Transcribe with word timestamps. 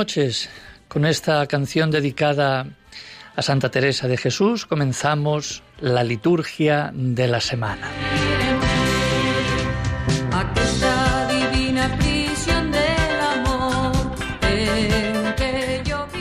Noches. 0.00 0.48
Con 0.88 1.04
esta 1.04 1.46
canción 1.46 1.90
dedicada 1.90 2.66
a 3.36 3.42
Santa 3.42 3.70
Teresa 3.70 4.08
de 4.08 4.16
Jesús 4.16 4.64
comenzamos 4.64 5.62
la 5.78 6.02
liturgia 6.04 6.90
de 6.94 7.28
la 7.28 7.42
semana. 7.42 7.86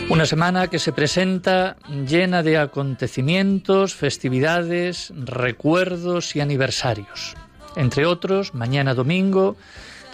Una 0.10 0.26
semana 0.26 0.68
que 0.68 0.80
se 0.80 0.92
presenta 0.92 1.78
llena 2.06 2.44
de 2.44 2.58
acontecimientos, 2.58 3.96
festividades, 3.96 5.14
recuerdos 5.16 6.36
y 6.36 6.42
aniversarios. 6.42 7.34
Entre 7.78 8.06
otros, 8.06 8.54
mañana 8.54 8.94
domingo, 8.94 9.56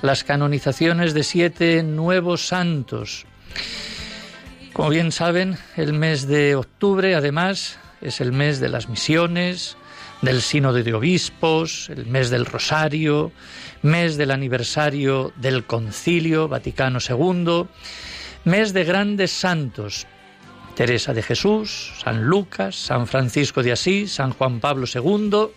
las 0.04 0.24
canonizaciones 0.24 1.16
de 1.16 1.24
siete 1.24 1.82
nuevos 1.82 2.46
santos. 2.46 3.26
Como 4.74 4.90
bien 4.90 5.12
saben, 5.12 5.58
el 5.78 5.94
mes 5.94 6.28
de 6.28 6.56
octubre, 6.56 7.16
además, 7.16 7.78
es 8.02 8.20
el 8.22 8.32
mes 8.32 8.60
de 8.60 8.70
las 8.70 8.90
misiones, 8.90 9.78
del 10.22 10.42
sínodo 10.42 10.84
de 10.84 10.94
obispos, 10.94 11.90
el 11.90 12.06
mes 12.08 12.30
del 12.30 12.46
rosario, 12.46 13.32
mes 13.82 14.18
del 14.18 14.32
aniversario 14.32 15.32
del 15.36 15.66
concilio 15.66 16.48
Vaticano 16.48 17.00
II, 17.00 17.68
mes 18.44 18.74
de 18.74 18.84
grandes 18.84 19.32
santos, 19.32 20.08
Teresa 20.76 21.14
de 21.14 21.24
Jesús, 21.24 21.94
San 22.04 22.26
Lucas, 22.26 22.76
San 22.76 23.08
Francisco 23.08 23.64
de 23.64 23.72
Asís, 23.72 24.14
San 24.14 24.32
Juan 24.32 24.60
Pablo 24.60 24.86
II 24.94 25.48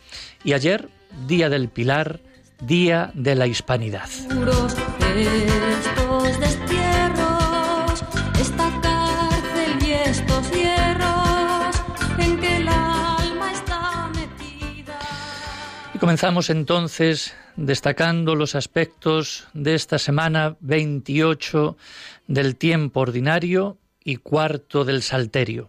y 0.44 0.52
ayer, 0.52 0.88
Día 1.26 1.48
del 1.48 1.68
Pilar, 1.68 2.20
Día 2.60 3.10
de 3.14 3.34
la 3.34 3.46
Hispanidad. 3.46 4.08
Comenzamos 16.08 16.48
entonces 16.48 17.34
destacando 17.56 18.34
los 18.34 18.54
aspectos 18.54 19.46
de 19.52 19.74
esta 19.74 19.98
semana 19.98 20.56
28 20.60 21.76
del 22.26 22.56
tiempo 22.56 23.00
ordinario 23.00 23.76
y 24.02 24.16
cuarto 24.16 24.86
del 24.86 25.02
Salterio. 25.02 25.68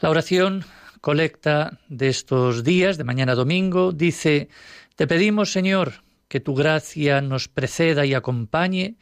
La 0.00 0.10
oración 0.10 0.64
colecta 1.00 1.78
de 1.88 2.08
estos 2.08 2.64
días, 2.64 2.98
de 2.98 3.04
mañana 3.04 3.36
domingo, 3.36 3.92
dice 3.92 4.48
te 4.96 5.06
pedimos, 5.06 5.52
Señor, 5.52 6.02
que 6.26 6.40
tu 6.40 6.56
gracia 6.56 7.20
nos 7.20 7.46
preceda 7.46 8.04
y 8.04 8.14
acompañe 8.14 8.96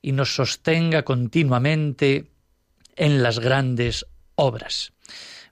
y 0.00 0.12
nos 0.12 0.32
sostenga 0.36 1.02
continuamente 1.02 2.30
en 2.94 3.20
las 3.20 3.40
grandes 3.40 4.06
obras. 4.36 4.92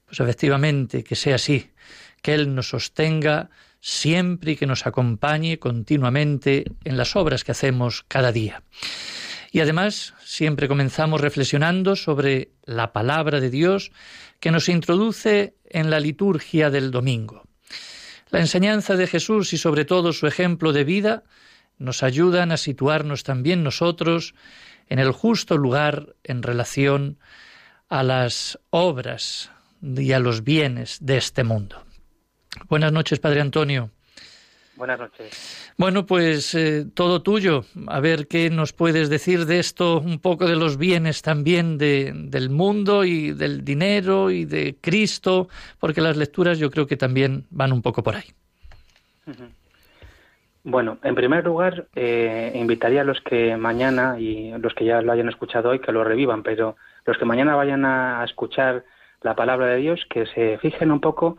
Pues 0.07 0.21
efectivamente, 0.21 1.03
que 1.03 1.17
sea 1.17 1.35
así, 1.35 1.73
que 2.23 2.35
Él 2.35 2.55
nos 2.55 2.69
sostenga 2.69 3.51
siempre 3.81 4.57
que 4.57 4.67
nos 4.67 4.87
acompañe 4.87 5.59
continuamente 5.59 6.65
en 6.85 6.97
las 6.97 7.17
obras 7.17 7.45
que 7.45 7.53
hacemos 7.53 8.05
cada 8.07 8.33
día. 8.33 8.63
Y 9.53 9.61
además, 9.61 10.15
siempre 10.25 10.69
comenzamos 10.69 11.21
reflexionando 11.21 11.97
sobre 11.97 12.51
la 12.65 12.93
palabra 12.93 13.41
de 13.41 13.51
Dios 13.51 13.91
que 14.39 14.53
nos 14.53 14.69
introduce 14.69 15.55
en 15.69 15.91
la 15.91 15.99
liturgia 15.99 16.71
del 16.71 16.91
domingo. 16.91 17.45
La 18.31 18.39
enseñanza 18.39 18.97
de 18.97 19.09
Jesús 19.09 19.53
y 19.53 19.59
sobre 19.59 19.85
todo 19.85 20.13
su 20.13 20.27
ejemplo 20.27 20.73
de 20.73 20.85
vida 20.85 21.25
nos 21.79 22.03
ayudan 22.03 22.53
a 22.53 22.57
situarnos 22.57 23.25
también 23.25 23.65
nosotros 23.65 24.35
en 24.89 24.99
el 24.99 25.11
justo 25.11 25.57
lugar 25.57 26.15
en 26.23 26.43
relación 26.43 27.19
a 27.89 28.05
las 28.05 28.61
obras 28.71 29.51
y 29.83 30.13
a 30.13 30.21
los 30.21 30.45
bienes 30.45 30.99
de 31.01 31.17
este 31.17 31.43
mundo. 31.43 31.85
Buenas 32.69 32.93
noches, 32.93 33.19
Padre 33.19 33.41
Antonio. 33.41 33.91
Buenas 34.77 34.99
noches. 34.99 35.75
Bueno, 35.77 36.07
pues 36.07 36.55
eh, 36.55 36.87
todo 36.95 37.21
tuyo. 37.21 37.65
A 37.87 38.01
ver 38.01 38.29
qué 38.29 38.49
nos 38.49 38.73
puedes 38.73 39.11
decir 39.11 39.45
de 39.45 39.59
esto, 39.59 40.01
un 40.01 40.19
poco 40.21 40.47
de 40.47 40.57
los 40.57 40.79
bienes 40.79 41.21
también 41.21 41.77
de, 41.77 42.13
del 42.15 42.49
mundo 42.49 43.05
y 43.05 43.33
del 43.33 43.63
dinero 43.63 44.31
y 44.31 44.47
de 44.47 44.77
Cristo, 44.81 45.49
porque 45.79 46.01
las 46.01 46.17
lecturas 46.17 46.59
yo 46.59 46.71
creo 46.71 46.87
que 46.87 46.97
también 46.97 47.45
van 47.51 47.73
un 47.73 47.83
poco 47.83 48.03
por 48.03 48.17
ahí. 48.17 48.33
Bueno, 50.65 50.99
en 51.03 51.15
primer 51.15 51.45
lugar, 51.45 51.87
eh, 51.95 52.53
invitaría 52.55 53.03
a 53.03 53.05
los 53.05 53.21
que 53.21 53.57
mañana, 53.59 54.19
y 54.19 54.51
los 54.59 54.73
que 54.75 54.87
ya 54.87 55.03
lo 55.03 55.13
hayan 55.13 55.29
escuchado 55.29 55.71
hoy, 55.71 55.81
que 55.81 55.93
lo 55.93 56.05
revivan, 56.05 56.43
pero 56.43 56.77
los 57.05 57.19
que 57.19 57.25
mañana 57.27 57.55
vayan 57.55 57.85
a 57.85 58.25
escuchar 58.25 58.85
la 59.21 59.35
palabra 59.37 59.67
de 59.67 59.77
Dios, 59.77 60.07
que 60.09 60.25
se 60.25 60.57
fijen 60.59 60.91
un 60.91 61.01
poco 61.01 61.37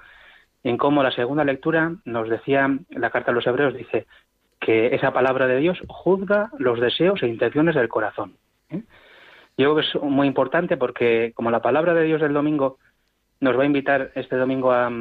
en 0.64 0.78
cómo 0.78 1.04
la 1.04 1.12
segunda 1.12 1.44
lectura 1.44 1.96
nos 2.06 2.30
decía, 2.30 2.70
la 2.90 3.10
carta 3.10 3.32
a 3.32 3.34
los 3.34 3.48
hebreos 3.48 3.74
dice 3.74 4.06
que 4.60 4.96
esa 4.96 5.12
palabra 5.12 5.48
de 5.48 5.58
Dios 5.58 5.80
juzga 5.88 6.52
los 6.60 6.80
deseos 6.80 7.22
e 7.24 7.28
intenciones 7.28 7.76
del 7.76 7.90
corazón. 7.90 8.36
¿eh? 8.70 8.84
Yo 9.58 9.74
creo 9.74 9.76
que 9.76 9.88
es 9.88 10.04
muy 10.04 10.28
importante 10.28 10.78
porque 10.78 11.34
como 11.36 11.50
la 11.52 11.62
palabra 11.62 11.94
de 11.94 12.04
Dios 12.04 12.22
del 12.22 12.34
domingo 12.34 12.78
nos 13.40 13.58
va 13.58 13.64
a 13.64 13.66
invitar 13.66 14.12
este 14.14 14.36
domingo 14.36 14.72
a, 14.72 14.92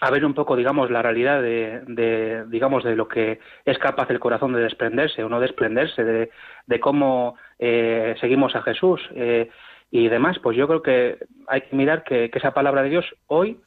a 0.00 0.10
ver 0.10 0.24
un 0.24 0.32
poco, 0.32 0.56
digamos, 0.56 0.90
la 0.90 1.02
realidad 1.02 1.42
de, 1.42 2.44
digamos, 2.48 2.84
de 2.84 2.96
lo 2.96 3.06
que 3.06 3.38
es 3.66 3.78
capaz 3.78 4.10
el 4.10 4.18
corazón 4.18 4.54
de 4.54 4.62
desprenderse 4.62 5.22
o 5.22 5.28
no 5.28 5.40
desprenderse, 5.40 6.02
de, 6.02 6.30
de 6.66 6.80
cómo 6.80 7.36
eh, 7.58 8.14
seguimos 8.18 8.56
a 8.56 8.62
Jesús 8.62 9.00
eh, 9.14 9.50
y 9.90 10.08
demás, 10.08 10.38
pues 10.42 10.56
yo 10.56 10.66
creo 10.66 10.82
que 10.82 11.18
hay 11.46 11.60
que 11.60 11.76
mirar 11.76 12.02
que 12.02 12.30
esa 12.32 12.54
palabra 12.54 12.82
de 12.82 12.88
Dios 12.88 13.04
hoy 13.26 13.58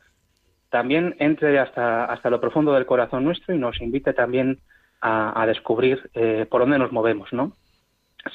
también 0.69 1.15
entre 1.19 1.59
hasta, 1.59 2.05
hasta 2.05 2.29
lo 2.29 2.41
profundo 2.41 2.73
del 2.73 2.85
corazón 2.85 3.23
nuestro 3.23 3.53
y 3.53 3.57
nos 3.57 3.81
invite 3.81 4.13
también 4.13 4.59
a, 5.01 5.45
descubrir 5.45 6.09
eh, 6.15 6.45
por 6.49 6.61
dónde 6.61 6.79
nos 6.79 6.91
movemos, 6.91 7.31
¿no? 7.31 7.53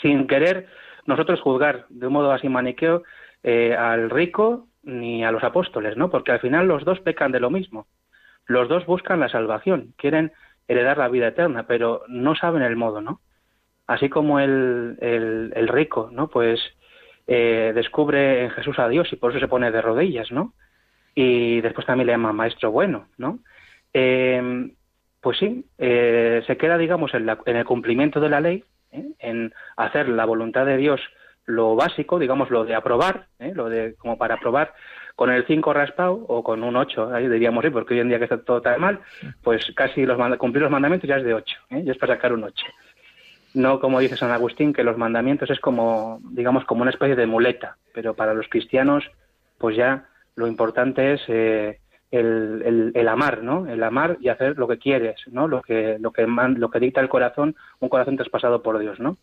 Sin 0.01 0.27
querer 0.27 0.69
nosotros 1.07 1.41
juzgar 1.41 1.87
de 1.89 2.07
un 2.07 2.13
modo 2.13 2.33
así 2.33 2.49
maniqueo 2.49 3.03
eh, 3.43 3.75
al 3.75 4.11
rico 4.11 4.69
ni 4.83 5.25
a 5.25 5.33
los 5.33 5.43
apóstoles, 5.45 5.97
¿no? 5.97 6.11
Porque 6.11 6.33
al 6.33 6.41
final 6.41 6.69
los 6.69 6.85
dos 6.85 7.01
pecan 7.01 7.33
de 7.33 7.41
lo 7.41 7.51
mismo. 7.51 7.87
Los 8.47 8.69
dos 8.69 8.87
buscan 8.87 9.21
la 9.21 9.29
salvación, 9.29 9.95
quieren 9.97 10.33
heredar 10.69 10.99
la 10.99 11.09
vida 11.09 11.29
eterna, 11.29 11.67
pero 11.67 12.03
no 12.09 12.35
saben 12.35 12.63
el 12.63 12.77
modo, 12.77 13.01
¿no? 13.01 13.21
Así 13.87 14.09
como 14.09 14.41
el, 14.41 14.97
el, 15.01 15.69
rico, 15.69 16.09
¿no? 16.13 16.29
Pues 16.29 16.61
eh, 17.27 17.73
descubre 17.75 18.45
en 18.45 18.51
Jesús 18.51 18.79
a 18.79 18.89
Dios 18.89 19.13
y 19.13 19.17
por 19.17 19.31
eso 19.31 19.41
se 19.41 19.49
pone 19.49 19.71
de 19.71 19.83
rodillas, 19.83 20.31
¿no? 20.33 20.55
Y 21.15 21.61
después 21.61 21.87
también 21.87 22.07
le 22.07 22.13
llama 22.13 22.33
maestro 22.33 22.71
bueno, 22.71 23.09
¿no? 23.19 23.39
Eh, 23.93 24.71
pues 25.21 25.39
sí, 25.39 25.65
eh, 25.79 26.43
se 26.47 26.57
queda, 26.57 26.77
digamos, 26.79 27.13
en, 27.15 27.29
el 27.29 27.65
cumplimiento 27.65 28.21
de 28.21 28.29
la 28.29 28.41
ley, 28.41 28.65
¿eh? 28.91 29.13
en 29.21 29.55
hacer 29.77 30.09
la 30.09 30.25
voluntad 30.25 30.67
de 30.67 30.77
Dios 30.77 31.01
lo 31.45 31.75
básico, 31.75 32.19
digamos, 32.19 32.51
lo 32.51 32.65
de 32.65 32.75
aprobar, 32.75 33.27
lo 33.39 33.69
de 33.69 33.95
como 33.97 34.17
para 34.17 34.37
aprobar 34.37 34.75
con 35.17 35.31
el 35.31 35.47
5 35.47 35.73
raspado 35.73 36.15
o 36.15 36.43
con 36.43 36.63
un 36.63 36.77
8, 36.77 37.15
ahí 37.15 37.29
diríamos, 37.29 37.65
¿eh? 37.65 37.71
porque 37.71 37.95
hoy 37.95 38.01
en 38.01 38.09
día 38.09 38.19
que 38.19 38.25
está 38.25 38.43
todo 38.43 38.63
tan 38.63 38.81
mal, 38.81 39.01
pues 39.43 39.73
casi 39.75 40.07
los 40.07 40.19
cumplir 40.39 40.63
los 40.63 40.71
mandamientos 40.71 41.09
ya 41.09 41.17
es 41.17 41.25
de 41.25 41.35
8, 41.35 41.57
¿eh? 41.71 41.83
ya 41.85 41.93
es 41.93 41.99
para 41.99 42.15
sacar 42.15 42.33
un 42.33 42.45
8. 42.45 42.67
No 43.55 43.81
como 43.81 44.01
dice 44.01 44.17
San 44.17 44.31
Agustín, 44.31 44.73
que 44.73 44.85
los 44.85 44.97
mandamientos 44.97 45.51
es 45.51 45.61
como, 45.61 46.21
digamos, 46.31 46.65
como 46.65 46.83
una 46.83 46.91
especie 46.91 47.17
de 47.17 47.27
muleta, 47.27 47.77
pero 47.93 48.15
para 48.15 48.35
los 48.35 48.49
cristianos, 48.49 49.05
pues 49.59 49.77
ya 49.77 50.07
lo 50.35 50.47
importante 50.47 51.15
es 51.15 51.23
eh, 51.29 51.79
el, 52.11 53.09
amar, 53.09 53.43
¿no? 53.43 53.67
El 53.67 53.83
amar 53.83 54.19
y 54.21 54.29
hacer 54.29 54.59
lo 54.59 54.69
que 54.69 54.79
quieres, 54.79 55.21
¿no? 55.31 55.49
Lo 55.49 55.63
que, 55.63 55.99
lo 55.99 56.13
que, 56.13 56.27
lo 56.27 56.71
que 56.71 56.81
dicta 56.81 57.01
el 57.01 57.09
corazón, 57.09 57.57
un 57.81 57.89
corazón 57.89 58.17
traspasado 58.17 58.63
por 58.63 58.79
Dios, 58.79 59.01
¿no? 59.01 59.17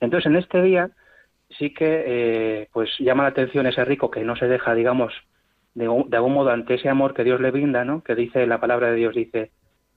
Entonces, 0.00 0.26
en 0.26 0.36
este 0.36 0.60
día 0.62 0.90
sí 1.58 1.72
que, 1.72 2.04
eh, 2.06 2.68
pues, 2.72 2.90
llama 2.98 3.22
la 3.22 3.28
atención 3.30 3.66
ese 3.66 3.84
rico 3.84 4.10
que 4.10 4.24
no 4.24 4.36
se 4.36 4.48
deja, 4.48 4.74
digamos, 4.74 5.12
de, 5.74 5.84
de, 5.84 6.16
algún 6.16 6.34
modo 6.34 6.50
ante 6.50 6.74
ese 6.74 6.88
amor 6.88 7.14
que 7.14 7.24
Dios 7.24 7.40
le 7.40 7.50
brinda, 7.50 7.84
¿no? 7.84 8.02
Que 8.02 8.14
dice, 8.14 8.46
la 8.46 8.60
palabra 8.60 8.90
de 8.90 8.96
Dios 8.96 9.14
dice, 9.14 9.52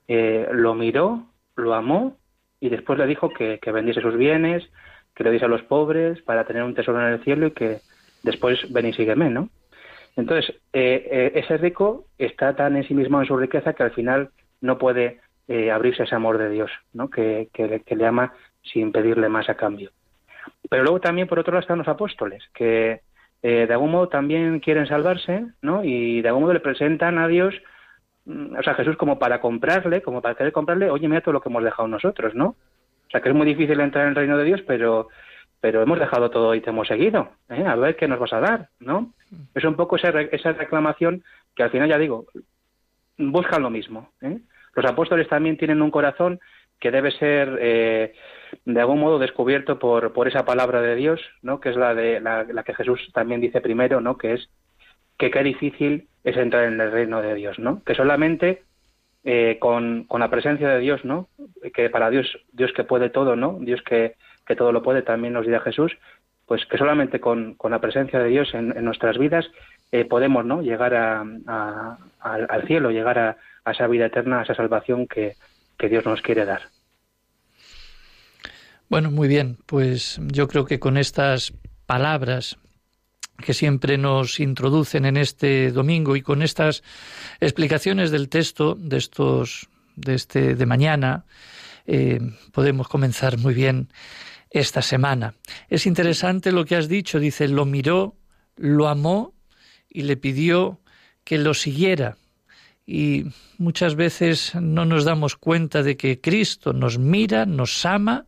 eh, 0.07 0.47
lo 0.51 0.75
miró, 0.75 1.27
lo 1.55 1.73
amó 1.73 2.17
y 2.59 2.69
después 2.69 2.97
le 2.99 3.07
dijo 3.07 3.29
que, 3.29 3.59
que 3.59 3.71
vendiese 3.71 4.01
sus 4.01 4.15
bienes, 4.15 4.69
que 5.15 5.23
le 5.23 5.31
diese 5.31 5.45
a 5.45 5.49
los 5.49 5.63
pobres 5.63 6.21
para 6.21 6.45
tener 6.45 6.63
un 6.63 6.75
tesoro 6.75 7.01
en 7.01 7.13
el 7.13 7.23
cielo 7.23 7.47
y 7.47 7.51
que 7.51 7.79
después 8.23 8.71
ven 8.71 8.87
y 8.87 8.93
sígueme, 8.93 9.29
¿no? 9.29 9.49
Entonces, 10.17 10.49
eh, 10.73 11.07
eh, 11.11 11.31
ese 11.35 11.57
rico 11.57 12.07
está 12.17 12.55
tan 12.55 12.75
en 12.75 12.87
sí 12.87 12.95
mismo 12.95 13.21
en 13.21 13.27
su 13.27 13.37
riqueza 13.37 13.73
que 13.73 13.83
al 13.83 13.91
final 13.91 14.31
no 14.61 14.79
puede 14.79 15.21
eh, 15.47 15.71
abrirse 15.71 16.03
ese 16.03 16.15
amor 16.15 16.39
de 16.39 16.49
Dios, 16.49 16.71
¿no? 16.91 17.09
Que, 17.09 17.49
le 17.87 18.05
ama 18.05 18.33
sin 18.63 18.91
pedirle 18.91 19.29
más 19.29 19.47
a 19.47 19.55
cambio. 19.55 19.91
Pero 20.69 20.83
luego 20.83 20.99
también, 20.99 21.27
por 21.27 21.37
otro 21.37 21.53
lado, 21.53 21.61
están 21.61 21.77
los 21.77 21.87
apóstoles, 21.87 22.43
que 22.53 23.01
de 23.43 23.71
algún 23.71 23.91
modo 23.91 24.09
también 24.09 24.59
quieren 24.59 24.87
salvarse, 24.87 25.45
¿no? 25.61 25.83
Y 25.85 26.21
de 26.21 26.27
algún 26.27 26.43
modo 26.43 26.53
le 26.53 26.59
presentan 26.59 27.17
a 27.17 27.27
Dios, 27.27 27.53
mm, 28.25 28.57
o 28.57 28.63
sea, 28.63 28.73
a 28.73 28.75
Jesús 28.75 28.97
como 28.97 29.19
para 29.19 29.39
comprarle, 29.39 30.01
como 30.01 30.21
para 30.21 30.35
querer 30.35 30.51
comprarle, 30.51 30.89
oye, 30.89 31.07
mira 31.07 31.21
todo 31.21 31.33
lo 31.33 31.41
que 31.41 31.47
hemos 31.47 31.63
dejado 31.63 31.87
nosotros, 31.87 32.33
¿no? 32.33 32.47
O 32.47 33.09
sea, 33.11 33.21
que 33.21 33.29
es 33.29 33.35
muy 33.35 33.45
difícil 33.45 33.79
entrar 33.79 34.03
en 34.05 34.09
el 34.09 34.15
reino 34.15 34.37
de 34.37 34.43
Dios, 34.43 34.61
pero 34.67 35.07
pero 35.59 35.81
hemos 35.81 35.99
dejado 35.99 36.29
todo 36.29 36.53
y 36.55 36.61
te 36.61 36.69
hemos 36.69 36.87
seguido, 36.87 37.29
¿eh? 37.49 37.65
a 37.65 37.75
ver 37.75 37.95
qué 37.95 38.07
nos 38.07 38.19
vas 38.19 38.33
a 38.33 38.39
dar, 38.39 38.69
¿no? 38.79 39.13
Es 39.55 39.63
un 39.63 39.75
poco 39.75 39.95
esa, 39.95 40.09
esa 40.09 40.53
reclamación 40.53 41.23
que 41.55 41.63
al 41.63 41.71
final 41.71 41.89
ya 41.89 41.97
digo, 41.97 42.25
buscan 43.17 43.63
lo 43.63 43.69
mismo. 43.69 44.11
¿eh? 44.21 44.39
Los 44.75 44.85
apóstoles 44.85 45.27
también 45.27 45.57
tienen 45.57 45.81
un 45.81 45.91
corazón 45.91 46.39
que 46.79 46.91
debe 46.91 47.11
ser 47.11 47.57
eh, 47.59 48.13
de 48.65 48.79
algún 48.79 48.99
modo 48.99 49.17
descubierto 49.17 49.79
por, 49.79 50.13
por 50.13 50.27
esa 50.27 50.45
palabra 50.45 50.81
de 50.81 50.95
Dios, 50.95 51.19
¿no? 51.41 51.59
Que 51.59 51.69
es 51.69 51.75
la 51.75 51.95
de 51.95 52.19
la, 52.19 52.63
que 52.63 52.75
Jesús 52.75 53.09
también 53.13 53.41
dice 53.41 53.61
primero, 53.61 53.99
¿no? 53.99 54.17
Que 54.17 54.33
es 54.33 54.49
que 55.17 55.31
qué 55.31 55.41
difícil 55.41 56.07
es 56.23 56.37
entrar 56.37 56.65
en 56.65 56.79
el 56.79 56.91
reino 56.91 57.21
de 57.21 57.33
Dios, 57.33 57.57
¿no? 57.57 57.81
Que 57.83 57.95
solamente 57.95 58.61
eh, 59.23 59.57
con, 59.59 60.03
con 60.03 60.19
la 60.19 60.29
presencia 60.29 60.69
de 60.69 60.79
Dios, 60.79 61.03
¿no? 61.03 61.29
Que 61.73 61.89
para 61.89 62.11
Dios, 62.11 62.27
Dios 62.51 62.71
que 62.73 62.83
puede 62.83 63.09
todo, 63.09 63.35
¿no? 63.35 63.57
Dios 63.59 63.81
que, 63.81 64.13
que 64.47 64.55
todo 64.55 64.71
lo 64.71 64.81
puede, 64.81 65.01
también 65.01 65.33
nos 65.33 65.45
dirá 65.45 65.59
Jesús, 65.59 65.91
pues 66.45 66.65
que 66.65 66.77
solamente 66.77 67.19
con, 67.19 67.55
con 67.55 67.71
la 67.71 67.81
presencia 67.81 68.19
de 68.19 68.29
Dios 68.29 68.53
en, 68.53 68.69
nuestras 68.83 69.17
vidas 69.17 69.45
eh, 69.91 70.05
podemos 70.05 70.45
¿no? 70.45 70.61
llegar 70.61 70.95
a, 70.95 71.97
al 72.19 72.67
cielo, 72.67 72.89
llegar 72.91 73.19
a, 73.19 73.37
esa 73.69 73.87
vida 73.87 74.05
eterna, 74.05 74.39
a 74.39 74.43
esa 74.43 74.55
salvación 74.55 75.07
que, 75.07 75.35
que 75.77 75.89
Dios 75.89 76.05
nos 76.05 76.21
quiere 76.21 76.45
dar. 76.45 76.61
Bueno, 78.89 79.11
muy 79.11 79.27
bien, 79.27 79.57
pues 79.65 80.21
yo 80.31 80.47
creo 80.47 80.63
que 80.63 80.79
con 80.79 80.95
estas 80.95 81.53
palabras 81.85 82.57
que 83.37 83.53
siempre 83.53 83.97
nos 83.97 84.39
introducen 84.39 85.05
en 85.05 85.17
este 85.17 85.71
domingo 85.71 86.15
y 86.15 86.21
con 86.21 86.41
estas 86.41 86.83
explicaciones 87.41 88.09
del 88.09 88.29
texto 88.29 88.75
de 88.75 88.97
estos 88.97 89.67
de 89.95 90.13
este 90.13 90.55
de 90.55 90.65
mañana 90.65 91.25
eh, 91.85 92.19
podemos 92.51 92.87
comenzar 92.87 93.37
muy 93.37 93.53
bien 93.53 93.89
esta 94.49 94.81
semana. 94.81 95.35
Es 95.69 95.85
interesante 95.85 96.51
lo 96.51 96.65
que 96.65 96.75
has 96.75 96.87
dicho, 96.87 97.19
dice, 97.19 97.47
lo 97.47 97.65
miró, 97.65 98.15
lo 98.55 98.87
amó 98.87 99.33
y 99.89 100.03
le 100.03 100.17
pidió 100.17 100.79
que 101.23 101.37
lo 101.37 101.53
siguiera. 101.53 102.17
Y 102.85 103.25
muchas 103.57 103.95
veces 103.95 104.55
no 104.55 104.85
nos 104.85 105.03
damos 105.03 105.35
cuenta 105.35 105.83
de 105.83 105.97
que 105.97 106.21
Cristo 106.21 106.71
nos 106.71 106.97
mira, 106.97 107.45
nos 107.45 107.85
ama 107.85 108.25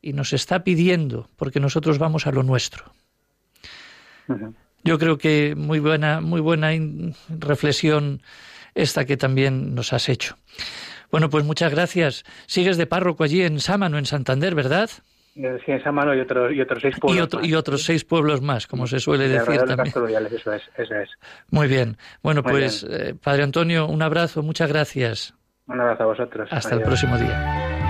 y 0.00 0.12
nos 0.12 0.32
está 0.32 0.64
pidiendo, 0.64 1.28
porque 1.36 1.60
nosotros 1.60 1.98
vamos 1.98 2.26
a 2.26 2.32
lo 2.32 2.42
nuestro. 2.42 2.92
Yo 4.82 4.98
creo 4.98 5.18
que 5.18 5.54
muy 5.56 5.78
buena, 5.78 6.20
muy 6.20 6.40
buena 6.40 6.70
reflexión 7.28 8.22
esta 8.74 9.04
que 9.04 9.16
también 9.16 9.74
nos 9.74 9.92
has 9.92 10.08
hecho. 10.08 10.36
Bueno, 11.12 11.30
pues 11.30 11.44
muchas 11.44 11.70
gracias. 11.70 12.24
Sigues 12.46 12.76
de 12.76 12.86
párroco 12.86 13.22
allí 13.22 13.42
en 13.42 13.60
Sámano, 13.60 13.98
en 13.98 14.06
Santander, 14.06 14.54
¿verdad? 14.54 14.90
Sí, 15.34 15.40
en 15.40 16.18
y 16.18 16.20
otros, 16.20 16.52
y 16.52 16.60
otros 16.60 16.82
seis 16.82 16.96
pueblos. 17.00 17.28
Y, 17.42 17.48
y 17.48 17.54
otros 17.54 17.82
seis 17.84 18.04
pueblos 18.04 18.42
más, 18.42 18.66
como 18.66 18.86
se 18.86 18.98
suele 18.98 19.28
decir 19.28 19.62
también. 19.62 19.88
Eso 19.88 20.52
es, 20.52 20.62
eso 20.76 20.94
es. 20.94 21.10
Muy 21.50 21.68
bien. 21.68 21.96
Bueno, 22.22 22.42
pues, 22.42 22.84
eh, 22.84 23.14
Padre 23.22 23.44
Antonio, 23.44 23.86
un 23.86 24.02
abrazo, 24.02 24.42
muchas 24.42 24.68
gracias. 24.68 25.34
Un 25.66 25.80
abrazo 25.80 26.02
a 26.02 26.06
vosotros. 26.06 26.48
Hasta 26.52 26.74
el 26.74 26.82
próximo 26.82 27.16
día. 27.16 27.81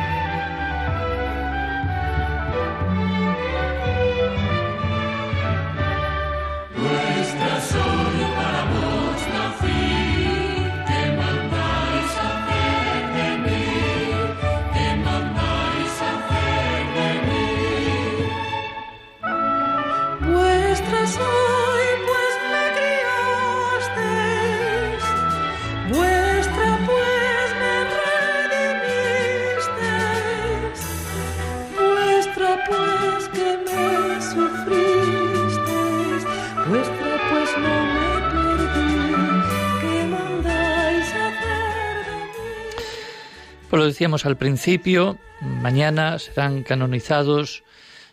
Pues 43.72 43.80
lo 43.80 43.86
decíamos 43.86 44.26
al 44.26 44.36
principio, 44.36 45.16
mañana 45.40 46.18
serán 46.18 46.62
canonizados 46.62 47.64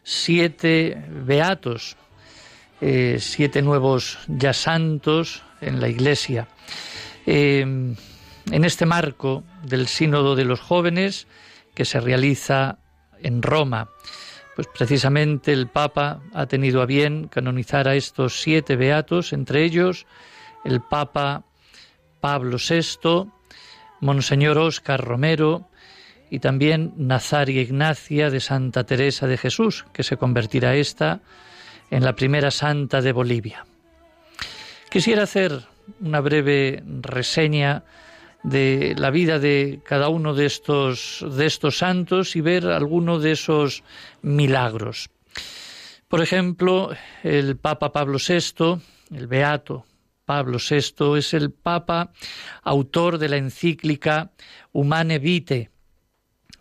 siete 0.03 1.03
beatos, 1.09 1.97
eh, 2.79 3.17
siete 3.19 3.61
nuevos 3.61 4.19
ya 4.29 4.53
santos 4.53 5.43
en 5.59 5.81
la 5.81 5.89
Iglesia. 5.89 6.47
Eh, 7.25 7.59
en 7.59 8.63
este 8.63 8.85
marco 8.85 9.43
del 9.61 9.87
Sínodo 9.87 10.37
de 10.37 10.45
los 10.45 10.61
Jóvenes 10.61 11.27
que 11.75 11.83
se 11.83 11.99
realiza 11.99 12.77
en 13.21 13.41
Roma, 13.41 13.89
pues 14.55 14.67
precisamente 14.67 15.51
el 15.51 15.67
Papa 15.67 16.21
ha 16.33 16.45
tenido 16.45 16.81
a 16.81 16.85
bien 16.85 17.27
canonizar 17.27 17.89
a 17.89 17.95
estos 17.95 18.39
siete 18.39 18.77
beatos, 18.77 19.33
entre 19.33 19.65
ellos 19.65 20.05
el 20.63 20.79
Papa 20.79 21.43
Pablo 22.21 22.55
VI, 22.55 23.29
Monseñor 24.01 24.58
Óscar 24.58 25.03
Romero 25.03 25.68
y 26.29 26.39
también 26.39 26.94
Nazaria 26.98 27.62
Ignacia 27.62 28.29
de 28.29 28.39
Santa 28.39 28.84
Teresa 28.84 29.27
de 29.27 29.38
Jesús, 29.38 29.86
que 29.94 30.03
se 30.03 30.18
convertirá 30.18 30.75
esta 30.75 31.22
en 31.89 32.03
la 32.03 32.15
primera 32.15 32.51
santa 32.51 33.01
de 33.01 33.12
Bolivia. 33.12 33.65
Quisiera 34.89 35.24
hacer 35.24 35.63
una 36.01 36.22
breve 36.22 36.84
reseña 37.01 37.84
de 38.44 38.96
la 38.98 39.10
vida 39.10 39.39
de 39.39 39.82
cada 39.84 40.10
uno 40.10 40.34
de 40.34 40.46
estos, 40.46 41.25
de 41.29 41.46
estos 41.46 41.77
santos 41.77 42.36
y 42.36 42.41
ver 42.41 42.68
alguno 42.68 43.20
de 43.20 43.34
esos 43.34 43.84
milagros. 44.22 45.10
Por 46.08 46.22
ejemplo, 46.22 46.91
el 47.24 47.58
Papa 47.58 47.91
Pablo 47.91 48.18
VI, 48.18 48.79
el 49.15 49.27
Beato 49.27 49.86
Pablo 50.29 50.59
VI 50.59 51.17
es 51.17 51.33
el 51.33 51.50
Papa 51.50 52.12
autor 52.62 53.17
de 53.17 53.29
la 53.29 53.38
encíclica 53.38 54.29
Humane 54.71 55.17
Vitae, 55.17 55.71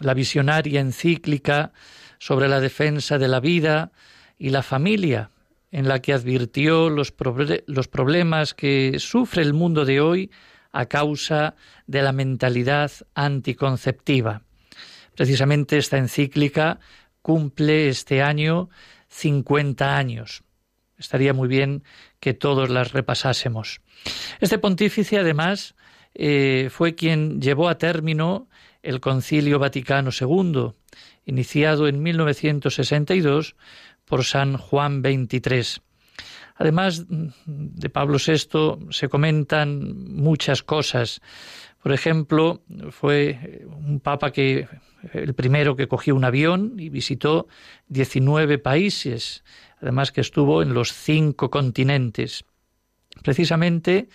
la 0.00 0.14
visionaria 0.14 0.80
encíclica 0.80 1.74
sobre 2.18 2.48
la 2.48 2.60
defensa 2.60 3.18
de 3.18 3.28
la 3.28 3.40
vida 3.40 3.92
y 4.38 4.48
la 4.48 4.62
familia, 4.62 5.32
en 5.70 5.86
la 5.86 6.00
que 6.00 6.14
advirtió 6.14 6.88
los, 6.88 7.12
los 7.66 7.88
problemas 7.88 8.54
que 8.54 8.96
sufre 9.00 9.42
el 9.42 9.52
mundo 9.52 9.84
de 9.84 10.00
hoy 10.00 10.30
a 10.72 10.86
causa 10.86 11.54
de 11.86 12.00
la 12.00 12.12
mentalidad 12.12 12.90
anticonceptiva. 13.14 14.44
Precisamente 15.14 15.76
esta 15.76 15.98
encíclica 15.98 16.80
cumple 17.20 17.90
este 17.90 18.22
año 18.22 18.70
50 19.08 19.94
años. 19.94 20.42
estaría 20.96 21.34
muy 21.34 21.48
bien 21.48 21.84
que 22.20 22.34
todos 22.34 22.70
las 22.70 22.92
repasásemos. 22.92 23.80
Este 24.40 24.58
pontífice, 24.58 25.18
además, 25.18 25.74
eh, 26.14 26.68
fue 26.70 26.94
quien 26.94 27.40
llevó 27.40 27.68
a 27.68 27.78
término 27.78 28.48
el 28.82 29.00
Concilio 29.00 29.58
Vaticano 29.58 30.10
II, 30.18 30.72
iniciado 31.26 31.88
en 31.88 32.02
1962 32.02 33.56
por 34.04 34.24
San 34.24 34.56
Juan 34.56 35.02
XXIII. 35.02 35.82
Además 36.56 37.04
de 37.08 37.88
Pablo 37.90 38.18
VI 38.18 38.90
se 38.90 39.08
comentan 39.08 40.10
muchas 40.16 40.62
cosas. 40.62 41.20
Por 41.80 41.92
ejemplo, 41.92 42.62
fue 42.90 43.64
un 43.66 44.00
papa 44.00 44.32
que 44.32 44.66
el 45.12 45.34
primero 45.34 45.76
que 45.76 45.86
cogió 45.86 46.16
un 46.16 46.24
avión 46.24 46.74
y 46.78 46.88
visitó 46.88 47.46
19 47.88 48.58
países, 48.58 49.44
además 49.80 50.12
que 50.12 50.20
estuvo 50.20 50.62
en 50.62 50.74
los 50.74 50.92
cinco 50.92 51.50
continentes. 51.50 52.44
Precisamente 53.22 54.08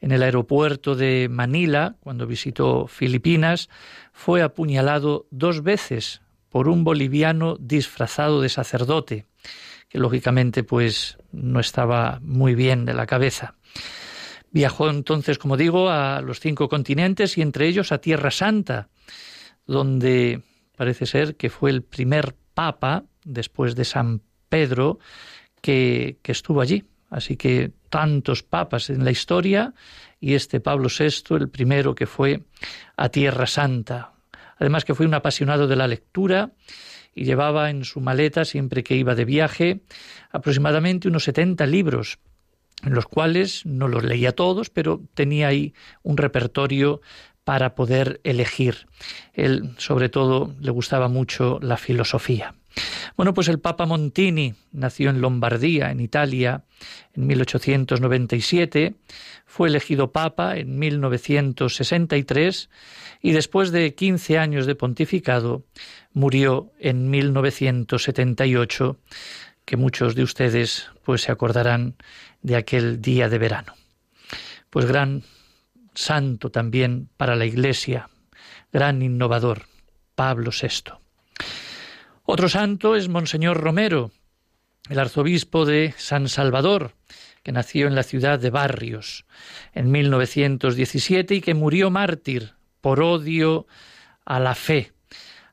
en 0.00 0.12
el 0.12 0.22
aeropuerto 0.22 0.94
de 0.94 1.28
Manila, 1.28 1.96
cuando 2.00 2.26
visitó 2.26 2.86
Filipinas, 2.86 3.68
fue 4.12 4.42
apuñalado 4.42 5.26
dos 5.30 5.62
veces 5.62 6.22
por 6.48 6.68
un 6.68 6.84
boliviano 6.84 7.56
disfrazado 7.58 8.40
de 8.40 8.48
sacerdote, 8.48 9.26
que 9.88 9.98
lógicamente 9.98 10.62
pues 10.62 11.18
no 11.32 11.60
estaba 11.60 12.20
muy 12.22 12.54
bien 12.54 12.84
de 12.84 12.94
la 12.94 13.06
cabeza. 13.06 13.54
Viajó 14.50 14.88
entonces, 14.88 15.38
como 15.38 15.56
digo, 15.56 15.90
a 15.90 16.22
los 16.22 16.40
cinco 16.40 16.68
continentes 16.68 17.36
y 17.36 17.42
entre 17.42 17.66
ellos 17.66 17.92
a 17.92 17.98
Tierra 17.98 18.30
Santa, 18.30 18.88
donde 19.66 20.42
parece 20.76 21.04
ser 21.06 21.36
que 21.36 21.50
fue 21.50 21.70
el 21.70 21.82
primer 21.82 22.34
papa, 22.54 23.04
después 23.24 23.74
de 23.74 23.84
San 23.84 24.22
Pedro, 24.48 24.98
que, 25.60 26.18
estuvo 26.24 26.60
allí. 26.60 26.84
Así 27.10 27.36
que 27.36 27.72
tantos 27.88 28.42
papas 28.42 28.90
en 28.90 29.04
la 29.04 29.10
historia 29.10 29.72
y 30.20 30.34
este 30.34 30.60
Pablo 30.60 30.88
VI, 30.88 31.36
el 31.36 31.48
primero 31.48 31.94
que 31.94 32.06
fue 32.06 32.42
a 32.96 33.08
Tierra 33.08 33.46
Santa. 33.46 34.12
Además 34.58 34.84
que 34.84 34.94
fue 34.94 35.06
un 35.06 35.14
apasionado 35.14 35.66
de 35.66 35.76
la 35.76 35.88
lectura 35.88 36.52
y 37.14 37.24
llevaba 37.24 37.70
en 37.70 37.84
su 37.84 38.00
maleta, 38.00 38.44
siempre 38.44 38.84
que 38.84 38.94
iba 38.94 39.14
de 39.14 39.24
viaje, 39.24 39.80
aproximadamente 40.30 41.08
unos 41.08 41.24
70 41.24 41.66
libros, 41.66 42.18
en 42.84 42.94
los 42.94 43.06
cuales 43.06 43.64
no 43.64 43.88
los 43.88 44.04
leía 44.04 44.32
todos, 44.32 44.68
pero 44.70 45.00
tenía 45.14 45.48
ahí 45.48 45.74
un 46.02 46.16
repertorio 46.16 47.00
para 47.44 47.74
poder 47.74 48.20
elegir. 48.24 48.86
Él, 49.32 49.74
sobre 49.78 50.10
todo, 50.10 50.54
le 50.60 50.70
gustaba 50.70 51.08
mucho 51.08 51.58
la 51.62 51.78
filosofía. 51.78 52.54
Bueno, 53.16 53.34
pues 53.34 53.48
el 53.48 53.58
Papa 53.58 53.86
Montini 53.86 54.54
nació 54.72 55.10
en 55.10 55.20
Lombardía, 55.20 55.90
en 55.90 56.00
Italia, 56.00 56.64
en 57.14 57.26
1897, 57.26 58.94
fue 59.44 59.68
elegido 59.68 60.12
Papa 60.12 60.56
en 60.56 60.78
1963 60.78 62.70
y 63.20 63.32
después 63.32 63.72
de 63.72 63.94
15 63.94 64.38
años 64.38 64.66
de 64.66 64.74
pontificado 64.74 65.64
murió 66.12 66.72
en 66.78 67.10
1978, 67.10 68.98
que 69.64 69.76
muchos 69.76 70.14
de 70.14 70.22
ustedes 70.22 70.88
pues 71.04 71.22
se 71.22 71.32
acordarán 71.32 71.96
de 72.42 72.56
aquel 72.56 73.00
día 73.02 73.28
de 73.28 73.38
verano. 73.38 73.74
Pues 74.70 74.86
gran 74.86 75.24
santo 75.94 76.50
también 76.50 77.08
para 77.16 77.34
la 77.34 77.46
Iglesia, 77.46 78.08
gran 78.72 79.02
innovador, 79.02 79.62
Pablo 80.14 80.50
VI. 80.50 80.92
Otro 82.30 82.50
santo 82.50 82.94
es 82.94 83.08
Monseñor 83.08 83.56
Romero, 83.56 84.10
el 84.90 84.98
arzobispo 84.98 85.64
de 85.64 85.94
San 85.96 86.28
Salvador, 86.28 86.92
que 87.42 87.52
nació 87.52 87.86
en 87.86 87.94
la 87.94 88.02
ciudad 88.02 88.38
de 88.38 88.50
Barrios 88.50 89.24
en 89.72 89.90
1917 89.90 91.36
y 91.36 91.40
que 91.40 91.54
murió 91.54 91.88
mártir 91.88 92.52
por 92.82 93.00
odio 93.00 93.66
a 94.26 94.40
la 94.40 94.54
fe, 94.54 94.92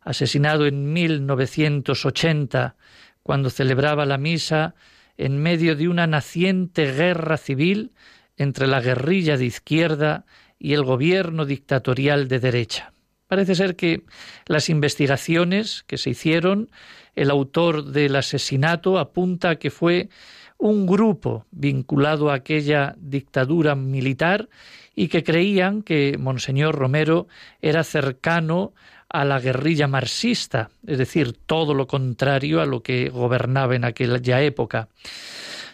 asesinado 0.01 0.65
en 0.65 0.91
1980 0.91 2.75
cuando 3.23 3.49
celebraba 3.49 4.05
la 4.05 4.17
misa 4.17 4.75
en 5.15 5.41
medio 5.41 5.77
de 5.77 5.87
una 5.87 6.07
naciente 6.07 6.91
guerra 6.91 7.37
civil 7.37 7.93
entre 8.35 8.67
la 8.67 8.81
guerrilla 8.81 9.37
de 9.37 9.45
izquierda 9.45 10.25
y 10.59 10.73
el 10.73 10.83
gobierno 10.83 11.45
dictatorial 11.45 12.27
de 12.27 12.41
derecha. 12.41 12.91
Parece 13.27 13.55
ser 13.55 13.75
que 13.75 14.03
las 14.45 14.69
investigaciones 14.69 15.83
que 15.87 15.97
se 15.97 16.11
hicieron, 16.11 16.69
el 17.15 17.31
autor 17.31 17.85
del 17.85 18.15
asesinato 18.15 18.99
apunta 18.99 19.51
a 19.51 19.55
que 19.55 19.71
fue 19.71 20.09
un 20.57 20.85
grupo 20.85 21.45
vinculado 21.51 22.29
a 22.29 22.35
aquella 22.35 22.95
dictadura 22.97 23.75
militar 23.75 24.47
y 24.95 25.07
que 25.09 25.23
creían 25.23 25.81
que 25.81 26.17
Monseñor 26.17 26.75
Romero 26.75 27.27
era 27.61 27.83
cercano 27.83 28.73
a 29.09 29.25
la 29.25 29.39
guerrilla 29.39 29.87
marxista, 29.87 30.69
es 30.85 30.97
decir, 30.97 31.33
todo 31.45 31.73
lo 31.73 31.87
contrario 31.87 32.61
a 32.61 32.65
lo 32.65 32.81
que 32.81 33.09
gobernaba 33.09 33.75
en 33.75 33.85
aquella 33.85 34.41
época, 34.41 34.87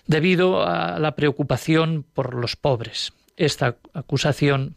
debido 0.07 0.65
a 0.65 0.99
la 0.99 1.15
preocupación 1.15 2.03
por 2.13 2.33
los 2.33 2.55
pobres. 2.55 3.13
Esta 3.37 3.77
acusación, 3.93 4.75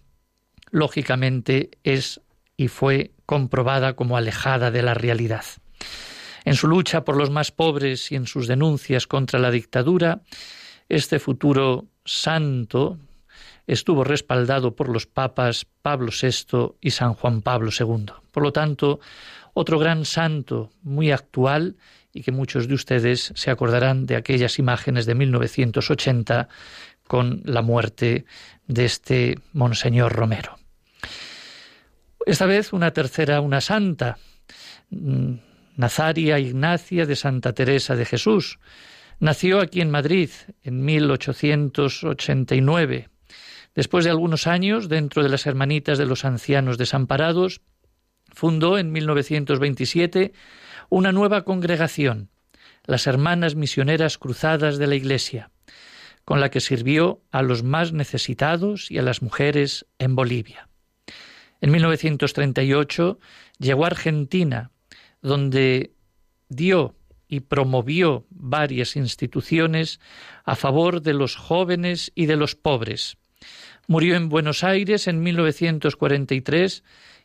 lógicamente, 0.71 1.71
es 1.83 2.21
y 2.57 2.69
fue 2.69 3.13
comprobada 3.27 3.95
como 3.95 4.17
alejada 4.17 4.71
de 4.71 4.83
la 4.83 4.95
realidad. 4.95 5.45
En 6.45 6.55
su 6.55 6.69
lucha 6.69 7.05
por 7.05 7.17
los 7.17 7.31
más 7.31 7.51
pobres 7.51 8.13
y 8.13 8.17
en 8.17 8.27
sus 8.27 8.47
denuncias 8.47 9.07
contra 9.07 9.41
la 9.41 9.51
dictadura, 9.51 10.21
este 10.89 11.19
futuro 11.19 11.87
santo 12.05 12.99
estuvo 13.67 14.05
respaldado 14.05 14.77
por 14.77 14.91
los 14.91 15.07
papas 15.07 15.67
Pablo 15.81 16.13
VI 16.13 16.75
y 16.81 16.91
San 16.91 17.15
Juan 17.15 17.41
Pablo 17.41 17.71
II. 17.79 18.07
Por 18.31 18.43
lo 18.43 18.53
tanto, 18.53 19.01
otro 19.55 19.79
gran 19.79 20.05
santo 20.05 20.71
muy 20.83 21.13
actual 21.13 21.77
y 22.13 22.23
que 22.23 22.33
muchos 22.33 22.69
de 22.69 22.75
ustedes 22.75 23.33
se 23.35 23.51
acordarán 23.51 24.07
de 24.07 24.17
aquellas 24.17 24.59
imágenes 24.59 25.07
de 25.07 25.15
1980 25.15 26.49
con 27.07 27.43
la 27.45 27.63
muerte 27.63 28.25
de 28.67 28.85
este 28.85 29.39
Monseñor 29.53 30.13
Romero. 30.13 30.57
Esta 32.27 32.47
vez 32.47 32.73
una 32.73 32.93
tercera, 32.93 33.43
una 33.43 33.61
santa, 33.61 34.17
mm, 34.91 35.35
Nazaria 35.77 36.39
Ignacia 36.39 37.05
de 37.05 37.17
Santa 37.17 37.53
Teresa 37.53 37.97
de 37.97 38.07
Jesús. 38.07 38.59
Nació 39.21 39.61
aquí 39.61 39.81
en 39.81 39.91
Madrid 39.91 40.31
en 40.63 40.85
1889. 40.85 43.09
Después 43.75 44.05
de 44.05 44.11
algunos 44.11 44.47
años, 44.47 44.89
dentro 44.89 45.23
de 45.23 45.29
las 45.29 45.47
Hermanitas 45.47 45.99
de 45.99 46.07
los 46.07 46.25
Ancianos 46.25 46.79
Desamparados, 46.79 47.61
fundó 48.33 48.79
en 48.79 48.91
1927 48.93 50.33
una 50.89 51.13
nueva 51.13 51.45
congregación, 51.45 52.31
las 52.85 53.07
Hermanas 53.07 53.55
Misioneras 53.55 54.17
Cruzadas 54.17 54.79
de 54.79 54.87
la 54.87 54.95
Iglesia, 54.95 55.51
con 56.25 56.41
la 56.41 56.51
que 56.51 56.61
sirvió 56.61 57.23
a 57.33 57.43
los 57.43 57.65
más 57.65 57.93
necesitados 57.93 58.91
y 58.91 58.97
a 58.99 59.03
las 59.03 59.21
mujeres 59.23 59.87
en 59.99 60.15
Bolivia. 60.15 60.69
En 61.61 61.71
1938 61.71 63.19
llegó 63.59 63.85
a 63.85 63.89
Argentina, 63.89 64.71
donde 65.23 65.93
dio 66.49 66.95
y 67.29 67.41
promovió 67.41 68.27
varias 68.31 68.97
instituciones 68.97 70.01
a 70.45 70.57
favor 70.57 71.03
de 71.03 71.15
los 71.15 71.37
jóvenes 71.37 72.13
y 72.15 72.27
de 72.27 72.37
los 72.37 72.55
pobres. 72.55 73.17
Murió 73.87 74.17
en 74.17 74.29
Buenos 74.29 74.65
Aires 74.65 75.09
en 75.09 75.23
1943 75.23 76.85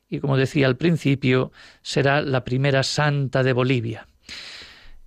y, 0.09 0.19
como 0.19 0.37
decía 0.37 0.67
al 0.67 0.77
principio, 0.77 1.51
será 1.81 2.21
la 2.21 2.43
primera 2.43 2.83
santa 2.83 3.43
de 3.43 3.53
Bolivia. 3.53 4.07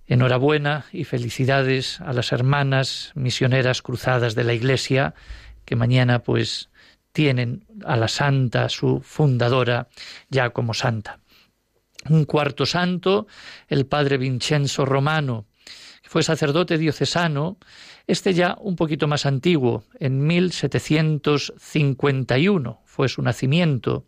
Enhorabuena 0.07 0.85
y 0.91 1.03
felicidades 1.03 1.99
a 2.01 2.13
las 2.13 2.31
hermanas 2.31 3.11
misioneras 3.15 3.81
cruzadas 3.81 4.35
de 4.35 4.43
la 4.43 4.53
Iglesia, 4.53 5.13
que 5.65 5.75
mañana 5.75 6.19
pues 6.19 6.69
tienen 7.13 7.65
a 7.85 7.95
la 7.95 8.09
santa, 8.09 8.67
su 8.67 8.99
fundadora, 8.99 9.87
ya 10.29 10.49
como 10.49 10.73
santa. 10.73 11.19
Un 12.09 12.25
cuarto 12.25 12.65
santo, 12.65 13.27
el 13.69 13.85
padre 13.85 14.17
Vincenzo 14.17 14.83
Romano, 14.83 15.45
que 16.01 16.09
fue 16.09 16.23
sacerdote 16.23 16.77
diocesano, 16.77 17.55
este 18.07 18.33
ya 18.33 18.57
un 18.59 18.75
poquito 18.75 19.07
más 19.07 19.25
antiguo, 19.25 19.85
en 19.99 20.27
1751 20.27 22.81
fue 22.83 23.07
su 23.07 23.21
nacimiento, 23.21 24.05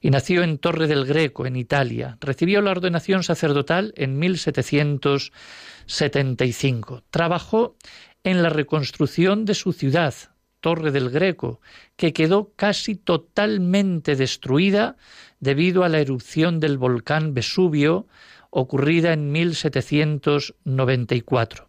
y 0.00 0.10
nació 0.10 0.44
en 0.44 0.58
Torre 0.58 0.86
del 0.86 1.04
Greco, 1.04 1.44
en 1.46 1.56
Italia. 1.56 2.16
Recibió 2.20 2.62
la 2.62 2.70
ordenación 2.70 3.24
sacerdotal 3.24 3.92
en 3.96 4.16
1775. 4.18 7.02
Trabajó 7.10 7.74
en 8.22 8.44
la 8.44 8.50
reconstrucción 8.50 9.44
de 9.44 9.54
su 9.54 9.72
ciudad, 9.72 10.14
Torre 10.60 10.90
del 10.90 11.10
Greco, 11.10 11.60
que 11.96 12.12
quedó 12.12 12.52
casi 12.54 12.94
totalmente 12.94 14.16
destruida 14.16 14.96
debido 15.40 15.84
a 15.84 15.88
la 15.88 16.00
erupción 16.00 16.60
del 16.60 16.76
volcán 16.78 17.34
Vesubio 17.34 18.06
ocurrida 18.50 19.12
en 19.12 19.30
1794. 19.30 21.68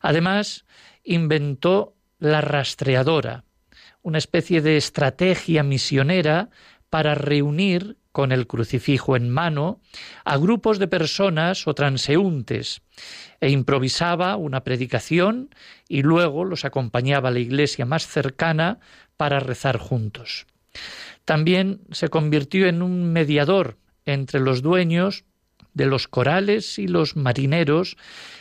Además, 0.00 0.64
inventó 1.04 1.94
la 2.18 2.40
rastreadora, 2.40 3.44
una 4.02 4.18
especie 4.18 4.62
de 4.62 4.76
estrategia 4.76 5.62
misionera 5.62 6.50
para 6.90 7.14
reunir 7.14 7.96
con 8.16 8.32
el 8.32 8.46
crucifijo 8.46 9.14
en 9.14 9.28
mano 9.28 9.78
a 10.24 10.38
grupos 10.38 10.78
de 10.78 10.88
personas 10.88 11.66
o 11.66 11.74
transeúntes 11.74 12.80
e 13.42 13.50
improvisaba 13.50 14.36
una 14.36 14.64
predicación 14.64 15.54
y 15.86 16.00
luego 16.00 16.46
los 16.46 16.64
acompañaba 16.64 17.28
a 17.28 17.32
la 17.32 17.40
iglesia 17.40 17.84
más 17.84 18.06
cercana 18.06 18.80
para 19.18 19.38
rezar 19.38 19.76
juntos. 19.76 20.46
También 21.26 21.82
se 21.92 22.08
convirtió 22.08 22.68
en 22.68 22.80
un 22.80 23.12
mediador 23.12 23.76
entre 24.06 24.40
los 24.40 24.62
dueños 24.62 25.26
de 25.74 25.84
los 25.84 26.08
corales 26.08 26.78
y 26.78 26.88
los 26.88 27.16
marineros 27.16 27.98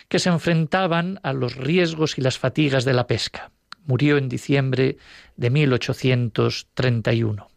que 0.08 0.20
se 0.20 0.30
enfrentaban 0.30 1.20
a 1.22 1.34
los 1.34 1.58
riesgos 1.58 2.18
y 2.18 2.22
las 2.22 2.38
fatigas 2.38 2.86
de 2.86 2.94
la 2.94 3.08
pesca. 3.08 3.52
Murió 3.86 4.16
en 4.16 4.30
diciembre 4.30 4.96
de 5.36 5.50
1831. 5.50 7.50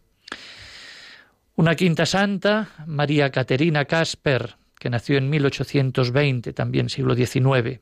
Una 1.59 1.75
quinta 1.75 2.05
santa, 2.05 2.69
María 2.87 3.31
Caterina 3.31 3.83
Casper, 3.83 4.55
que 4.79 4.89
nació 4.89 5.17
en 5.17 5.29
1820, 5.29 6.53
también 6.53 6.87
siglo 6.87 7.15
XIX. 7.15 7.81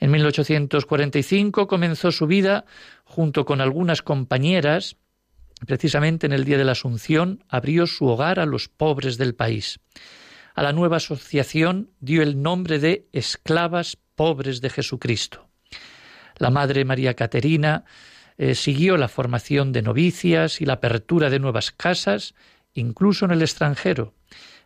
En 0.00 0.10
1845 0.10 1.68
comenzó 1.68 2.10
su 2.10 2.26
vida 2.26 2.64
junto 3.04 3.44
con 3.44 3.60
algunas 3.60 4.02
compañeras. 4.02 4.96
Precisamente 5.64 6.26
en 6.26 6.32
el 6.32 6.44
día 6.44 6.58
de 6.58 6.64
la 6.64 6.72
Asunción 6.72 7.44
abrió 7.48 7.86
su 7.86 8.04
hogar 8.06 8.40
a 8.40 8.46
los 8.46 8.66
pobres 8.66 9.16
del 9.16 9.36
país. 9.36 9.78
A 10.56 10.64
la 10.64 10.72
nueva 10.72 10.96
asociación 10.96 11.92
dio 12.00 12.20
el 12.20 12.42
nombre 12.42 12.80
de 12.80 13.06
Esclavas 13.12 13.96
Pobres 14.16 14.60
de 14.60 14.70
Jesucristo. 14.70 15.46
La 16.36 16.50
Madre 16.50 16.84
María 16.84 17.14
Caterina 17.14 17.84
eh, 18.38 18.56
siguió 18.56 18.96
la 18.96 19.06
formación 19.06 19.70
de 19.70 19.82
novicias 19.82 20.60
y 20.60 20.64
la 20.64 20.74
apertura 20.74 21.30
de 21.30 21.38
nuevas 21.38 21.70
casas, 21.70 22.34
incluso 22.78 23.24
en 23.24 23.30
el 23.32 23.42
extranjero, 23.42 24.14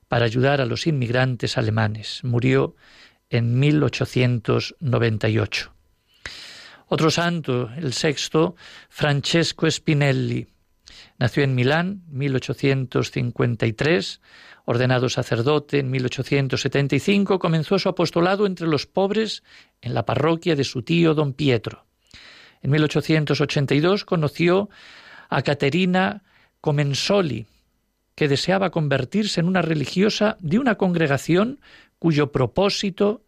para 0.08 0.24
ayudar 0.24 0.60
a 0.60 0.66
los 0.66 0.86
inmigrantes 0.86 1.58
alemanes. 1.58 2.20
Murió 2.22 2.76
en 3.30 3.58
1898. 3.58 5.72
Otro 6.88 7.10
santo, 7.10 7.70
el 7.76 7.92
sexto, 7.94 8.54
Francesco 8.90 9.70
Spinelli. 9.70 10.46
Nació 11.18 11.42
en 11.42 11.54
Milán, 11.54 12.02
1853, 12.08 14.20
ordenado 14.66 15.08
sacerdote 15.08 15.78
en 15.78 15.90
1875, 15.90 17.38
comenzó 17.38 17.78
su 17.78 17.88
apostolado 17.88 18.44
entre 18.44 18.66
los 18.66 18.84
pobres 18.86 19.42
en 19.80 19.94
la 19.94 20.04
parroquia 20.04 20.54
de 20.54 20.64
su 20.64 20.82
tío 20.82 21.14
don 21.14 21.32
Pietro. 21.32 21.86
En 22.60 22.70
1882 22.70 24.04
conoció 24.04 24.68
a 25.30 25.40
Caterina 25.42 26.22
Comensoli, 26.60 27.46
que 28.14 28.28
deseaba 28.28 28.70
convertirse 28.70 29.40
en 29.40 29.48
una 29.48 29.62
religiosa 29.62 30.36
de 30.40 30.58
una 30.58 30.76
congregación 30.76 31.60
cuyo 31.98 32.32
propósito 32.32 33.22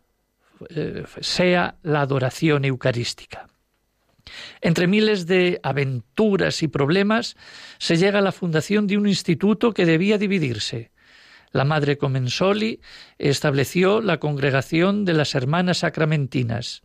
eh, 0.70 1.04
sea 1.20 1.76
la 1.82 2.00
adoración 2.00 2.64
eucarística. 2.64 3.48
Entre 4.60 4.86
miles 4.86 5.26
de 5.26 5.60
aventuras 5.62 6.62
y 6.62 6.68
problemas 6.68 7.36
se 7.78 7.96
llega 7.96 8.18
a 8.18 8.22
la 8.22 8.32
fundación 8.32 8.86
de 8.86 8.96
un 8.96 9.06
instituto 9.06 9.72
que 9.72 9.86
debía 9.86 10.18
dividirse. 10.18 10.90
La 11.52 11.64
madre 11.64 11.98
Comensoli 11.98 12.80
estableció 13.18 14.00
la 14.00 14.18
congregación 14.18 15.04
de 15.04 15.12
las 15.12 15.34
hermanas 15.34 15.78
sacramentinas 15.78 16.82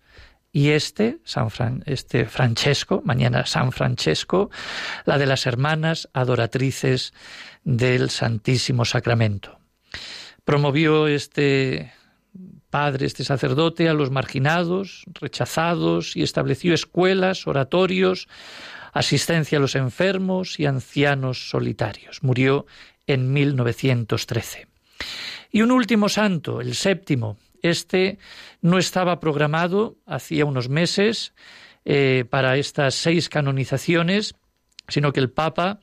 y 0.51 0.69
este, 0.69 1.19
San 1.23 1.49
este 1.85 2.25
Francesco, 2.25 3.01
mañana 3.05 3.45
San 3.45 3.71
Francesco, 3.71 4.49
la 5.05 5.17
de 5.17 5.25
las 5.25 5.45
hermanas 5.45 6.09
adoratrices 6.13 7.13
del 7.69 8.09
Santísimo 8.09 8.83
Sacramento. 8.83 9.59
Promovió 10.43 11.07
este 11.07 11.93
padre, 12.71 13.05
este 13.05 13.23
sacerdote, 13.23 13.89
a 13.89 13.93
los 13.93 14.09
marginados, 14.09 15.03
rechazados, 15.13 16.15
y 16.15 16.23
estableció 16.23 16.73
escuelas, 16.73 17.45
oratorios, 17.45 18.27
asistencia 18.91 19.59
a 19.59 19.61
los 19.61 19.75
enfermos 19.75 20.59
y 20.59 20.65
ancianos 20.65 21.49
solitarios. 21.49 22.23
Murió 22.23 22.65
en 23.05 23.31
1913. 23.31 24.67
Y 25.51 25.61
un 25.61 25.71
último 25.71 26.09
santo, 26.09 26.61
el 26.61 26.73
séptimo. 26.73 27.37
Este 27.61 28.17
no 28.61 28.79
estaba 28.79 29.19
programado 29.19 29.97
hacía 30.07 30.45
unos 30.45 30.69
meses 30.69 31.33
eh, 31.85 32.25
para 32.29 32.57
estas 32.57 32.95
seis 32.95 33.29
canonizaciones, 33.29 34.33
sino 34.87 35.13
que 35.13 35.19
el 35.19 35.29
Papa 35.29 35.79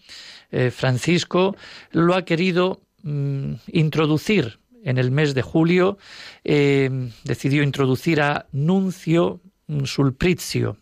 eh, 0.57 0.71
Francisco 0.71 1.55
lo 1.91 2.15
ha 2.15 2.25
querido 2.25 2.81
mm, 3.03 3.53
introducir 3.73 4.59
en 4.85 4.97
el 4.97 5.11
mes 5.11 5.35
de 5.35 5.43
julio, 5.43 5.99
eh, 6.45 7.11
decidió 7.25 7.63
introducir 7.63 8.23
a 8.23 8.47
Nuncio 8.53 9.43
Sulprizio, 9.85 10.79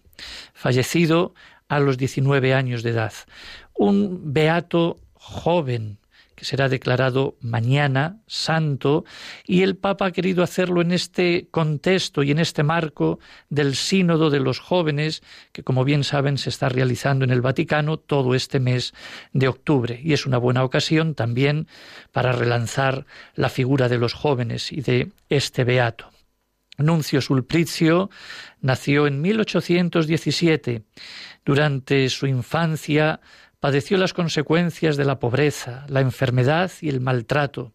fallecido 0.53 1.35
a 1.67 1.81
los 1.81 1.99
19 1.99 2.55
años 2.55 2.85
de 2.85 2.91
edad. 2.91 3.13
Un 3.75 4.33
beato 4.33 5.01
joven, 5.15 5.99
que 6.35 6.45
será 6.45 6.69
declarado 6.69 7.37
mañana 7.41 8.19
santo, 8.27 9.05
y 9.47 9.63
el 9.63 9.77
Papa 9.77 10.07
ha 10.07 10.13
querido 10.13 10.43
hacerlo 10.43 10.81
en 10.81 10.93
este 10.93 11.49
contexto 11.51 12.23
y 12.23 12.31
en 12.31 12.39
este 12.39 12.63
marco 12.63 13.19
del 13.49 13.77
sínodo 13.77 14.31
de 14.31 14.41
los 14.41 14.59
jóvenes, 14.59 15.23
que 15.53 15.63
como 15.63 15.85
bien 15.85 16.05
saben 16.05 16.39
se 16.39 16.51
está 16.51 16.69
realizando 16.69 17.25
en 17.25 17.31
el 17.31 17.43
Vaticano 17.43 17.99
todo 17.99 18.35
este 18.35 18.61
mes 18.61 18.95
de 19.33 19.49
octubre, 19.49 20.01
y 20.03 20.13
es 20.13 20.27
una 20.27 20.39
buena 20.39 20.65
ocasión 20.65 21.15
también 21.15 21.69
para 22.13 22.33
relanzar 22.33 23.07
la 23.35 23.49
figura 23.49 23.89
de 23.89 23.99
los 23.99 24.15
jóvenes 24.15 24.73
y 24.73 24.81
de 24.81 25.13
este 25.29 25.65
beato. 25.65 26.11
Nuncio 26.77 27.21
Sulpricio 27.21 28.11
nació 28.61 29.07
en 29.07 29.21
1817. 29.21 30.83
Durante 31.45 32.09
su 32.09 32.27
infancia 32.27 33.21
padeció 33.65 33.97
las 33.97 34.13
consecuencias 34.13 34.99
de 34.99 35.07
la 35.07 35.19
pobreza, 35.19 35.87
la 35.89 36.03
enfermedad 36.03 36.71
y 36.83 36.91
el 36.91 37.01
maltrato, 37.01 37.73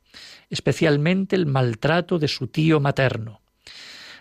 especialmente 0.51 1.35
el 1.35 1.47
maltrato 1.47 2.19
de 2.19 2.27
su 2.27 2.45
tío 2.45 2.79
materno. 2.79 3.41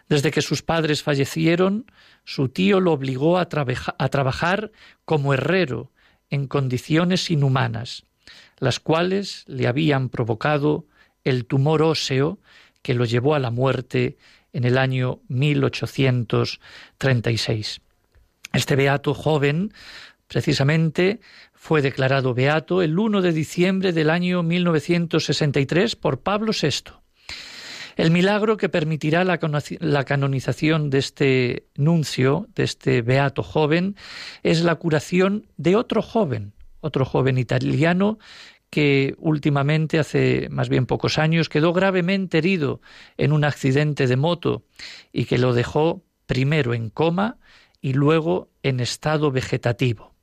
Desde 0.09 0.31
que 0.31 0.41
sus 0.41 0.63
padres 0.63 1.03
fallecieron, 1.03 1.85
su 2.25 2.49
tío 2.49 2.81
lo 2.81 2.93
obligó 2.93 3.37
a, 3.37 3.51
trabajar 3.51 4.73
como 5.05 5.35
herrero 5.35 5.93
en 6.31 6.47
condiciones 6.47 7.31
inhumanas, 7.31 8.07
las 8.61 8.81
cuales 8.81 9.45
le 9.47 9.67
habían 9.67 10.09
provocado 10.09 10.87
el 11.23 11.45
tumor 11.45 11.83
óseo 11.83 12.39
que 12.81 12.95
lo 12.95 13.05
llevó 13.05 13.35
a 13.35 13.41
la 13.41 13.51
muerte 13.51 14.17
en 14.55 14.65
el 14.65 14.79
año 14.79 15.21
1836. 15.29 17.83
Este 18.55 18.77
beato 18.77 19.13
joven, 19.13 19.75
precisamente, 20.29 21.21
fue 21.55 21.83
declarado 21.83 22.35
beato 22.35 22.83
el 22.83 22.99
1 22.99 23.23
de 23.23 23.33
diciembre 23.33 23.93
del 23.93 24.11
año 24.11 24.43
1963 24.43 25.97
por 25.97 26.21
Pablo 26.21 26.53
VI. 26.53 26.93
El 27.97 28.13
milagro 28.13 28.57
que 28.57 28.69
permitirá 28.69 29.25
la, 29.25 29.39
canonización 30.05 30.89
de 30.89 30.99
este 30.99 31.67
nuncio, 31.75 32.47
de 32.55 32.63
este 32.63 33.03
beato 33.03 33.43
joven, 33.43 33.97
es 34.45 34.63
la 34.63 34.77
curación 34.77 35.49
de 35.57 35.75
otro 35.75 36.01
joven, 36.01 36.53
otro 36.81 37.05
joven 37.05 37.39
italiano 37.39 38.21
que 38.71 39.17
últimamente, 39.19 39.99
hace 39.99 40.47
más 40.49 40.69
bien 40.69 40.87
pocos 40.87 41.19
años, 41.19 41.49
quedó 41.49 41.73
gravemente 41.73 42.39
herido 42.39 42.81
en 43.17 43.33
un 43.33 43.43
accidente 43.43 44.07
de 44.07 44.17
moto 44.17 44.63
y 45.13 45.25
que 45.25 45.39
lo 45.39 45.53
dejó 45.53 46.05
primero 46.27 46.75
en 46.75 46.91
coma 46.91 47.39
y 47.81 47.95
luego 47.95 48.49
en 48.63 48.79
estado 48.79 49.33
vegetativo. 49.33 50.15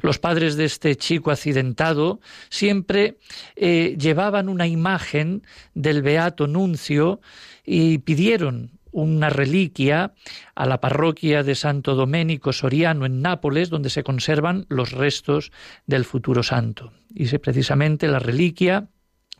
Los 0.00 0.18
padres 0.18 0.56
de 0.56 0.64
este 0.64 0.96
chico 0.96 1.30
accidentado 1.30 2.20
siempre 2.48 3.18
eh, 3.54 3.96
llevaban 3.98 4.48
una 4.48 4.66
imagen 4.66 5.42
del 5.74 6.02
beato 6.02 6.46
nuncio 6.46 7.20
y 7.64 7.98
pidieron 7.98 8.80
una 8.90 9.30
reliquia 9.30 10.12
a 10.54 10.66
la 10.66 10.80
parroquia 10.80 11.42
de 11.42 11.54
Santo 11.54 11.94
Doménico 11.94 12.52
Soriano 12.52 13.06
en 13.06 13.22
Nápoles, 13.22 13.70
donde 13.70 13.90
se 13.90 14.02
conservan 14.02 14.66
los 14.68 14.92
restos 14.92 15.50
del 15.86 16.04
futuro 16.04 16.42
santo. 16.42 16.92
Y 17.14 17.26
precisamente 17.38 18.06
la 18.06 18.18
reliquia 18.18 18.88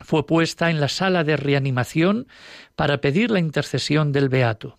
fue 0.01 0.27
puesta 0.27 0.71
en 0.71 0.81
la 0.81 0.89
sala 0.89 1.23
de 1.23 1.37
reanimación 1.37 2.27
para 2.75 3.01
pedir 3.01 3.31
la 3.31 3.39
intercesión 3.39 4.11
del 4.11 4.29
beato. 4.29 4.79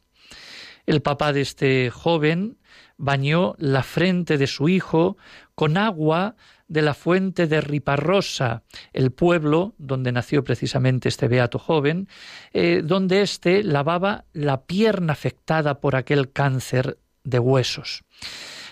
El 0.86 1.02
papá 1.02 1.32
de 1.32 1.42
este 1.42 1.90
joven 1.92 2.58
bañó 3.04 3.56
la 3.58 3.84
frente 3.84 4.38
de 4.38 4.48
su 4.48 4.70
hijo 4.70 5.18
con 5.56 5.78
agua 5.78 6.36
de 6.68 6.82
la 6.82 6.94
fuente 6.94 7.48
de 7.48 7.60
Riparrosa, 7.60 8.64
el 8.94 9.12
pueblo 9.12 9.76
donde 9.78 10.12
nació 10.12 10.44
precisamente 10.44 11.10
este 11.10 11.28
beato 11.28 11.60
joven, 11.60 12.08
eh, 12.54 12.82
donde 12.84 13.22
éste 13.22 13.64
lavaba 13.64 14.26
la 14.32 14.64
pierna 14.66 15.14
afectada 15.14 15.82
por 15.82 15.96
aquel 15.96 16.32
cáncer 16.32 16.98
de 17.24 17.40
huesos. 17.40 18.04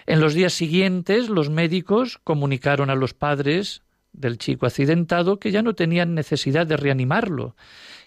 En 0.08 0.22
los 0.22 0.34
días 0.34 0.54
siguientes 0.54 1.30
los 1.30 1.50
médicos 1.50 2.20
comunicaron 2.24 2.90
a 2.90 2.96
los 2.96 3.14
padres 3.14 3.84
del 4.14 4.38
chico 4.38 4.66
accidentado 4.66 5.40
que 5.40 5.52
ya 5.52 5.62
no 5.62 5.74
tenían 5.74 6.16
necesidad 6.16 6.66
de 6.66 6.78
reanimarlo 6.78 7.56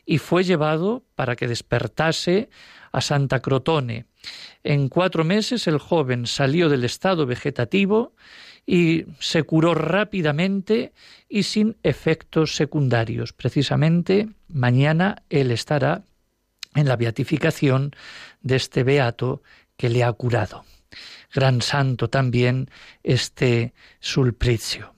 y 0.07 0.19
fue 0.19 0.43
llevado 0.43 1.05
para 1.15 1.37
que 1.37 1.49
despertase 1.49 2.49
a 2.93 3.01
Santa 3.01 3.41
Crotone. 3.41 4.07
En 4.63 4.89
cuatro 4.89 5.25
meses 5.25 5.67
el 5.67 5.79
joven 5.79 6.27
salió 6.27 6.69
del 6.69 6.85
estado 6.85 7.27
vegetativo 7.27 8.15
y 8.67 9.05
se 9.19 9.43
curó 9.43 9.75
rápidamente 9.75 10.93
y 11.29 11.43
sin 11.43 11.77
efectos 11.83 12.57
secundarios. 12.57 13.33
Precisamente 13.33 14.29
mañana 14.49 15.23
él 15.29 15.51
estará 15.51 16.03
en 16.75 16.89
la 16.89 16.97
beatificación 16.97 17.95
de 18.41 18.57
este 18.57 18.83
beato 18.83 19.43
que 19.77 19.91
le 19.91 20.03
ha 20.03 20.13
curado. 20.13 20.65
Gran 21.33 21.63
santo 21.63 22.09
también 22.09 22.71
este 23.03 23.75
Sulpricio. 24.01 24.95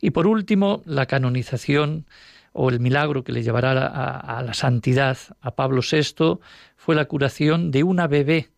Y 0.00 0.10
por 0.10 0.26
último, 0.26 0.82
la 0.84 1.06
canonización 1.06 2.06
o 2.52 2.70
el 2.70 2.80
milagro 2.80 3.24
que 3.24 3.32
le 3.32 3.42
llevará 3.42 3.72
a, 3.86 4.38
a, 4.38 4.42
la 4.42 4.54
santidad 4.54 5.16
a 5.40 5.54
Pablo 5.54 5.82
VI 5.88 6.38
fue 6.76 6.94
la 6.94 7.04
curación 7.04 7.70
de 7.70 7.82
una 7.84 8.06
bebé 8.06 8.50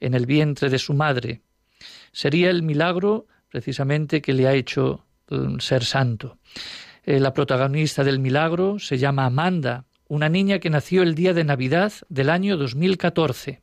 en 0.00 0.14
el 0.14 0.26
vientre 0.26 0.68
de 0.70 0.78
su 0.78 0.94
madre. 0.94 1.42
Sería 2.12 2.50
el 2.50 2.62
milagro 2.62 3.26
precisamente 3.48 4.22
que 4.22 4.32
le 4.32 4.48
ha 4.48 4.54
hecho 4.54 5.04
mm, 5.28 5.58
ser 5.58 5.84
santo. 5.84 6.38
Eh, 7.04 7.20
la 7.20 7.34
protagonista 7.34 8.04
del 8.04 8.18
milagro 8.18 8.78
se 8.78 8.98
llama 8.98 9.26
Amanda, 9.26 9.84
una 10.08 10.28
niña 10.28 10.58
que 10.58 10.70
nació 10.70 11.02
el 11.02 11.14
día 11.14 11.32
de 11.32 11.44
Navidad 11.44 11.92
del 12.08 12.30
año 12.30 12.56
2014. 12.56 13.62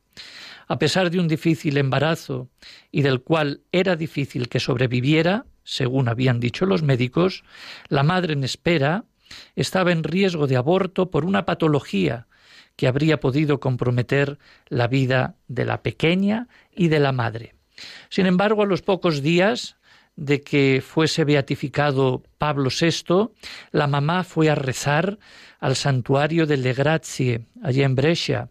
A 0.68 0.78
pesar 0.78 1.10
de 1.10 1.18
un 1.18 1.26
difícil 1.26 1.76
embarazo 1.78 2.48
y 2.92 3.02
del 3.02 3.22
cual 3.22 3.62
era 3.72 3.96
difícil 3.96 4.48
que 4.48 4.60
sobreviviera, 4.60 5.46
según 5.64 6.08
habían 6.08 6.38
dicho 6.38 6.66
los 6.66 6.82
médicos, 6.82 7.44
la 7.88 8.02
madre 8.02 8.34
en 8.34 8.44
espera 8.44 9.04
estaba 9.56 9.92
en 9.92 10.04
riesgo 10.04 10.46
de 10.46 10.56
aborto 10.56 11.10
por 11.10 11.24
una 11.24 11.44
patología 11.46 12.26
que 12.80 12.88
habría 12.88 13.20
podido 13.20 13.60
comprometer 13.60 14.38
la 14.70 14.88
vida 14.88 15.36
de 15.48 15.66
la 15.66 15.82
pequeña 15.82 16.48
y 16.74 16.88
de 16.88 16.98
la 16.98 17.12
madre. 17.12 17.54
Sin 18.08 18.24
embargo, 18.24 18.62
a 18.62 18.66
los 18.66 18.80
pocos 18.80 19.20
días 19.20 19.76
de 20.16 20.40
que 20.40 20.82
fuese 20.82 21.24
beatificado 21.24 22.22
Pablo 22.38 22.70
VI, 22.70 23.32
la 23.70 23.86
mamá 23.86 24.24
fue 24.24 24.48
a 24.48 24.54
rezar 24.54 25.18
al 25.58 25.76
santuario 25.76 26.46
de 26.46 26.56
Le 26.56 26.72
Grazie, 26.72 27.44
allí 27.62 27.82
en 27.82 27.96
Brescia, 27.96 28.48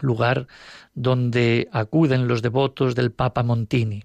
lugar 0.00 0.48
donde 0.92 1.70
acuden 1.72 2.28
los 2.28 2.42
devotos 2.42 2.94
del 2.94 3.10
Papa 3.10 3.42
Montini. 3.42 4.04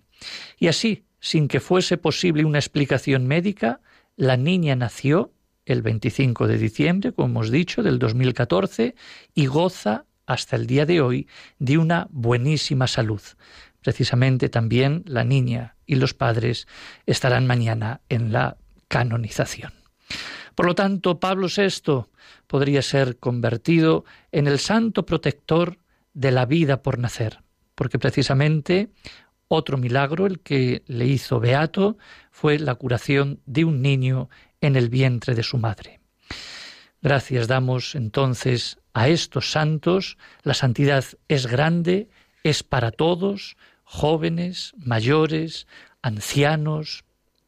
Y 0.58 0.68
así, 0.68 1.04
sin 1.20 1.50
que 1.50 1.60
fuese 1.60 1.98
posible 1.98 2.46
una 2.46 2.60
explicación 2.60 3.28
médica, 3.28 3.82
la 4.16 4.38
niña 4.38 4.78
nació 4.78 5.34
el 5.68 5.82
25 5.82 6.48
de 6.48 6.58
diciembre, 6.58 7.12
como 7.12 7.28
hemos 7.28 7.52
dicho, 7.52 7.84
del 7.84 8.00
2014, 8.00 8.96
y 9.36 9.46
goza 9.48 10.06
hasta 10.26 10.56
el 10.56 10.66
día 10.66 10.86
de 10.86 11.02
hoy 11.02 11.28
de 11.60 11.78
una 11.78 12.08
buenísima 12.10 12.88
salud. 12.88 13.22
Precisamente 13.82 14.48
también 14.50 15.04
la 15.06 15.26
niña 15.26 15.76
y 15.86 15.96
los 15.96 16.14
padres 16.14 16.68
estarán 17.06 17.46
mañana 17.48 18.02
en 18.08 18.32
la 18.32 18.58
canonización. 18.88 19.74
Por 20.56 20.66
lo 20.66 20.74
tanto, 20.74 21.20
Pablo 21.20 21.48
VI 21.56 22.06
podría 22.48 22.82
ser 22.82 23.18
convertido 23.18 24.06
en 24.32 24.48
el 24.48 24.60
santo 24.60 25.06
protector 25.06 25.78
de 26.14 26.32
la 26.32 26.46
vida 26.46 26.82
por 26.82 26.98
nacer, 26.98 27.42
porque 27.76 28.00
precisamente 28.00 28.90
otro 29.50 29.78
milagro, 29.78 30.26
el 30.26 30.40
que 30.40 30.84
le 30.88 31.06
hizo 31.06 31.40
beato, 31.40 31.98
fue 32.32 32.60
la 32.60 32.76
curación 32.76 33.40
de 33.46 33.66
un 33.66 33.82
niño 33.82 34.30
en 34.62 34.76
el 34.76 34.90
vientre 34.90 35.36
de 35.36 35.44
su 35.44 35.58
madre. 35.58 36.00
Gracias 37.02 37.48
damos 37.48 37.96
entonces 37.96 38.80
a 38.94 39.08
estos 39.08 39.52
santos. 39.52 40.18
La 40.44 40.54
santidad 40.54 41.06
es 41.28 41.48
grande, 41.48 42.10
es 42.44 42.64
para 42.64 42.92
todos, 42.92 43.56
jóvenes, 43.84 44.74
mayores, 44.78 45.68
ancianos, 46.02 47.06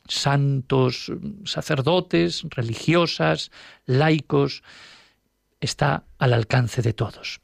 santos, 0.08 1.12
sacerdotes, 1.46 2.44
religiosas, 2.50 3.52
laicos, 3.86 4.64
está 5.62 6.06
al 6.18 6.34
alcance 6.34 6.82
de 6.82 6.94
todos. 6.94 7.42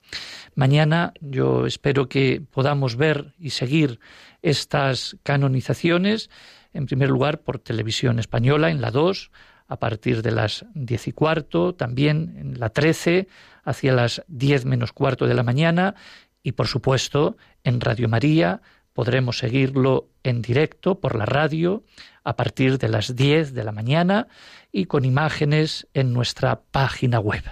Mañana 0.56 1.14
yo 1.22 1.66
espero 1.66 2.08
que 2.08 2.42
podamos 2.50 2.96
ver 2.96 3.34
y 3.40 3.50
seguir 3.50 4.00
estas 4.42 5.18
canonizaciones, 5.24 6.30
en 6.74 6.86
primer 6.86 7.10
lugar 7.10 7.42
por 7.42 7.60
televisión 7.60 8.20
española 8.20 8.70
en 8.70 8.82
la 8.82 8.92
2, 8.92 9.32
a 9.68 9.78
partir 9.78 10.22
de 10.22 10.32
las 10.32 10.66
diez 10.74 11.08
y 11.08 11.12
cuarto, 11.12 11.74
también 11.76 12.36
en 12.38 12.60
la 12.60 12.70
13, 12.70 13.28
hacia 13.64 13.94
las 13.94 14.24
diez 14.28 14.66
menos 14.66 14.94
cuarto 14.94 15.28
de 15.28 15.34
la 15.34 15.44
mañana, 15.44 15.96
y 16.44 16.52
por 16.52 16.68
supuesto 16.68 17.38
en 17.64 17.82
Radio 17.82 18.08
María 18.08 18.62
podremos 18.94 19.40
seguirlo 19.40 20.10
en 20.24 20.42
directo 20.42 21.00
por 21.00 21.16
la 21.16 21.26
radio 21.26 21.84
a 22.24 22.36
partir 22.36 22.78
de 22.78 22.88
las 22.88 23.16
10 23.16 23.54
de 23.54 23.64
la 23.64 23.72
mañana 23.72 24.28
y 24.72 24.86
con 24.86 25.06
imágenes 25.06 25.88
en 25.94 26.14
nuestra 26.14 26.62
página 26.72 27.20
web. 27.20 27.44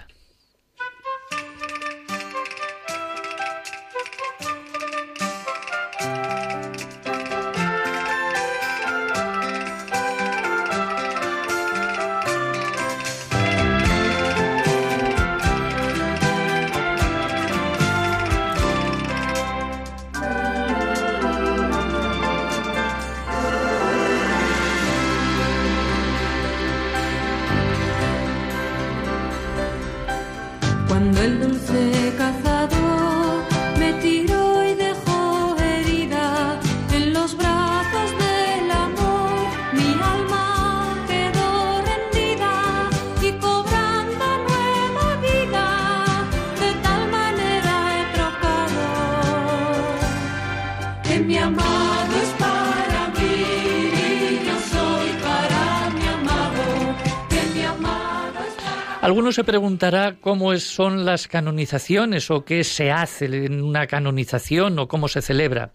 Se 59.34 59.42
preguntará 59.42 60.16
cómo 60.20 60.56
son 60.58 61.04
las 61.04 61.26
canonizaciones 61.26 62.30
o 62.30 62.44
qué 62.44 62.62
se 62.62 62.92
hace 62.92 63.24
en 63.24 63.64
una 63.64 63.88
canonización 63.88 64.78
o 64.78 64.86
cómo 64.86 65.08
se 65.08 65.22
celebra, 65.22 65.72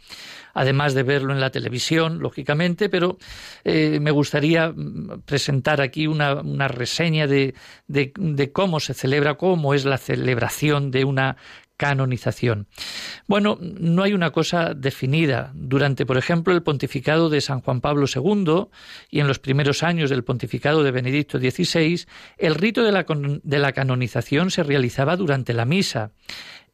además 0.53 0.93
de 0.93 1.03
verlo 1.03 1.33
en 1.33 1.41
la 1.41 1.49
televisión, 1.49 2.19
lógicamente, 2.19 2.87
pero 2.87 3.17
eh, 3.65 3.99
me 3.99 4.11
gustaría 4.11 4.69
mm, 4.69 5.23
presentar 5.25 5.81
aquí 5.81 6.07
una, 6.07 6.35
reseña 6.69 7.27
de, 7.27 7.53
de 7.87 8.51
cómo 8.53 8.79
se 8.79 8.93
celebra, 8.93 9.35
cómo 9.35 9.73
es 9.73 9.83
la 9.83 9.97
celebración 9.97 10.89
de 10.89 11.03
una 11.03 11.35
canonización. 11.79 12.67
Bueno, 13.25 13.57
no 13.61 14.03
hay 14.03 14.11
una 14.11 14.31
cosa 14.31 14.73
definida. 14.73 15.51
Durante, 15.55 16.05
por 16.05 16.17
ejemplo, 16.17 16.53
el 16.53 16.61
pontificado 16.61 17.29
de 17.29 17.39
San 17.39 17.61
Juan 17.61 17.79
Pablo 17.79 18.05
II 18.13 18.65
y 19.09 19.21
en 19.21 19.27
los 19.27 19.39
primeros 19.39 19.81
años 19.81 20.09
del 20.09 20.25
pontificado 20.25 20.83
de 20.83 20.91
Benedicto 20.91 21.39
XVI, 21.39 22.05
el 22.37 22.55
rito 22.55 22.83
de 22.83 22.91
la, 22.91 23.05
de 23.07 23.59
la 23.59 23.71
canonización 23.71 24.51
se 24.51 24.63
realizaba 24.63 25.15
durante 25.15 25.53
la 25.53 25.63
misa. 25.63 26.11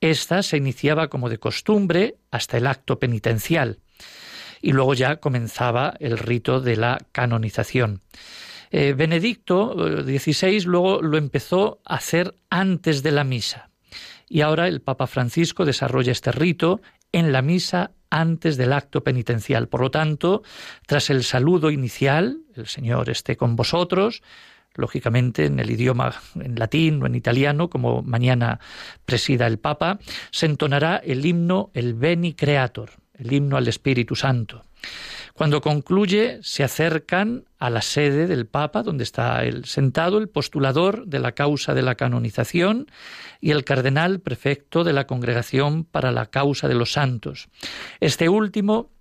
Esta 0.01 0.41
se 0.41 0.57
iniciaba 0.57 1.07
como 1.07 1.29
de 1.29 1.37
costumbre 1.37 2.15
hasta 2.31 2.57
el 2.57 2.65
acto 2.65 2.97
penitencial 2.97 3.77
y 4.59 4.71
luego 4.71 4.95
ya 4.95 5.17
comenzaba 5.17 5.93
el 5.99 6.17
rito 6.17 6.61
de 6.61 6.77
la 6.77 6.97
canonización. 7.11 8.01
Eh, 8.71 8.93
Benedicto 8.97 9.75
XVI 10.03 10.61
luego 10.61 11.03
lo 11.03 11.17
empezó 11.17 11.79
a 11.85 11.97
hacer 11.97 12.33
antes 12.49 13.03
de 13.03 13.11
la 13.11 13.23
misa 13.23 13.69
y 14.27 14.41
ahora 14.41 14.67
el 14.67 14.81
Papa 14.81 15.07
Francisco 15.07 15.65
desarrolla 15.65 16.11
este 16.11 16.31
rito 16.31 16.81
en 17.11 17.31
la 17.31 17.41
misa 17.41 17.91
antes 18.09 18.57
del 18.57 18.73
acto 18.73 19.03
penitencial. 19.03 19.67
Por 19.67 19.81
lo 19.81 19.91
tanto, 19.91 20.43
tras 20.85 21.09
el 21.09 21.23
saludo 21.23 21.69
inicial, 21.71 22.39
el 22.55 22.67
Señor 22.67 23.09
esté 23.09 23.35
con 23.35 23.55
vosotros, 23.55 24.23
lógicamente 24.73 25.45
en 25.45 25.59
el 25.59 25.69
idioma 25.69 26.13
en 26.35 26.55
latín 26.55 27.01
o 27.01 27.05
en 27.05 27.15
italiano, 27.15 27.69
como 27.69 28.01
mañana 28.01 28.59
presida 29.05 29.47
el 29.47 29.59
Papa, 29.59 29.99
se 30.31 30.45
entonará 30.45 30.97
el 30.97 31.25
himno 31.25 31.71
el 31.73 31.93
Beni 31.93 32.33
Creator, 32.33 32.91
el 33.17 33.31
himno 33.31 33.57
al 33.57 33.67
Espíritu 33.67 34.15
Santo. 34.15 34.63
Cuando 35.35 35.59
concluye, 35.59 36.39
se 36.43 36.63
acercan 36.63 37.43
a 37.59 37.69
la 37.69 37.81
sede 37.81 38.25
del 38.25 38.47
Papa, 38.47 38.83
donde 38.83 39.03
está 39.03 39.41
sentado 39.65 40.17
el 40.17 40.29
postulador 40.29 41.07
de 41.07 41.19
la 41.19 41.33
causa 41.33 41.73
de 41.73 41.81
la 41.81 41.95
canonización 41.95 42.87
y 43.41 43.51
el 43.51 43.65
cardenal 43.65 44.21
prefecto 44.21 44.85
de 44.85 44.93
la 44.93 45.07
Congregación 45.07 45.83
para 45.83 46.13
la 46.13 46.27
causa 46.27 46.69
de 46.69 46.75
los 46.75 46.93
santos. 46.93 47.49
Este 47.99 48.29
último 48.29 48.91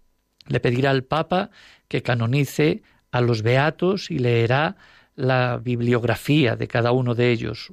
le 0.49 0.59
pedirá 0.59 0.91
al 0.91 1.05
Papa 1.05 1.51
que 1.87 2.03
canonice 2.03 2.83
a 3.13 3.21
los 3.21 3.43
beatos 3.43 4.11
y 4.11 4.19
leerá 4.19 4.77
la 5.17 5.59
bibliografía 5.59 6.57
de 6.57 6.67
cada 6.67 6.93
uno 6.93 7.15
de 7.15 7.31
ellos, 7.31 7.73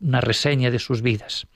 una 0.00 0.20
reseña 0.20 0.70
de 0.70 0.78
sus 0.78 1.02
vidas. 1.02 1.46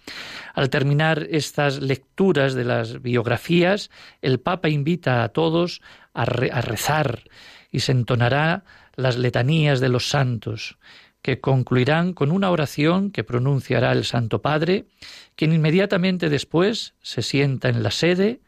Al 0.55 0.71
terminar 0.71 1.27
estas 1.31 1.81
lecturas 1.81 2.55
de 2.55 2.65
las 2.65 3.03
biografías, 3.03 3.91
el 4.23 4.41
Papa 4.41 4.69
invita 4.69 5.23
a 5.23 5.29
todos 5.29 5.83
a, 6.15 6.25
rezar 6.25 7.25
y 7.71 7.81
se 7.81 7.93
entonará 7.93 8.65
las 8.95 9.19
letanías 9.19 9.81
de 9.81 9.91
los 9.91 10.09
santos, 10.09 10.79
que 11.21 11.41
concluirán 11.41 12.15
con 12.15 12.31
una 12.31 12.51
oración 12.51 13.11
que 13.11 13.25
pronunciará 13.25 13.93
el 13.93 14.05
Santo 14.05 14.41
Padre, 14.41 14.87
quien 15.35 15.53
inmediatamente 15.53 16.31
después 16.31 16.95
se 17.03 17.21
sienta 17.21 17.69
en 17.69 17.83
la 17.83 17.91
sede, 17.91 18.41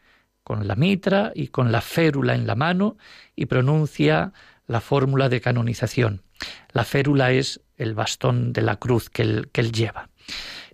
con 0.43 0.67
la 0.67 0.75
mitra 0.75 1.31
y 1.35 1.49
con 1.49 1.71
la 1.71 1.81
férula 1.81 2.33
en 2.33 2.47
la 2.47 2.55
mano, 2.55 2.97
y 3.35 3.45
pronuncia 3.45 4.33
la 4.65 4.81
fórmula 4.81 5.29
de 5.29 5.41
canonización. 5.41 6.23
La 6.71 6.83
férula 6.83 7.31
es 7.31 7.61
el 7.77 7.93
bastón 7.93 8.53
de 8.53 8.61
la 8.61 8.75
cruz 8.77 9.09
que 9.09 9.21
él, 9.21 9.71
lleva. 9.71 10.09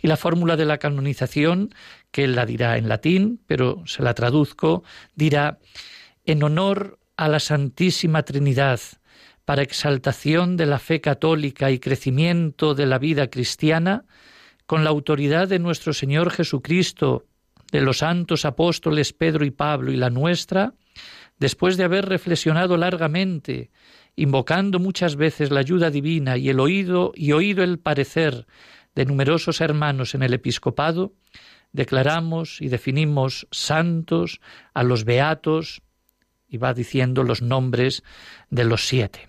Y 0.01 0.07
la 0.07 0.17
fórmula 0.17 0.57
de 0.57 0.65
la 0.65 0.77
canonización, 0.77 1.73
que 2.11 2.25
él 2.25 2.35
la 2.35 2.45
dirá 2.45 2.77
en 2.77 2.89
latín, 2.89 3.41
pero 3.47 3.83
se 3.85 4.03
la 4.03 4.13
traduzco, 4.13 4.83
dirá 5.15 5.59
en 6.25 6.43
honor 6.43 6.99
a 7.17 7.29
la 7.29 7.39
Santísima 7.39 8.23
Trinidad, 8.23 8.79
para 9.45 9.61
exaltación 9.61 10.57
de 10.57 10.65
la 10.65 10.79
fe 10.79 11.01
católica 11.01 11.69
y 11.69 11.79
crecimiento 11.79 12.73
de 12.73 12.87
la 12.87 12.97
vida 12.97 13.29
cristiana, 13.29 14.05
con 14.65 14.83
la 14.83 14.89
autoridad 14.89 15.47
de 15.47 15.59
nuestro 15.59 15.93
Señor 15.93 16.31
Jesucristo, 16.31 17.25
de 17.71 17.81
los 17.81 17.99
santos 17.99 18.45
apóstoles 18.45 19.13
Pedro 19.13 19.45
y 19.45 19.51
Pablo 19.51 19.91
y 19.91 19.97
la 19.97 20.09
nuestra, 20.09 20.73
después 21.37 21.77
de 21.77 21.83
haber 21.83 22.07
reflexionado 22.07 22.77
largamente, 22.77 23.69
invocando 24.15 24.79
muchas 24.79 25.15
veces 25.15 25.51
la 25.51 25.59
ayuda 25.59 25.91
divina 25.91 26.37
y 26.37 26.49
el 26.49 26.59
oído 26.59 27.11
y 27.15 27.31
oído 27.31 27.63
el 27.63 27.79
parecer 27.79 28.47
de 28.95 29.05
numerosos 29.05 29.61
hermanos 29.61 30.15
en 30.15 30.23
el 30.23 30.33
episcopado, 30.33 31.13
declaramos 31.73 32.61
y 32.61 32.69
definimos 32.69 33.47
santos 33.51 34.39
a 34.73 34.83
los 34.83 35.03
beatos, 35.03 35.81
y 36.47 36.57
va 36.57 36.73
diciendo 36.73 37.23
los 37.23 37.41
nombres 37.41 38.03
de 38.49 38.63
los 38.63 38.87
siete. 38.87 39.27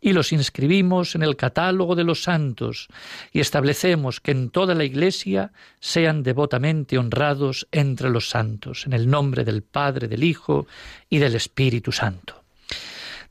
Y 0.00 0.12
los 0.12 0.32
inscribimos 0.32 1.14
en 1.14 1.22
el 1.22 1.36
catálogo 1.36 1.94
de 1.94 2.04
los 2.04 2.22
santos 2.22 2.88
y 3.32 3.40
establecemos 3.40 4.20
que 4.20 4.32
en 4.32 4.50
toda 4.50 4.74
la 4.74 4.84
Iglesia 4.84 5.52
sean 5.80 6.22
devotamente 6.22 6.98
honrados 6.98 7.66
entre 7.72 8.10
los 8.10 8.28
santos, 8.28 8.84
en 8.84 8.92
el 8.92 9.08
nombre 9.08 9.44
del 9.44 9.62
Padre, 9.62 10.06
del 10.06 10.24
Hijo 10.24 10.66
y 11.08 11.18
del 11.18 11.34
Espíritu 11.34 11.90
Santo. 11.90 12.43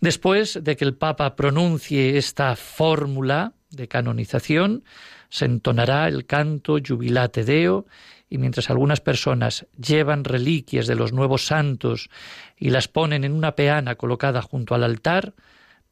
Después 0.04 0.60
de 0.62 0.76
que 0.76 0.84
el 0.84 0.96
Papa 0.96 1.34
pronuncie 1.38 2.18
esta 2.18 2.58
fórmula 2.58 3.54
de 3.70 3.88
canonización, 3.88 4.84
se 5.30 5.46
entonará 5.46 6.10
el 6.10 6.26
canto 6.26 6.76
Jubilate 6.86 7.46
Deo 7.46 7.86
y 8.30 8.38
mientras 8.38 8.70
algunas 8.70 9.00
personas 9.00 9.66
llevan 9.78 10.26
reliquias 10.26 10.88
de 10.88 10.96
los 10.96 11.14
nuevos 11.14 11.46
santos 11.46 12.10
y 12.58 12.72
las 12.72 12.90
ponen 12.90 13.24
en 13.24 13.32
una 13.32 13.56
peana 13.56 13.96
colocada 13.96 14.42
junto 14.42 14.76
al 14.76 14.84
altar, 14.84 15.36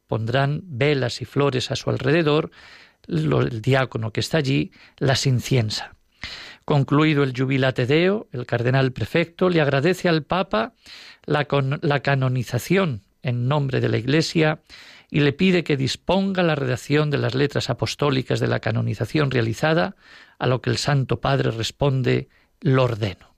pondrán 0.06 0.60
velas 0.64 1.22
y 1.22 1.24
flores 1.24 1.70
a 1.70 1.76
su 1.76 1.88
alrededor, 1.88 2.50
el 3.08 3.62
diácono 3.62 4.12
que 4.12 4.20
está 4.20 4.36
allí 4.36 4.72
las 4.98 5.26
inciensa. 5.26 5.96
Concluido 6.66 7.22
el 7.22 7.32
Jubilate 7.34 7.86
Deo, 7.86 8.28
el 8.30 8.44
cardenal 8.44 8.92
prefecto 8.92 9.48
le 9.48 9.62
agradece 9.62 10.10
al 10.10 10.22
Papa 10.22 10.74
la, 11.24 11.46
la 11.80 12.00
canonización 12.00 13.04
en 13.22 13.48
nombre 13.48 13.80
de 13.80 13.88
la 13.88 13.98
Iglesia 13.98 14.60
y 15.10 15.20
le 15.20 15.32
pide 15.32 15.62
que 15.62 15.76
disponga 15.76 16.42
la 16.42 16.54
redacción 16.54 17.10
de 17.10 17.18
las 17.18 17.34
letras 17.34 17.70
apostólicas 17.70 18.40
de 18.40 18.48
la 18.48 18.60
canonización 18.60 19.30
realizada, 19.30 19.94
a 20.38 20.46
lo 20.46 20.62
que 20.62 20.70
el 20.70 20.78
Santo 20.78 21.20
Padre 21.20 21.50
responde, 21.50 22.28
lo 22.60 22.84
ordeno. 22.84 23.34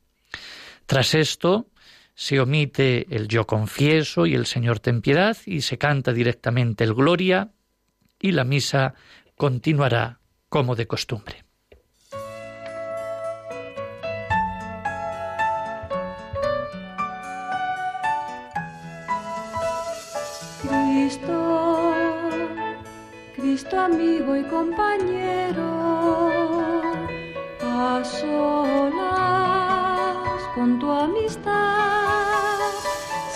Tras 0.86 1.14
esto, 1.14 1.66
se 2.14 2.38
omite 2.38 3.06
el 3.14 3.26
yo 3.26 3.46
confieso 3.46 4.26
y 4.26 4.34
el 4.34 4.46
Señor 4.46 4.78
ten 4.78 5.02
piedad 5.02 5.36
y 5.46 5.62
se 5.62 5.78
canta 5.78 6.12
directamente 6.12 6.84
el 6.84 6.94
Gloria 6.94 7.50
y 8.20 8.32
la 8.32 8.44
misa 8.44 8.94
continuará 9.36 10.20
como 10.48 10.76
de 10.76 10.86
costumbre. 10.86 11.43
Cristo 23.36 23.78
amigo 23.78 24.34
y 24.36 24.42
compañero, 24.44 25.62
a 27.60 28.02
solas 28.02 28.88
con 30.54 30.78
tu 30.78 30.90
amistad, 30.90 31.52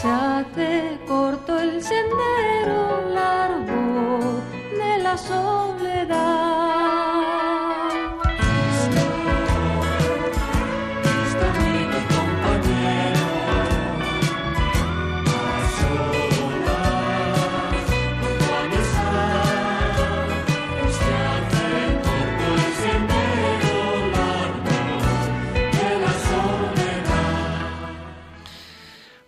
se 0.01 0.09
hace 0.09 0.99
corto 1.07 1.59
el 1.59 1.83
sendero 1.83 3.03
largo 3.13 4.41
de 4.79 5.03
la 5.03 5.19
soledad. 5.19 5.78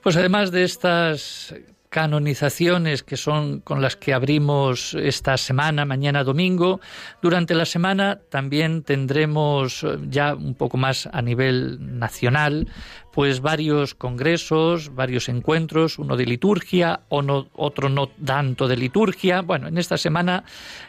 Pues 0.02 0.16
además 0.16 0.50
de 0.50 0.64
estas 0.64 1.54
canonizaciones 1.90 3.02
que 3.02 3.16
son 3.16 3.60
con 3.60 3.82
las 3.82 3.96
que 3.96 4.14
abrimos 4.14 4.94
esta 4.94 5.36
semana, 5.36 5.84
mañana 5.84 6.22
domingo. 6.22 6.80
Durante 7.20 7.54
la 7.54 7.66
semana 7.66 8.20
también 8.30 8.84
tendremos 8.84 9.82
eh, 9.82 9.98
ya 10.08 10.34
un 10.34 10.54
poco 10.54 10.76
más 10.76 11.08
a 11.12 11.20
nivel 11.20 11.98
nacional, 11.98 12.68
pues 13.12 13.40
varios 13.40 13.96
congresos, 13.96 14.94
varios 14.94 15.28
encuentros, 15.28 15.98
uno 15.98 16.16
de 16.16 16.26
liturgia, 16.26 17.00
otro 17.08 17.88
no 17.88 18.06
tanto 18.08 18.68
de 18.68 18.76
liturgia. 18.76 19.42
Bueno, 19.42 19.66
en 19.66 19.76
esta 19.76 19.98
semana 19.98 20.44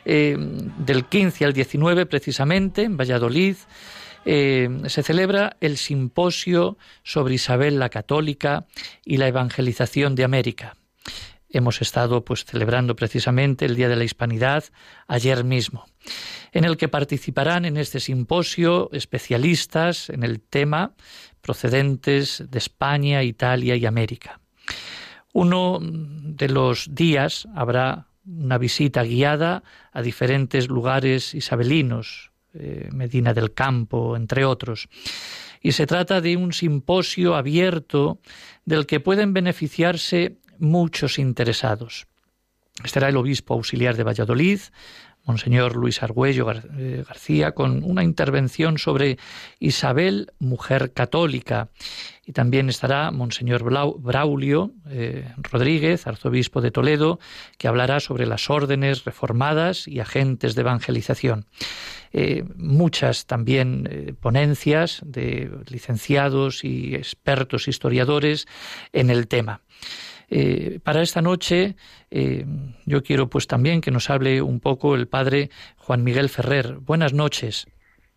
eh, 0.06 0.38
del 0.38 1.06
15 1.06 1.45
al 1.45 1.54
19 1.54 2.06
precisamente 2.06 2.84
en 2.84 2.95
Valladolid 2.95 3.56
eh, 4.25 4.69
se 4.88 5.03
celebra 5.03 5.57
el 5.62 5.77
simposio 5.77 6.77
sobre 7.03 7.36
Isabel 7.36 7.79
la 7.79 7.89
Católica 7.89 8.65
y 9.03 9.17
la 9.17 9.27
evangelización 9.27 10.15
de 10.15 10.23
América. 10.23 10.75
Hemos 11.49 11.81
estado 11.81 12.23
pues 12.23 12.45
celebrando 12.45 12.95
precisamente 12.95 13.65
el 13.65 13.75
Día 13.75 13.89
de 13.89 13.97
la 13.97 14.05
Hispanidad 14.05 14.63
ayer 15.07 15.43
mismo, 15.43 15.86
en 16.53 16.63
el 16.63 16.77
que 16.77 16.88
participarán 16.88 17.65
en 17.65 17.77
este 17.77 17.99
simposio 17.99 18.89
especialistas 18.93 20.10
en 20.10 20.23
el 20.23 20.39
tema 20.39 20.93
procedentes 21.41 22.43
de 22.49 22.57
España, 22.57 23.23
Italia 23.23 23.75
y 23.75 23.86
América. 23.86 24.39
Uno 25.34 25.79
de 25.81 26.49
los 26.49 26.93
días 26.93 27.47
habrá 27.55 28.07
una 28.25 28.57
visita 28.57 29.03
guiada 29.03 29.63
a 29.91 30.01
diferentes 30.01 30.69
lugares 30.69 31.34
isabelinos, 31.34 32.31
eh, 32.53 32.89
Medina 32.91 33.33
del 33.33 33.53
Campo, 33.53 34.15
entre 34.15 34.45
otros. 34.45 34.89
Y 35.61 35.73
se 35.73 35.85
trata 35.85 36.21
de 36.21 36.37
un 36.37 36.53
simposio 36.53 37.35
abierto 37.35 38.19
del 38.65 38.85
que 38.85 38.99
pueden 38.99 39.33
beneficiarse 39.33 40.37
muchos 40.57 41.19
interesados. 41.19 42.07
Estará 42.83 43.09
el 43.09 43.17
obispo 43.17 43.53
auxiliar 43.53 43.95
de 43.95 44.03
Valladolid, 44.03 44.59
Monseñor 45.23 45.75
Luis 45.75 46.01
Argüello 46.01 46.47
eh, 46.51 47.03
García, 47.07 47.51
con 47.51 47.83
una 47.83 48.03
intervención 48.03 48.77
sobre 48.77 49.17
Isabel, 49.59 50.31
mujer 50.39 50.93
católica. 50.93 51.69
Y 52.25 52.33
también 52.33 52.69
estará 52.69 53.11
Monseñor 53.11 53.63
Braulio 53.63 54.71
eh, 54.89 55.31
Rodríguez, 55.37 56.07
arzobispo 56.07 56.61
de 56.61 56.71
Toledo, 56.71 57.19
que 57.57 57.67
hablará 57.67 57.99
sobre 57.99 58.25
las 58.25 58.49
órdenes 58.49 59.05
reformadas 59.05 59.87
y 59.87 59.99
agentes 59.99 60.55
de 60.55 60.61
evangelización. 60.61 61.45
Eh, 62.13 62.43
muchas 62.56 63.26
también 63.26 64.17
ponencias 64.19 65.02
de 65.06 65.50
licenciados 65.69 66.63
y 66.63 66.95
expertos 66.95 67.67
historiadores 67.67 68.47
en 68.91 69.10
el 69.10 69.28
tema. 69.28 69.62
Eh, 70.34 70.80
para 70.82 71.02
esta 71.02 71.21
noche 71.21 71.76
eh, 72.10 72.45
yo 72.86 73.04
quiero 73.04 73.30
pues 73.30 73.47
también 73.47 73.82
que 73.82 73.91
nos 73.91 74.10
hable 74.10 74.41
un 74.41 74.62
poco 74.62 74.95
el 74.95 75.10
padre 75.10 75.50
Juan 75.76 76.06
Miguel 76.06 76.30
Ferrer. 76.30 76.78
Buenas 76.80 77.12
noches. 77.12 77.67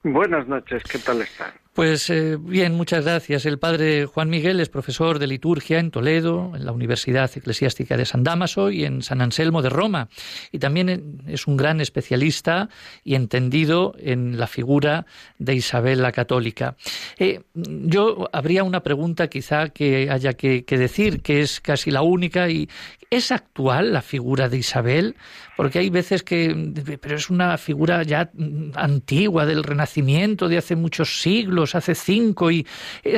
Buenas 0.05 0.47
noches, 0.47 0.85
¿qué 0.85 0.99
tal 1.01 1.23
están? 1.23 1.64
Pues 1.75 2.09
eh, 2.09 2.37
bien, 2.41 2.77
muchas 2.77 3.05
gracias. 3.05 3.47
El 3.47 3.59
padre 3.59 4.07
Juan 4.07 4.31
Miguel 4.31 4.61
es 4.61 4.69
profesor 4.69 5.19
de 5.19 5.27
liturgia 5.27 5.81
en 5.81 5.91
Toledo, 5.91 6.53
en 6.55 6.65
la 6.65 6.71
Universidad 6.71 7.29
Eclesiástica 7.35 7.97
de 7.97 8.05
San 8.05 8.23
Damaso 8.23 8.71
y 8.71 8.85
en 8.85 9.03
San 9.03 9.21
Anselmo 9.21 9.61
de 9.61 9.71
Roma. 9.71 10.09
Y 10.53 10.61
también 10.61 11.21
es 11.27 11.49
un 11.49 11.57
gran 11.57 11.81
especialista 11.81 12.69
y 13.03 13.17
entendido 13.17 13.97
en 13.99 14.39
la 14.39 14.47
figura 14.47 15.05
de 15.41 15.57
Isabel 15.57 16.01
la 16.01 16.13
Católica. 16.13 16.77
Eh, 17.19 17.41
yo 17.55 18.29
habría 18.33 18.63
una 18.63 18.85
pregunta 18.85 19.27
quizá 19.27 19.71
que 19.71 20.09
haya 20.13 20.35
que, 20.35 20.65
que 20.65 20.79
decir, 20.79 21.23
que 21.23 21.41
es 21.41 21.61
casi 21.61 21.91
la 21.91 22.03
única, 22.03 22.49
y 22.49 22.69
¿es 23.11 23.33
actual 23.33 23.93
la 23.93 24.03
figura 24.03 24.49
de 24.49 24.59
Isabel? 24.59 25.17
Porque 25.57 25.81
hay 25.81 25.91
veces 25.91 26.23
que, 26.23 26.73
pero 27.01 27.17
es 27.17 27.31
una 27.31 27.59
figura 27.59 28.03
ya 28.03 28.31
antigua 28.75 29.47
del 29.47 29.63
Renacimiento, 29.63 30.49
de 30.49 30.59
hace 30.59 30.77
muchos 30.77 31.21
siglos 31.21 31.64
hace 31.75 31.95
cinco, 31.95 32.51
y 32.51 32.67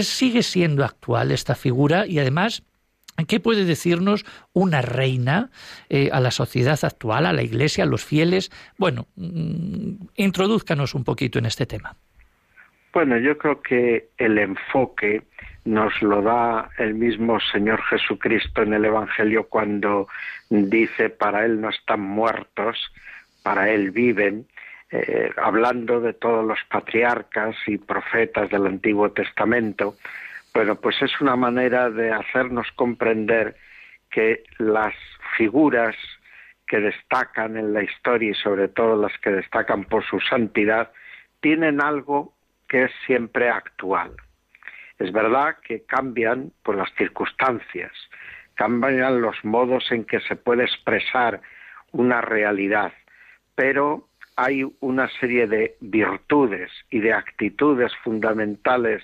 sigue 0.00 0.42
siendo 0.42 0.84
actual 0.84 1.32
esta 1.32 1.54
figura 1.54 2.06
y 2.06 2.18
además 2.18 2.62
¿Qué 3.24 3.40
puede 3.40 3.64
decirnos 3.64 4.26
una 4.52 4.82
reina 4.82 5.50
eh, 5.88 6.10
a 6.12 6.20
la 6.20 6.30
sociedad 6.30 6.78
actual, 6.82 7.24
a 7.24 7.32
la 7.32 7.42
Iglesia, 7.42 7.84
a 7.84 7.86
los 7.86 8.04
fieles? 8.04 8.50
Bueno, 8.76 9.06
mm, 9.16 10.08
introduzcanos 10.16 10.94
un 10.94 11.04
poquito 11.04 11.38
en 11.38 11.46
este 11.46 11.64
tema. 11.64 11.96
Bueno, 12.92 13.18
yo 13.18 13.36
creo 13.38 13.62
que 13.62 14.08
el 14.18 14.38
enfoque 14.38 15.22
nos 15.64 16.00
lo 16.00 16.22
da 16.22 16.70
el 16.78 16.94
mismo 16.94 17.38
Señor 17.40 17.82
Jesucristo 17.84 18.62
en 18.62 18.74
el 18.74 18.84
Evangelio 18.84 19.48
cuando 19.48 20.08
dice, 20.48 21.10
para 21.10 21.44
Él 21.44 21.60
no 21.60 21.70
están 21.70 22.00
muertos, 22.00 22.78
para 23.42 23.70
Él 23.70 23.90
viven, 23.90 24.46
eh, 24.90 25.30
hablando 25.36 26.00
de 26.00 26.12
todos 26.12 26.44
los 26.44 26.58
patriarcas 26.70 27.56
y 27.66 27.78
profetas 27.78 28.50
del 28.50 28.66
Antiguo 28.66 29.10
Testamento, 29.10 29.96
bueno, 30.54 30.76
pues 30.76 31.00
es 31.02 31.20
una 31.20 31.36
manera 31.36 31.90
de 31.90 32.12
hacernos 32.12 32.70
comprender 32.76 33.56
que 34.10 34.44
las 34.58 34.94
figuras 35.36 35.94
que 36.66 36.80
destacan 36.80 37.56
en 37.56 37.72
la 37.72 37.82
historia 37.82 38.30
y 38.30 38.34
sobre 38.34 38.68
todo 38.68 39.00
las 39.00 39.16
que 39.18 39.30
destacan 39.30 39.84
por 39.84 40.04
su 40.04 40.20
santidad, 40.20 40.90
tienen 41.40 41.80
algo 41.80 42.34
que 42.68 42.84
es 42.84 42.92
siempre 43.06 43.48
actual. 43.48 44.12
Es 44.98 45.12
verdad 45.12 45.56
que 45.62 45.84
cambian 45.84 46.52
por 46.62 46.76
las 46.76 46.92
circunstancias, 46.94 47.92
cambian 48.54 49.20
los 49.20 49.44
modos 49.44 49.92
en 49.92 50.04
que 50.04 50.20
se 50.20 50.36
puede 50.36 50.64
expresar 50.64 51.40
una 51.92 52.20
realidad, 52.20 52.92
pero 53.54 54.08
hay 54.36 54.64
una 54.80 55.08
serie 55.18 55.46
de 55.46 55.76
virtudes 55.80 56.70
y 56.90 57.00
de 57.00 57.14
actitudes 57.14 57.92
fundamentales 58.04 59.02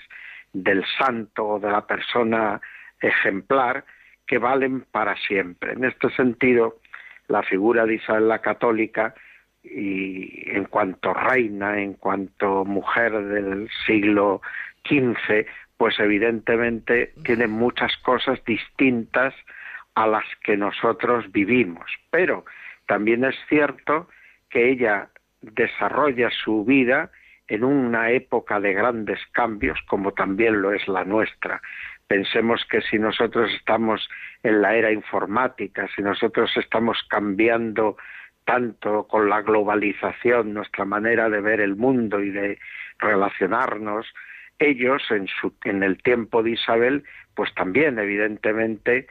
del 0.52 0.84
santo 0.98 1.46
o 1.46 1.58
de 1.58 1.70
la 1.70 1.86
persona 1.86 2.60
ejemplar 3.00 3.84
que 4.26 4.38
valen 4.38 4.82
para 4.90 5.16
siempre. 5.16 5.72
En 5.72 5.84
este 5.84 6.10
sentido, 6.10 6.78
la 7.28 7.42
figura 7.42 7.86
de 7.86 7.94
Isabel 7.94 8.28
la 8.28 8.40
Católica 8.40 9.14
y 9.64 10.50
en 10.50 10.66
cuanto 10.66 11.14
reina, 11.14 11.80
en 11.80 11.94
cuanto 11.94 12.64
mujer 12.64 13.12
del 13.12 13.70
siglo 13.86 14.42
XV, 14.84 15.46
pues 15.76 15.98
evidentemente 15.98 17.12
tiene 17.24 17.46
muchas 17.46 17.96
cosas 17.98 18.44
distintas 18.44 19.34
a 19.94 20.06
las 20.06 20.24
que 20.44 20.56
nosotros 20.56 21.30
vivimos. 21.32 21.90
Pero 22.10 22.44
también 22.86 23.24
es 23.24 23.36
cierto 23.48 24.08
que 24.50 24.70
ella 24.70 25.08
desarrolla 25.42 26.30
su 26.30 26.64
vida 26.64 27.10
en 27.48 27.64
una 27.64 28.10
época 28.10 28.60
de 28.60 28.72
grandes 28.72 29.20
cambios, 29.32 29.78
como 29.86 30.12
también 30.12 30.62
lo 30.62 30.72
es 30.72 30.86
la 30.88 31.04
nuestra. 31.04 31.60
Pensemos 32.06 32.64
que 32.70 32.80
si 32.82 32.98
nosotros 32.98 33.50
estamos 33.52 34.08
en 34.42 34.62
la 34.62 34.74
era 34.74 34.92
informática, 34.92 35.88
si 35.94 36.02
nosotros 36.02 36.50
estamos 36.56 36.98
cambiando 37.08 37.96
tanto 38.44 39.06
con 39.06 39.28
la 39.28 39.42
globalización 39.42 40.54
nuestra 40.54 40.84
manera 40.84 41.28
de 41.28 41.40
ver 41.40 41.60
el 41.60 41.76
mundo 41.76 42.20
y 42.20 42.30
de 42.30 42.58
relacionarnos, 42.98 44.06
ellos 44.58 45.02
en, 45.10 45.26
su, 45.26 45.52
en 45.64 45.82
el 45.82 46.02
tiempo 46.02 46.42
de 46.42 46.50
Isabel, 46.50 47.04
pues 47.34 47.52
también 47.54 47.98
evidentemente 47.98 49.06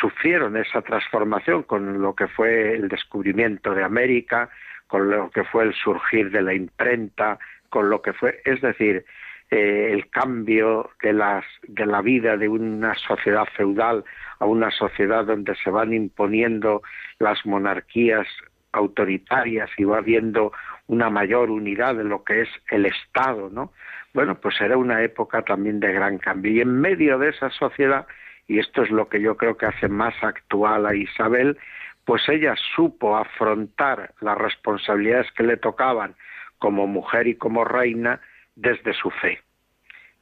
sufrieron 0.00 0.56
esa 0.56 0.82
transformación 0.82 1.64
con 1.64 2.00
lo 2.00 2.14
que 2.14 2.28
fue 2.28 2.74
el 2.74 2.88
descubrimiento 2.88 3.74
de 3.74 3.84
América, 3.84 4.50
con 4.92 5.10
lo 5.10 5.30
que 5.30 5.42
fue 5.44 5.64
el 5.64 5.72
surgir 5.72 6.30
de 6.30 6.42
la 6.42 6.52
imprenta, 6.52 7.38
con 7.70 7.88
lo 7.88 8.02
que 8.02 8.12
fue, 8.12 8.42
es 8.44 8.60
decir, 8.60 9.06
eh, 9.50 9.88
el 9.90 10.10
cambio 10.10 10.90
de, 11.02 11.14
las, 11.14 11.46
de 11.66 11.86
la 11.86 12.02
vida 12.02 12.36
de 12.36 12.46
una 12.46 12.94
sociedad 12.96 13.46
feudal 13.56 14.04
a 14.38 14.44
una 14.44 14.70
sociedad 14.70 15.24
donde 15.24 15.54
se 15.64 15.70
van 15.70 15.94
imponiendo 15.94 16.82
las 17.18 17.38
monarquías 17.46 18.26
autoritarias 18.72 19.70
y 19.78 19.84
va 19.84 19.96
habiendo 19.96 20.52
una 20.88 21.08
mayor 21.08 21.50
unidad 21.50 21.94
de 21.94 22.04
lo 22.04 22.22
que 22.22 22.42
es 22.42 22.48
el 22.70 22.84
Estado, 22.84 23.48
¿no? 23.50 23.72
Bueno, 24.12 24.34
pues 24.34 24.60
era 24.60 24.76
una 24.76 25.02
época 25.02 25.40
también 25.40 25.80
de 25.80 25.90
gran 25.90 26.18
cambio. 26.18 26.52
Y 26.52 26.60
en 26.60 26.82
medio 26.82 27.18
de 27.18 27.30
esa 27.30 27.48
sociedad, 27.48 28.06
y 28.46 28.58
esto 28.58 28.82
es 28.82 28.90
lo 28.90 29.08
que 29.08 29.22
yo 29.22 29.38
creo 29.38 29.56
que 29.56 29.64
hace 29.64 29.88
más 29.88 30.12
actual 30.22 30.84
a 30.84 30.94
Isabel, 30.94 31.56
pues 32.04 32.28
ella 32.28 32.54
supo 32.74 33.16
afrontar 33.16 34.14
las 34.20 34.36
responsabilidades 34.38 35.30
que 35.32 35.44
le 35.44 35.56
tocaban 35.56 36.14
como 36.58 36.86
mujer 36.86 37.26
y 37.26 37.36
como 37.36 37.64
reina 37.64 38.20
desde 38.54 38.92
su 38.94 39.10
fe. 39.10 39.40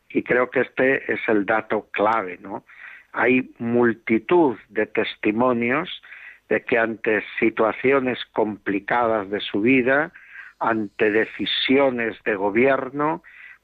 Y 0.08 0.22
creo 0.22 0.50
que 0.50 0.60
este 0.60 1.12
es 1.12 1.20
el 1.28 1.46
dato 1.46 1.88
clave, 1.92 2.38
¿no? 2.40 2.64
Hay 3.12 3.52
multitud 3.58 4.56
de 4.68 4.86
testimonios 4.86 6.02
de 6.48 6.64
que 6.64 6.78
ante 6.78 7.22
situaciones 7.38 8.18
complicadas 8.32 9.30
de 9.30 9.40
su 9.40 9.60
vida, 9.60 10.12
ante 10.58 11.10
decisiones 11.10 12.16
de 12.24 12.34
gobierno, 12.34 13.22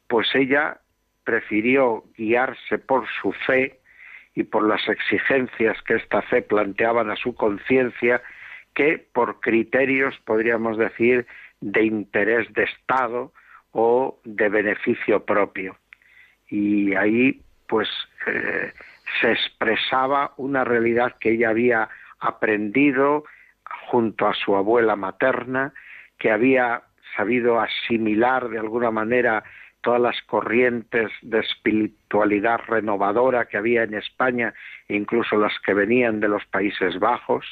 pues 0.09 0.29
ella 0.35 0.81
prefirió 1.25 2.05
guiarse 2.17 2.79
por 2.79 3.07
su 3.21 3.33
fe 3.33 3.81
y 4.37 4.45
por 4.45 4.69
las 4.69 4.87
exigencias 4.87 5.83
que 5.83 5.95
esta 5.95 6.23
fe 6.23 6.43
planteaban 6.43 7.11
a 7.11 7.17
su 7.17 7.35
conciencia 7.35 8.23
que 8.75 8.99
por 8.99 9.41
criterios, 9.41 10.15
podríamos 10.27 10.77
decir, 10.77 11.27
de 11.61 11.85
interés 11.85 12.53
de 12.53 12.65
Estado 12.65 13.33
o 13.73 14.21
de 14.25 14.51
beneficio 14.51 15.25
propio. 15.25 15.79
Y 16.49 16.95
ahí, 16.95 17.41
pues, 17.67 17.89
eh, 18.27 18.75
se 19.21 19.33
expresaba 19.33 20.35
una 20.37 20.65
realidad 20.65 21.17
que 21.19 21.33
ella 21.33 21.49
había 21.49 21.89
aprendido 22.21 23.25
junto 23.89 24.29
a 24.29 24.35
su 24.35 24.55
abuela 24.55 24.97
materna, 24.97 25.73
que 26.19 26.31
había 26.31 26.83
sabido 27.17 27.59
asimilar 27.59 28.51
de 28.51 28.59
alguna 28.59 28.91
manera 28.91 29.43
todas 29.87 30.01
las 30.01 30.21
corrientes 30.23 31.13
de 31.23 31.39
espiritualidad 31.39 32.59
renovadora 32.67 33.45
que 33.45 33.57
había 33.57 33.85
en 33.85 33.95
España, 33.95 34.53
incluso 34.89 35.37
las 35.37 35.53
que 35.61 35.75
venían 35.75 36.19
de 36.19 36.27
los 36.27 36.45
Países 36.47 36.99
Bajos, 36.99 37.47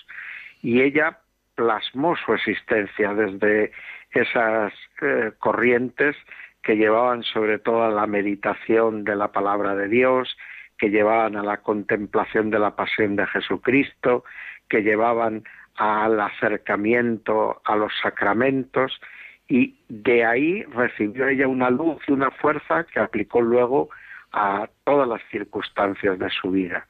y 0.61 0.81
ella 0.81 1.21
plasmó 1.55 2.17
su 2.17 2.35
existencia 2.35 3.15
desde 3.15 3.71
esas 4.11 4.73
eh, 5.01 5.31
corrientes 5.39 6.17
que 6.61 6.75
llevaban 6.77 7.23
sobre 7.23 7.61
todo 7.61 7.85
a 7.85 7.91
la 7.91 8.09
meditación 8.09 9.05
de 9.05 9.15
la 9.15 9.31
palabra 9.31 9.77
de 9.77 9.87
Dios, 9.87 10.37
que 10.77 10.91
llevaban 10.91 11.37
a 11.37 11.45
la 11.45 11.59
contemplación 11.59 12.51
de 12.51 12.59
la 12.59 12.75
pasión 12.75 13.15
de 13.15 13.29
Jesucristo, 13.29 14.25
que 14.69 14.83
llevaban 14.83 15.45
al 15.77 16.19
acercamiento 16.19 17.63
a 17.65 17.77
los 17.77 17.93
sacramentos 18.03 19.01
y 19.49 19.77
de 19.89 20.25
ahí 20.25 20.63
recibió 20.65 21.29
ella 21.29 21.49
una 21.49 21.71
luz 21.71 22.03
y 22.07 22.13
una 22.13 22.31
fuerza 22.31 22.85
que 22.85 23.01
aplicó 23.01 23.41
luego 23.41 23.91
a 24.33 24.69
todas 24.85 25.09
las 25.09 25.23
circunstancias 25.31 26.19
de 26.19 26.31
su 26.31 26.51
vida. 26.51 26.87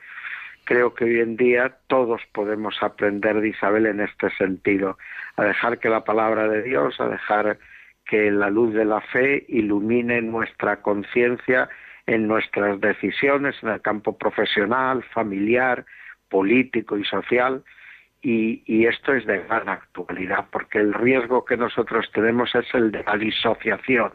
creo 0.64 0.94
que 0.94 1.04
hoy 1.04 1.20
en 1.20 1.36
día 1.36 1.76
todos 1.88 2.22
podemos 2.32 2.82
aprender 2.82 3.38
de 3.40 3.48
Isabel 3.48 3.84
en 3.84 4.00
este 4.00 4.30
sentido, 4.30 4.96
a 5.36 5.44
dejar 5.44 5.78
que 5.78 5.90
la 5.90 6.04
palabra 6.04 6.48
de 6.48 6.62
Dios, 6.62 6.98
a 7.00 7.08
dejar 7.08 7.58
que 8.06 8.30
la 8.30 8.48
luz 8.48 8.72
de 8.72 8.86
la 8.86 9.02
fe 9.02 9.44
ilumine 9.48 10.22
nuestra 10.22 10.80
conciencia 10.80 11.68
en 12.06 12.26
nuestras 12.26 12.80
decisiones 12.80 13.56
en 13.62 13.70
el 13.70 13.80
campo 13.80 14.16
profesional, 14.16 15.02
familiar, 15.14 15.84
político 16.28 16.98
y 16.98 17.04
social. 17.04 17.62
Y, 18.26 18.86
esto 18.86 19.12
es 19.12 19.26
de 19.26 19.40
gran 19.40 19.68
actualidad, 19.68 20.46
porque 20.50 20.78
el 20.78 20.94
riesgo 20.94 21.44
que 21.44 21.58
nosotros 21.58 22.10
tenemos 22.14 22.54
es 22.54 22.64
el 22.72 22.90
de 22.90 23.04
la 23.04 23.18
disociación, 23.18 24.12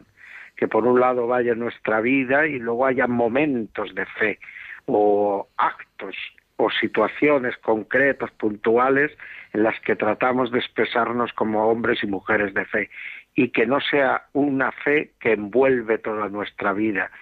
que 0.56 0.66
por 0.66 0.84
un 0.84 0.98
lado 0.98 1.28
vaya 1.28 1.54
nuestra 1.54 2.00
vida 2.00 2.44
y 2.48 2.58
luego 2.58 2.86
haya 2.86 3.06
momentos 3.06 3.94
de 3.94 4.04
fe 4.06 4.40
o 4.86 5.46
actos 5.56 6.16
o 6.56 6.70
situaciones 6.70 7.56
concretas, 7.58 8.32
puntuales, 8.32 9.16
en 9.52 9.62
las 9.62 9.78
que 9.80 9.94
tratamos 9.94 10.50
de 10.50 10.58
expresarnos 10.58 11.32
como 11.32 11.68
hombres 11.68 12.02
y 12.02 12.08
mujeres 12.08 12.52
de 12.52 12.64
fe, 12.64 12.90
y 13.36 13.50
que 13.50 13.64
no 13.64 13.80
sea 13.80 14.24
una 14.32 14.72
fe 14.72 15.12
que 15.20 15.34
envuelve 15.34 15.98
toda 15.98 16.28
nuestra 16.28 16.72
vida, 16.72 17.12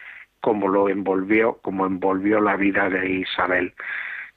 como 0.41 0.69
lo 0.69 0.89
envolvió, 0.89 1.59
como 1.61 1.85
envolvió 1.85 2.41
la 2.41 2.57
vida 2.57 2.89
de 2.89 3.11
Isabel. 3.11 3.75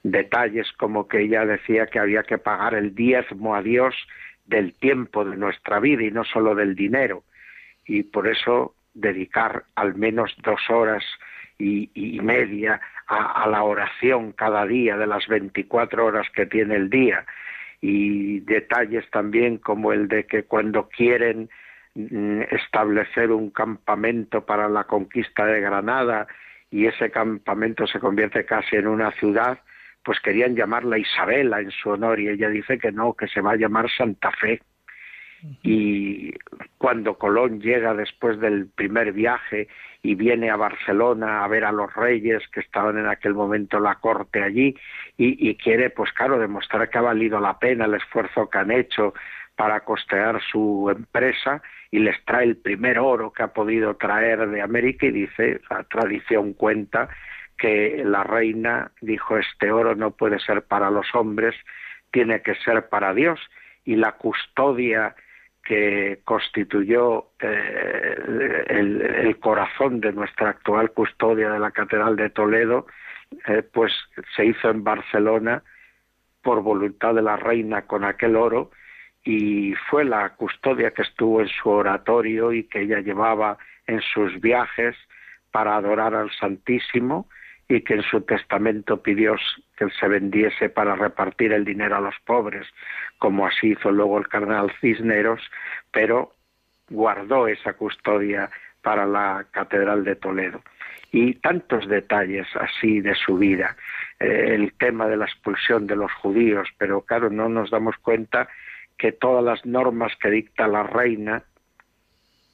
Detalles 0.02 0.72
como 0.72 1.06
que 1.06 1.22
ella 1.22 1.46
decía 1.46 1.86
que 1.86 1.98
había 1.98 2.22
que 2.22 2.38
pagar 2.38 2.74
el 2.74 2.94
diezmo 2.94 3.54
a 3.54 3.62
Dios 3.62 3.94
del 4.44 4.74
tiempo 4.74 5.24
de 5.24 5.36
nuestra 5.36 5.78
vida 5.80 6.02
y 6.02 6.10
no 6.10 6.24
solo 6.24 6.54
del 6.54 6.74
dinero, 6.74 7.22
y 7.86 8.02
por 8.02 8.26
eso 8.28 8.74
dedicar 8.94 9.64
al 9.74 9.94
menos 9.94 10.34
dos 10.42 10.60
horas 10.68 11.04
y, 11.58 12.18
media 12.22 12.80
a, 13.06 13.46
la 13.48 13.62
oración 13.62 14.32
cada 14.32 14.66
día 14.66 14.96
de 14.96 15.06
las 15.06 15.26
24 15.28 16.04
horas 16.04 16.26
que 16.34 16.46
tiene 16.46 16.74
el 16.74 16.90
día. 16.90 17.24
Y 17.80 18.40
detalles 18.40 19.08
también 19.10 19.58
como 19.58 19.92
el 19.92 20.08
de 20.08 20.24
que 20.26 20.44
cuando 20.44 20.88
quieren 20.88 21.50
mm, 21.94 22.42
establecer 22.50 23.30
un 23.30 23.50
campamento 23.50 24.44
para 24.44 24.68
la 24.68 24.84
conquista 24.84 25.46
de 25.46 25.60
Granada 25.60 26.26
y 26.70 26.86
ese 26.86 27.10
campamento 27.10 27.86
se 27.86 28.00
convierte 28.00 28.44
casi 28.44 28.76
en 28.76 28.86
una 28.86 29.10
ciudad, 29.12 29.58
pues 30.04 30.18
querían 30.20 30.56
llamarla 30.56 30.98
Isabela 30.98 31.60
en 31.60 31.70
su 31.70 31.90
honor 31.90 32.20
y 32.20 32.28
ella 32.28 32.48
dice 32.48 32.78
que 32.78 32.92
no, 32.92 33.14
que 33.14 33.28
se 33.28 33.40
va 33.40 33.52
a 33.52 33.56
llamar 33.56 33.90
Santa 33.90 34.30
Fe. 34.32 34.60
Y 35.62 36.32
cuando 36.78 37.18
Colón 37.18 37.60
llega 37.60 37.94
después 37.94 38.38
del 38.38 38.68
primer 38.68 39.12
viaje 39.12 39.66
y 40.00 40.14
viene 40.14 40.50
a 40.50 40.56
Barcelona 40.56 41.44
a 41.44 41.48
ver 41.48 41.64
a 41.64 41.72
los 41.72 41.92
reyes 41.94 42.42
que 42.52 42.60
estaban 42.60 42.96
en 42.96 43.06
aquel 43.06 43.34
momento 43.34 43.80
la 43.80 43.96
corte 43.96 44.40
allí 44.40 44.76
y, 45.16 45.54
quiere, 45.56 45.90
pues 45.90 46.12
claro, 46.12 46.38
demostrar 46.38 46.88
que 46.90 46.98
ha 46.98 47.02
valido 47.02 47.40
la 47.40 47.58
pena 47.58 47.86
el 47.86 47.94
esfuerzo 47.94 48.48
que 48.48 48.58
han 48.58 48.70
hecho 48.70 49.14
para 49.56 49.80
costear 49.80 50.40
su 50.50 50.90
empresa 50.94 51.60
y 51.90 51.98
les 51.98 52.24
trae 52.24 52.44
el 52.44 52.56
primer 52.56 52.98
oro 52.98 53.32
que 53.32 53.42
ha 53.42 53.52
podido 53.52 53.96
traer 53.96 54.48
de 54.48 54.62
América 54.62 55.06
y 55.06 55.10
dice, 55.10 55.60
la 55.70 55.84
tradición 55.84 56.54
cuenta 56.54 57.08
que 57.62 58.02
la 58.04 58.24
reina 58.24 58.90
dijo, 59.00 59.38
este 59.38 59.70
oro 59.70 59.94
no 59.94 60.10
puede 60.10 60.40
ser 60.40 60.62
para 60.62 60.90
los 60.90 61.06
hombres, 61.14 61.54
tiene 62.10 62.42
que 62.42 62.56
ser 62.56 62.88
para 62.88 63.14
Dios 63.14 63.38
y 63.84 63.94
la 63.94 64.16
custodia 64.16 65.14
que 65.62 66.22
constituyó 66.24 67.28
eh, 67.38 68.64
el, 68.66 69.38
corazón 69.38 70.00
de 70.00 70.12
nuestra 70.12 70.50
actual 70.50 70.90
custodia 70.90 71.50
de 71.50 71.60
la 71.60 71.70
Catedral 71.70 72.16
de 72.16 72.30
Toledo, 72.30 72.86
eh, 73.46 73.62
pues 73.62 73.92
se 74.34 74.44
hizo 74.44 74.68
en 74.68 74.82
Barcelona 74.82 75.62
por 76.42 76.62
voluntad 76.62 77.14
de 77.14 77.22
la 77.22 77.36
reina 77.36 77.82
con 77.82 78.02
aquel 78.02 78.34
oro 78.34 78.72
y 79.22 79.74
fue 79.88 80.04
la 80.04 80.30
custodia 80.30 80.90
que 80.90 81.02
estuvo 81.02 81.40
en 81.40 81.48
su 81.48 81.68
oratorio 81.68 82.52
y 82.52 82.64
que 82.64 82.80
ella 82.80 82.98
llevaba 82.98 83.56
en 83.86 84.00
sus 84.00 84.40
viajes 84.40 84.96
para 85.52 85.76
adorar 85.76 86.16
al 86.16 86.32
Santísimo 86.32 87.28
y 87.68 87.80
que 87.82 87.94
en 87.94 88.02
su 88.02 88.20
testamento 88.22 89.02
pidió 89.02 89.36
que 89.76 89.88
se 89.90 90.08
vendiese 90.08 90.68
para 90.68 90.94
repartir 90.94 91.52
el 91.52 91.64
dinero 91.64 91.96
a 91.96 92.00
los 92.00 92.14
pobres, 92.24 92.66
como 93.18 93.46
así 93.46 93.72
hizo 93.72 93.90
luego 93.90 94.18
el 94.18 94.28
cardenal 94.28 94.72
Cisneros, 94.80 95.40
pero 95.90 96.34
guardó 96.90 97.48
esa 97.48 97.72
custodia 97.74 98.50
para 98.82 99.06
la 99.06 99.46
Catedral 99.50 100.04
de 100.04 100.16
Toledo. 100.16 100.62
Y 101.12 101.34
tantos 101.34 101.88
detalles 101.88 102.46
así 102.56 103.00
de 103.00 103.14
su 103.14 103.36
vida, 103.36 103.76
eh, 104.18 104.54
el 104.54 104.72
tema 104.74 105.06
de 105.06 105.16
la 105.16 105.26
expulsión 105.26 105.86
de 105.86 105.96
los 105.96 106.12
judíos, 106.12 106.68
pero 106.78 107.02
claro, 107.02 107.30
no 107.30 107.48
nos 107.48 107.70
damos 107.70 107.96
cuenta 107.98 108.48
que 108.98 109.12
todas 109.12 109.44
las 109.44 109.64
normas 109.66 110.12
que 110.20 110.30
dicta 110.30 110.68
la 110.68 110.84
reina 110.84 111.42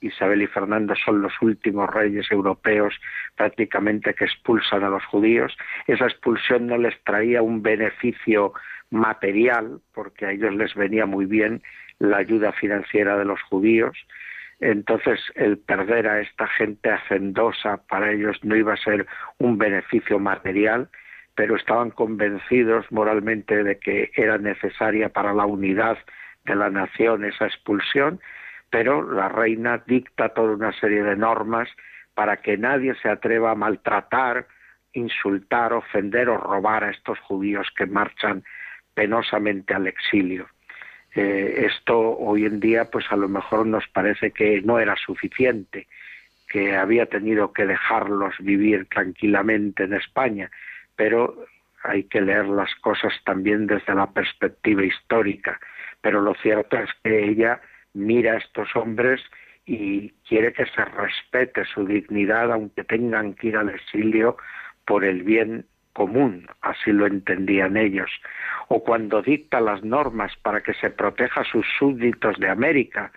Isabel 0.00 0.42
y 0.42 0.46
Fernando 0.46 0.94
son 0.96 1.22
los 1.22 1.32
últimos 1.40 1.88
reyes 1.92 2.30
europeos 2.30 2.94
prácticamente 3.36 4.14
que 4.14 4.24
expulsan 4.24 4.84
a 4.84 4.90
los 4.90 5.04
judíos. 5.06 5.56
Esa 5.86 6.06
expulsión 6.06 6.66
no 6.66 6.78
les 6.78 7.02
traía 7.04 7.42
un 7.42 7.62
beneficio 7.62 8.52
material, 8.90 9.80
porque 9.92 10.26
a 10.26 10.32
ellos 10.32 10.54
les 10.54 10.74
venía 10.74 11.06
muy 11.06 11.26
bien 11.26 11.62
la 11.98 12.18
ayuda 12.18 12.52
financiera 12.52 13.16
de 13.18 13.24
los 13.24 13.42
judíos. 13.42 13.96
Entonces, 14.60 15.20
el 15.34 15.58
perder 15.58 16.08
a 16.08 16.20
esta 16.20 16.48
gente 16.48 16.90
hacendosa 16.90 17.78
para 17.88 18.10
ellos 18.10 18.38
no 18.42 18.56
iba 18.56 18.74
a 18.74 18.76
ser 18.76 19.06
un 19.38 19.58
beneficio 19.58 20.18
material, 20.18 20.88
pero 21.34 21.54
estaban 21.54 21.90
convencidos 21.90 22.90
moralmente 22.90 23.62
de 23.62 23.78
que 23.78 24.10
era 24.14 24.38
necesaria 24.38 25.08
para 25.10 25.32
la 25.32 25.46
unidad 25.46 25.98
de 26.44 26.56
la 26.56 26.70
nación 26.70 27.24
esa 27.24 27.46
expulsión 27.46 28.20
pero 28.70 29.02
la 29.02 29.28
reina 29.28 29.82
dicta 29.86 30.30
toda 30.30 30.54
una 30.54 30.72
serie 30.72 31.02
de 31.02 31.16
normas 31.16 31.68
para 32.14 32.38
que 32.38 32.56
nadie 32.56 32.94
se 32.96 33.08
atreva 33.08 33.52
a 33.52 33.54
maltratar, 33.54 34.46
insultar, 34.92 35.72
ofender 35.72 36.28
o 36.28 36.36
robar 36.36 36.84
a 36.84 36.90
estos 36.90 37.18
judíos 37.20 37.68
que 37.76 37.86
marchan 37.86 38.42
penosamente 38.94 39.74
al 39.74 39.86
exilio. 39.86 40.48
Eh, 41.14 41.66
esto 41.66 41.96
hoy 41.98 42.44
en 42.44 42.60
día 42.60 42.90
pues 42.90 43.06
a 43.10 43.16
lo 43.16 43.28
mejor 43.28 43.66
nos 43.66 43.86
parece 43.88 44.32
que 44.32 44.60
no 44.62 44.78
era 44.78 44.96
suficiente, 44.96 45.86
que 46.48 46.76
había 46.76 47.06
tenido 47.06 47.52
que 47.52 47.66
dejarlos 47.66 48.34
vivir 48.40 48.86
tranquilamente 48.88 49.84
en 49.84 49.94
España, 49.94 50.50
pero 50.96 51.46
hay 51.82 52.04
que 52.04 52.20
leer 52.20 52.46
las 52.46 52.74
cosas 52.76 53.12
también 53.24 53.66
desde 53.66 53.94
la 53.94 54.10
perspectiva 54.10 54.82
histórica. 54.82 55.60
Pero 56.00 56.20
lo 56.20 56.34
cierto 56.34 56.76
es 56.78 56.90
que 57.02 57.24
ella 57.24 57.60
mira 57.98 58.34
a 58.34 58.38
estos 58.38 58.74
hombres 58.76 59.20
y 59.66 60.10
quiere 60.26 60.52
que 60.52 60.64
se 60.66 60.84
respete 60.84 61.64
su 61.66 61.84
dignidad 61.84 62.52
aunque 62.52 62.84
tengan 62.84 63.34
que 63.34 63.48
ir 63.48 63.56
al 63.56 63.68
exilio 63.68 64.36
por 64.86 65.04
el 65.04 65.22
bien 65.22 65.66
común, 65.92 66.46
así 66.62 66.92
lo 66.92 67.06
entendían 67.06 67.76
ellos, 67.76 68.10
o 68.68 68.84
cuando 68.84 69.20
dicta 69.20 69.60
las 69.60 69.82
normas 69.82 70.32
para 70.42 70.62
que 70.62 70.72
se 70.74 70.90
proteja 70.90 71.40
a 71.40 71.44
sus 71.44 71.66
súbditos 71.78 72.38
de 72.38 72.48
América, 72.48 73.10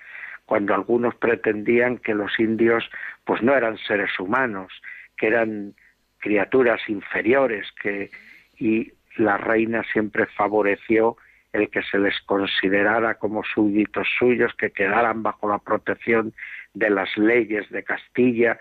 cuando 0.46 0.74
algunos 0.74 1.16
pretendían 1.16 2.00
que 2.00 2.16
los 2.16 2.38
indios 2.40 2.90
pues 3.24 3.42
no 3.44 3.56
eran 3.56 3.78
seres 3.78 4.20
humanos, 4.20 4.74
que 5.16 5.28
eran 5.28 5.76
criaturas 6.18 6.82
inferiores, 6.88 7.72
que 7.82 8.10
y 8.58 8.92
la 9.18 9.38
reina 9.38 9.84
siempre 9.92 10.26
favoreció 10.26 11.18
el 11.54 11.70
que 11.70 11.84
se 11.84 12.00
les 12.00 12.20
considerara 12.22 13.16
como 13.16 13.44
súbditos 13.44 14.08
suyos, 14.18 14.54
que 14.56 14.72
quedaran 14.72 15.24
bajo 15.24 15.50
la 15.50 15.60
protección 15.60 16.34
de 16.74 16.90
las 16.90 17.16
leyes 17.18 17.70
de 17.70 17.84
Castilla. 17.84 18.58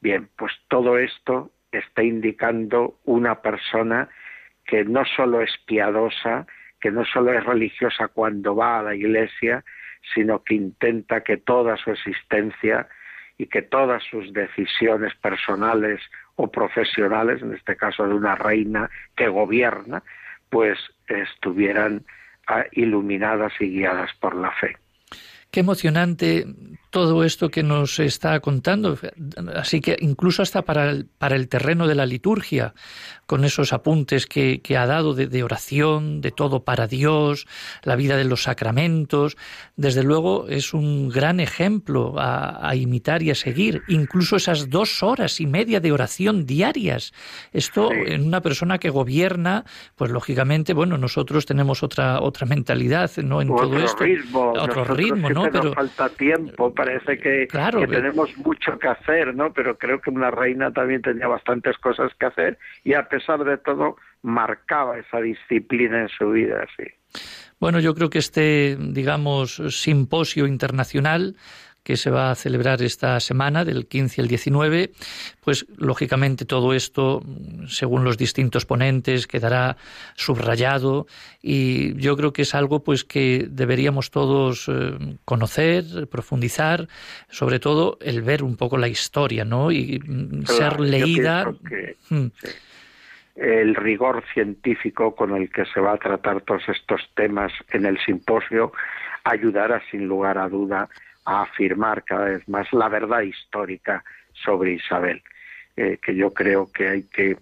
Bien, 0.00 0.28
pues 0.36 0.52
todo 0.68 0.98
esto 0.98 1.50
está 1.72 2.02
indicando 2.02 2.98
una 3.04 3.40
persona 3.40 4.08
que 4.66 4.84
no 4.84 5.04
solo 5.04 5.40
es 5.40 5.50
piadosa, 5.66 6.46
que 6.80 6.90
no 6.90 7.04
solo 7.04 7.32
es 7.32 7.44
religiosa 7.44 8.08
cuando 8.08 8.54
va 8.54 8.78
a 8.78 8.82
la 8.82 8.94
iglesia, 8.94 9.64
sino 10.14 10.42
que 10.44 10.54
intenta 10.54 11.22
que 11.22 11.38
toda 11.38 11.76
su 11.76 11.90
existencia 11.90 12.88
y 13.38 13.46
que 13.46 13.62
todas 13.62 14.02
sus 14.04 14.32
decisiones 14.32 15.14
personales 15.16 16.00
o 16.36 16.50
profesionales, 16.50 17.42
en 17.42 17.54
este 17.54 17.76
caso 17.76 18.06
de 18.06 18.14
una 18.14 18.34
reina 18.34 18.90
que 19.16 19.28
gobierna, 19.28 20.02
pues 20.50 20.78
estuvieran 21.08 22.04
iluminadas 22.72 23.52
y 23.60 23.70
guiadas 23.70 24.10
por 24.20 24.34
la 24.34 24.50
fe. 24.52 24.76
Qué 25.50 25.60
emocionante 25.60 26.46
todo 26.94 27.24
esto 27.24 27.50
que 27.50 27.64
nos 27.64 27.98
está 27.98 28.38
contando. 28.38 28.96
Así 29.56 29.80
que 29.80 29.96
incluso 29.98 30.42
hasta 30.42 30.62
para 30.62 30.90
el, 30.90 31.06
para 31.06 31.34
el 31.34 31.48
terreno 31.48 31.88
de 31.88 31.96
la 31.96 32.06
liturgia, 32.06 32.72
con 33.26 33.44
esos 33.44 33.72
apuntes 33.72 34.26
que, 34.26 34.60
ha 34.78 34.86
dado 34.86 35.12
de, 35.12 35.42
oración, 35.42 36.20
de 36.20 36.30
todo 36.30 36.62
para 36.62 36.86
Dios, 36.86 37.48
la 37.82 37.96
vida 37.96 38.16
de 38.16 38.22
los 38.22 38.44
sacramentos, 38.44 39.36
desde 39.74 40.04
luego 40.04 40.46
es 40.48 40.72
un 40.72 41.08
gran 41.08 41.40
ejemplo 41.40 42.14
a, 42.16 42.72
imitar 42.76 43.24
y 43.24 43.32
a 43.32 43.34
seguir. 43.34 43.82
Incluso 43.88 44.36
esas 44.36 44.70
dos 44.70 45.02
horas 45.02 45.40
y 45.40 45.46
media 45.46 45.80
de 45.80 45.90
oración 45.90 46.46
diarias. 46.46 47.12
Esto 47.52 47.90
en 47.90 48.24
una 48.24 48.40
persona 48.40 48.78
que 48.78 48.90
gobierna, 48.90 49.64
pues 49.96 50.12
lógicamente, 50.12 50.74
bueno, 50.74 50.96
nosotros 50.96 51.44
tenemos 51.44 51.82
otra 51.82 52.20
otra 52.20 52.46
mentalidad, 52.46 53.10
¿no? 53.16 53.42
En 53.42 53.48
todo 53.48 53.78
esto. 53.78 54.04
Ritmo. 54.04 54.52
Otro 54.52 54.84
ritmo, 54.84 55.30
¿no? 55.30 55.48
Pero 55.50 55.72
falta 55.72 56.08
tiempo 56.10 56.72
parece 56.84 57.18
que, 57.18 57.48
tenemos 57.88 58.36
mucho 58.38 58.78
que 58.78 58.88
hacer, 58.88 59.34
¿no? 59.34 59.52
Pero 59.52 59.78
creo 59.78 60.00
que 60.00 60.10
una 60.10 60.30
reina 60.30 60.72
también 60.72 61.02
tenía 61.02 61.26
bastantes 61.26 61.76
cosas 61.78 62.12
que 62.18 62.26
hacer 62.26 62.58
y 62.82 62.94
a 62.94 63.08
pesar 63.08 63.44
de 63.44 63.58
todo 63.58 63.96
marcaba 64.22 64.98
esa 64.98 65.20
disciplina 65.20 66.02
en 66.02 66.08
su 66.08 66.30
vida, 66.30 66.66
sí. 66.76 66.84
Bueno, 67.60 67.80
yo 67.80 67.94
creo 67.94 68.10
que 68.10 68.18
este, 68.18 68.76
digamos, 68.78 69.62
simposio 69.70 70.46
internacional 70.46 71.36
que 71.84 71.96
se 71.96 72.10
va 72.10 72.30
a 72.30 72.34
celebrar 72.34 72.82
esta 72.82 73.20
semana, 73.20 73.64
del 73.64 73.86
15 73.86 74.22
al 74.22 74.28
19, 74.28 74.90
pues 75.40 75.66
lógicamente 75.76 76.46
todo 76.46 76.72
esto, 76.72 77.22
según 77.68 78.04
los 78.04 78.16
distintos 78.16 78.64
ponentes, 78.64 79.26
quedará 79.26 79.76
subrayado 80.14 81.06
y 81.42 81.94
yo 82.00 82.16
creo 82.16 82.32
que 82.32 82.42
es 82.42 82.54
algo 82.54 82.82
pues 82.82 83.04
que 83.04 83.46
deberíamos 83.48 84.10
todos 84.10 84.66
eh, 84.68 84.96
conocer, 85.26 86.08
profundizar, 86.10 86.88
sobre 87.28 87.60
todo 87.60 87.98
el 88.00 88.22
ver 88.22 88.42
un 88.42 88.56
poco 88.56 88.78
la 88.78 88.88
historia, 88.88 89.44
¿no? 89.44 89.70
Y 89.70 90.00
mm, 90.04 90.46
ser 90.46 90.80
leída. 90.80 91.52
Mm. 92.08 92.26
el 93.36 93.74
rigor 93.74 94.24
científico 94.32 95.14
con 95.14 95.36
el 95.36 95.50
que 95.50 95.66
se 95.66 95.80
va 95.80 95.94
a 95.94 95.98
tratar 95.98 96.40
todos 96.42 96.62
estos 96.68 97.02
temas 97.14 97.52
en 97.70 97.84
el 97.84 97.98
simposio 98.04 98.72
ayudará 99.24 99.82
sin 99.90 100.06
lugar 100.06 100.38
a 100.38 100.48
duda 100.48 100.88
a 101.24 101.42
afirmar 101.42 102.04
cada 102.04 102.26
vez 102.26 102.48
más 102.48 102.72
la 102.72 102.88
verdad 102.88 103.22
histórica 103.22 104.04
sobre 104.32 104.72
Isabel, 104.72 105.22
eh, 105.76 105.98
que 106.02 106.14
yo 106.14 106.32
creo 106.32 106.70
que 106.72 106.88
hay 106.88 107.02
que 107.04 107.36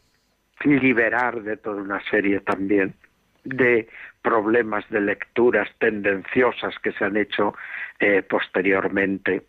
liberar 0.64 1.42
de 1.42 1.56
toda 1.56 1.82
una 1.82 2.02
serie 2.08 2.40
también 2.40 2.94
de 3.44 3.88
problemas 4.22 4.88
de 4.88 5.00
lecturas 5.00 5.68
tendenciosas 5.78 6.78
que 6.78 6.92
se 6.92 7.04
han 7.04 7.16
hecho 7.16 7.54
eh, 7.98 8.22
posteriormente 8.22 9.42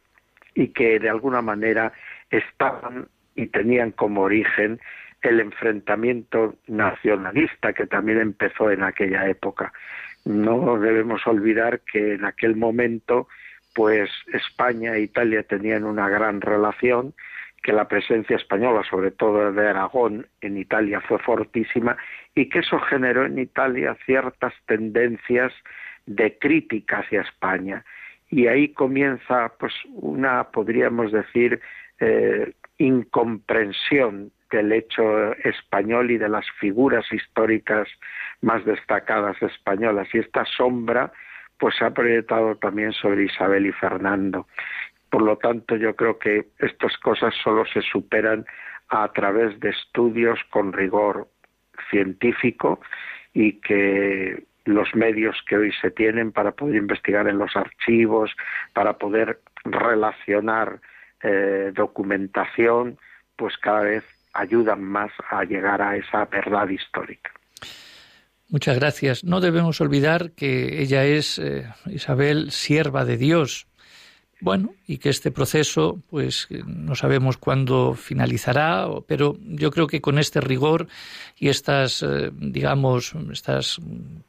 y 0.56 0.70
que 0.70 1.00
de 1.00 1.10
alguna 1.10 1.42
manera 1.42 1.94
estaban 2.30 3.08
y 3.36 3.48
tenían 3.48 3.92
como 3.92 4.22
origen 4.22 4.80
el 5.22 5.40
enfrentamiento 5.40 6.56
nacionalista 6.68 7.74
que 7.74 7.88
también 7.88 8.20
empezó 8.20 8.70
en 8.72 8.84
aquella 8.84 9.28
época. 9.28 9.72
No 10.26 10.78
debemos 10.80 11.26
olvidar 11.28 11.82
que 11.82 12.14
en 12.14 12.26
aquel 12.26 12.56
momento 12.56 13.28
pues 13.74 14.09
España 14.34 14.95
e 14.95 15.01
Italia 15.01 15.43
tenían 15.43 15.84
una 15.84 16.09
gran 16.09 16.41
relación, 16.41 17.13
que 17.63 17.71
la 17.71 17.88
presencia 17.88 18.36
española, 18.36 18.84
sobre 18.89 19.11
todo 19.11 19.51
de 19.53 19.69
Aragón, 19.69 20.28
en 20.41 20.57
Italia 20.57 20.99
fue 20.99 21.17
fortísima 21.19 21.95
y 22.36 22.49
que 22.49 22.59
eso 22.59 22.78
generó 22.80 23.26
en 23.26 23.39
Italia 23.39 23.97
ciertas 24.05 24.53
tendencias 24.65 25.53
de 26.05 26.38
crítica 26.38 26.99
hacia 26.99 27.21
España. 27.21 27.86
Y 28.30 28.47
ahí 28.47 28.74
comienza, 28.74 29.53
pues, 29.57 29.74
una, 29.93 30.45
podríamos 30.51 31.13
decir, 31.13 31.61
eh, 31.99 32.51
incomprensión 32.78 34.32
del 34.51 34.74
hecho 34.74 35.34
español 35.38 36.11
y 36.11 36.17
de 36.17 36.30
las 36.30 36.45
figuras 36.59 37.05
históricas 37.13 37.88
más 38.41 38.65
destacadas 38.65 39.41
españolas. 39.41 40.07
Y 40.13 40.19
esta 40.19 40.43
sombra 40.45 41.13
pues 41.64 41.78
se 41.78 41.86
ha 41.86 41.91
proyectado 41.91 42.57
también 42.57 42.91
sobre 42.91 43.24
Isabel 43.24 43.66
y 43.66 43.72
Fernando. 43.72 44.47
Por 45.09 45.22
lo 45.22 45.38
tanto, 45.38 45.78
yo 45.78 45.95
creo 45.95 46.20
que 46.20 46.47
estas 46.59 46.97
cosas 46.97 47.34
solo 47.41 47.64
se 47.66 47.82
superan 47.82 48.45
a 48.89 49.09
través 49.14 49.57
de 49.61 49.70
estudios 49.70 50.38
con 50.49 50.74
rigor 50.74 51.30
científico 51.89 52.82
y 53.34 53.61
que 53.61 54.43
los 54.66 54.93
medios 54.93 55.41
que 55.47 55.55
hoy 55.55 55.72
se 55.80 55.89
tienen 55.89 56.34
para 56.34 56.51
poder 56.51 56.76
investigar 56.76 57.30
en 57.30 57.38
los 57.38 57.55
archivos, 57.55 58.36
para 58.74 58.97
poder 58.97 59.39
relacionar 59.64 60.82
eh, 61.24 61.72
documentación, 61.74 62.97
pues 63.38 63.57
cada 63.57 63.84
vez 63.84 64.03
ayudan 64.34 64.84
más 64.84 65.14
a 65.30 65.45
llegar 65.45 65.82
a 65.82 65.95
esa 65.95 66.26
verdad 66.26 66.68
histórica. 66.68 67.32
Muchas 68.54 68.76
gracias. 68.76 69.24
No 69.24 69.41
debemos 69.41 69.82
olvidar 69.82 70.34
que 70.34 70.84
ella 70.84 71.04
es, 71.06 71.39
eh, 71.39 71.66
Isabel, 71.88 72.51
sierva 72.51 73.04
de 73.04 73.18
Dios. 73.18 73.66
Bueno, 74.44 74.74
y 74.86 74.98
que 74.98 75.08
este 75.08 75.32
proceso, 75.32 76.02
pues 76.10 76.50
no 76.66 76.96
sabemos 76.96 77.38
cuándo 77.38 77.94
finalizará, 77.94 78.89
pero 79.08 79.38
yo 79.41 79.72
creo 79.72 79.88
que 79.88 80.02
con 80.02 80.20
este 80.20 80.41
rigor 80.41 80.89
y 81.39 81.48
estas, 81.48 82.04
eh, 82.04 82.30
digamos, 82.34 83.14
estas 83.32 83.80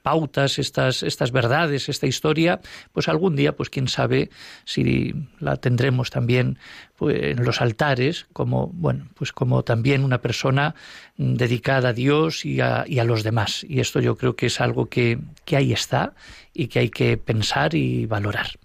pautas, 0.03 0.61
estas, 0.61 1.03
estas 1.03 1.33
verdades, 1.33 1.89
esta 1.89 2.07
historia, 2.07 2.61
pues 2.93 3.09
algún 3.09 3.35
día, 3.35 3.57
pues 3.57 3.71
quién 3.71 3.89
sabe 3.89 4.31
si 4.65 5.13
la 5.41 5.57
tendremos 5.57 6.11
también 6.11 6.59
pues, 6.95 7.21
en 7.21 7.45
los 7.45 7.61
altares, 7.61 8.27
como, 8.33 8.69
bueno, 8.69 9.09
pues 9.15 9.33
como 9.33 9.65
también 9.65 10.05
una 10.05 10.21
persona 10.21 10.77
dedicada 11.17 11.89
a 11.89 11.93
Dios 11.93 12.45
y 12.45 12.61
a, 12.61 12.85
y 12.87 13.01
a 13.01 13.05
los 13.05 13.25
demás. 13.25 13.67
Y 13.69 13.81
esto 13.81 13.99
yo 13.99 14.17
creo 14.17 14.37
que 14.37 14.47
es 14.47 14.61
algo 14.61 14.87
que, 14.87 15.19
que 15.45 15.57
ahí 15.57 15.73
está 15.73 16.15
y 16.53 16.69
que 16.69 16.79
hay 16.79 16.91
que 16.91 17.17
pensar 17.17 17.75
y 17.75 18.07
valorar. 18.07 18.61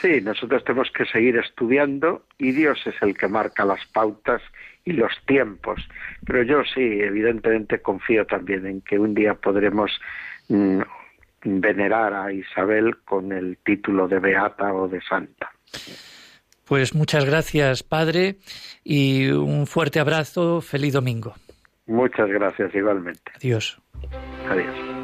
Sí, 0.00 0.20
nosotros 0.20 0.62
tenemos 0.64 0.90
que 0.90 1.06
seguir 1.06 1.36
estudiando 1.38 2.24
y 2.38 2.52
Dios 2.52 2.78
es 2.86 2.94
el 3.00 3.16
que 3.16 3.28
marca 3.28 3.64
las 3.64 3.84
pautas 3.86 4.42
y 4.84 4.92
los 4.92 5.12
tiempos. 5.26 5.80
Pero 6.24 6.42
yo 6.42 6.62
sí, 6.64 6.80
evidentemente 6.80 7.80
confío 7.80 8.26
también 8.26 8.66
en 8.66 8.80
que 8.82 8.98
un 8.98 9.14
día 9.14 9.34
podremos 9.34 9.90
mm, 10.48 10.80
venerar 11.44 12.14
a 12.14 12.32
Isabel 12.32 12.98
con 13.04 13.32
el 13.32 13.58
título 13.64 14.08
de 14.08 14.18
beata 14.18 14.72
o 14.74 14.88
de 14.88 15.00
santa. 15.00 15.50
Pues 16.66 16.94
muchas 16.94 17.24
gracias, 17.24 17.82
Padre, 17.82 18.36
y 18.82 19.28
un 19.30 19.66
fuerte 19.66 20.00
abrazo. 20.00 20.60
Feliz 20.60 20.92
domingo. 20.92 21.34
Muchas 21.86 22.28
gracias 22.28 22.74
igualmente. 22.74 23.32
Adiós. 23.36 23.80
Adiós. 24.48 24.95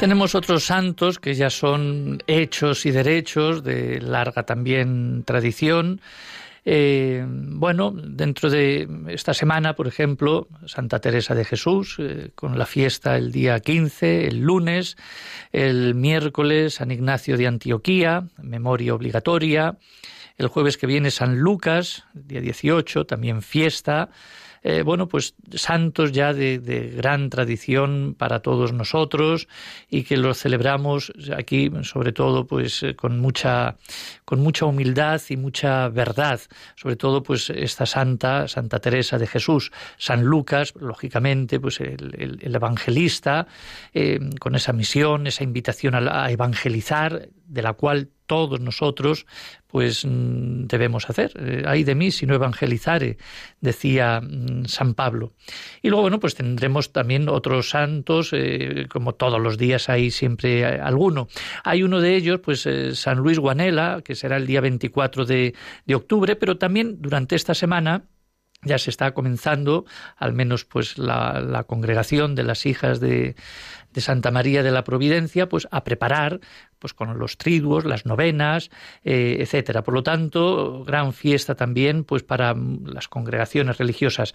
Tenemos 0.00 0.34
otros 0.34 0.64
santos 0.64 1.18
que 1.18 1.34
ya 1.34 1.50
son 1.50 2.22
hechos 2.26 2.86
y 2.86 2.90
derechos 2.90 3.62
de 3.62 4.00
larga 4.00 4.44
también 4.44 5.24
tradición. 5.26 6.00
Eh, 6.64 7.22
bueno, 7.28 7.92
dentro 7.94 8.48
de 8.48 8.88
esta 9.08 9.34
semana, 9.34 9.74
por 9.74 9.86
ejemplo, 9.86 10.48
Santa 10.64 11.00
Teresa 11.00 11.34
de 11.34 11.44
Jesús, 11.44 11.96
eh, 11.98 12.30
con 12.34 12.58
la 12.58 12.64
fiesta 12.64 13.18
el 13.18 13.30
día 13.30 13.60
15, 13.60 14.26
el 14.26 14.38
lunes, 14.40 14.96
el 15.52 15.94
miércoles 15.94 16.76
San 16.76 16.90
Ignacio 16.90 17.36
de 17.36 17.46
Antioquía, 17.46 18.24
memoria 18.40 18.94
obligatoria, 18.94 19.76
el 20.38 20.48
jueves 20.48 20.78
que 20.78 20.86
viene 20.86 21.10
San 21.10 21.40
Lucas, 21.40 22.04
día 22.14 22.40
18, 22.40 23.04
también 23.04 23.42
fiesta, 23.42 24.08
eh, 24.62 24.82
bueno, 24.82 25.08
pues 25.08 25.34
santos 25.54 26.12
ya 26.12 26.34
de, 26.34 26.58
gran 26.96 27.30
tradición 27.30 28.14
para 28.16 28.40
todos 28.40 28.72
nosotros 28.72 29.48
y 29.88 30.02
que 30.02 30.16
los 30.16 30.38
celebramos 30.38 31.12
aquí, 31.36 31.70
sobre 31.82 32.12
todo, 32.12 32.46
pues 32.46 32.82
eh, 32.82 32.94
con 32.94 33.18
mucha, 33.20 33.76
con 34.24 34.40
mucha 34.40 34.66
humildad 34.66 35.20
y 35.28 35.36
mucha 35.36 35.88
verdad. 35.88 36.40
Sobre 36.76 36.96
todo, 36.96 37.22
pues 37.22 37.48
esta 37.50 37.86
santa, 37.86 38.48
Santa 38.48 38.80
Teresa 38.80 39.18
de 39.18 39.26
Jesús, 39.26 39.72
San 39.96 40.24
Lucas, 40.24 40.74
lógicamente, 40.78 41.58
pues 41.58 41.80
el, 41.80 42.38
evangelista, 42.42 43.46
eh, 43.94 44.18
con 44.38 44.54
esa 44.54 44.72
misión, 44.72 45.26
esa 45.26 45.44
invitación 45.44 45.94
a 45.94 46.30
evangelizar, 46.30 47.28
de 47.46 47.62
la 47.62 47.72
cual 47.72 48.10
todos 48.30 48.60
nosotros 48.60 49.26
pues 49.66 50.04
mm, 50.04 50.66
debemos 50.68 51.10
hacer. 51.10 51.32
Eh, 51.34 51.64
ay 51.66 51.82
de 51.82 51.96
mí 51.96 52.12
si 52.12 52.26
no 52.26 52.36
evangelizare, 52.36 53.18
decía 53.60 54.20
mm, 54.20 54.66
San 54.66 54.94
Pablo. 54.94 55.32
Y 55.82 55.88
luego, 55.88 56.02
bueno, 56.02 56.20
pues 56.20 56.36
tendremos 56.36 56.92
también 56.92 57.28
otros 57.28 57.70
santos, 57.70 58.30
eh, 58.32 58.86
como 58.88 59.16
todos 59.16 59.40
los 59.40 59.58
días 59.58 59.88
hay 59.88 60.12
siempre 60.12 60.64
alguno. 60.64 61.26
Hay 61.64 61.82
uno 61.82 62.00
de 62.00 62.14
ellos, 62.14 62.38
pues 62.38 62.66
eh, 62.66 62.94
San 62.94 63.18
Luis 63.18 63.40
Guanela, 63.40 64.00
que 64.04 64.14
será 64.14 64.36
el 64.36 64.46
día 64.46 64.60
24 64.60 65.24
de, 65.24 65.56
de 65.84 65.94
octubre, 65.96 66.36
pero 66.36 66.56
también 66.56 67.02
durante 67.02 67.34
esta 67.34 67.54
semana 67.54 68.04
ya 68.62 68.78
se 68.78 68.90
está 68.90 69.12
comenzando, 69.12 69.84
al 70.16 70.32
menos 70.32 70.64
pues 70.64 70.98
la, 70.98 71.40
la 71.40 71.64
congregación 71.64 72.34
de 72.34 72.42
las 72.42 72.66
hijas 72.66 73.00
de, 73.00 73.34
de 73.92 74.00
Santa 74.00 74.30
María 74.30 74.62
de 74.62 74.70
la 74.70 74.84
Providencia, 74.84 75.48
pues 75.48 75.66
a 75.70 75.84
preparar 75.84 76.40
pues 76.78 76.94
con 76.94 77.18
los 77.18 77.36
triduos, 77.36 77.84
las 77.84 78.06
novenas, 78.06 78.70
eh, 79.04 79.38
etcétera. 79.40 79.82
Por 79.82 79.94
lo 79.94 80.02
tanto, 80.02 80.84
gran 80.84 81.12
fiesta 81.12 81.54
también 81.54 82.04
pues 82.04 82.22
para 82.22 82.54
las 82.54 83.08
congregaciones 83.08 83.78
religiosas. 83.78 84.32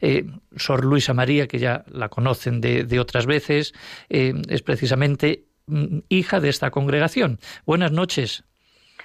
Eh, 0.00 0.26
Sor 0.56 0.84
Luisa 0.84 1.14
María, 1.14 1.46
que 1.46 1.58
ya 1.58 1.84
la 1.88 2.08
conocen 2.08 2.60
de, 2.60 3.00
otras 3.00 3.26
veces, 3.26 3.74
eh, 4.08 4.34
es 4.48 4.62
precisamente 4.62 5.46
mm, 5.66 5.98
hija 6.08 6.40
de 6.40 6.48
esta 6.48 6.70
congregación. 6.70 7.38
Buenas 7.64 7.92
noches. 7.92 8.44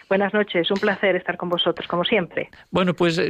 Buenas 0.10 0.34
noches, 0.34 0.72
un 0.72 0.80
placer 0.80 1.16
estar 1.16 1.38
con 1.38 1.50
vosotros, 1.50 1.88
como 1.88 2.04
siempre. 2.04 2.50
Bueno, 2.72 2.96
pues 2.96 3.22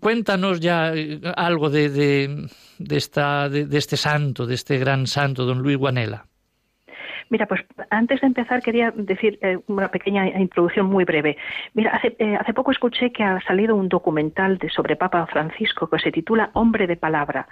cuéntanos 0.00 0.60
ya 0.60 0.92
algo 1.34 1.70
de, 1.70 1.88
de, 1.88 2.96
esta, 2.96 3.48
de, 3.48 3.66
este 3.78 3.96
santo, 3.96 4.46
de 4.46 4.54
este 4.54 4.78
gran 4.78 5.06
santo, 5.06 5.46
don 5.46 5.60
Luis 5.60 5.78
Guanela. 5.78 6.26
Mira, 7.30 7.46
pues 7.46 7.60
antes 7.90 8.20
de 8.20 8.26
empezar 8.26 8.60
quería 8.60 8.90
decir 8.90 9.38
eh, 9.40 9.58
una 9.68 9.88
pequeña 9.88 10.26
introducción 10.38 10.86
muy 10.86 11.04
breve. 11.04 11.38
Mira, 11.74 11.92
hace, 11.92 12.16
eh, 12.18 12.36
hace 12.38 12.52
poco 12.52 12.72
escuché 12.72 13.12
que 13.12 13.22
ha 13.22 13.40
salido 13.42 13.76
un 13.76 13.88
documental 13.88 14.58
de, 14.58 14.68
sobre 14.68 14.96
Papa 14.96 15.26
Francisco 15.26 15.88
que 15.88 16.00
se 16.00 16.10
titula 16.10 16.50
Hombre 16.54 16.86
de 16.88 16.96
Palabra. 16.96 17.46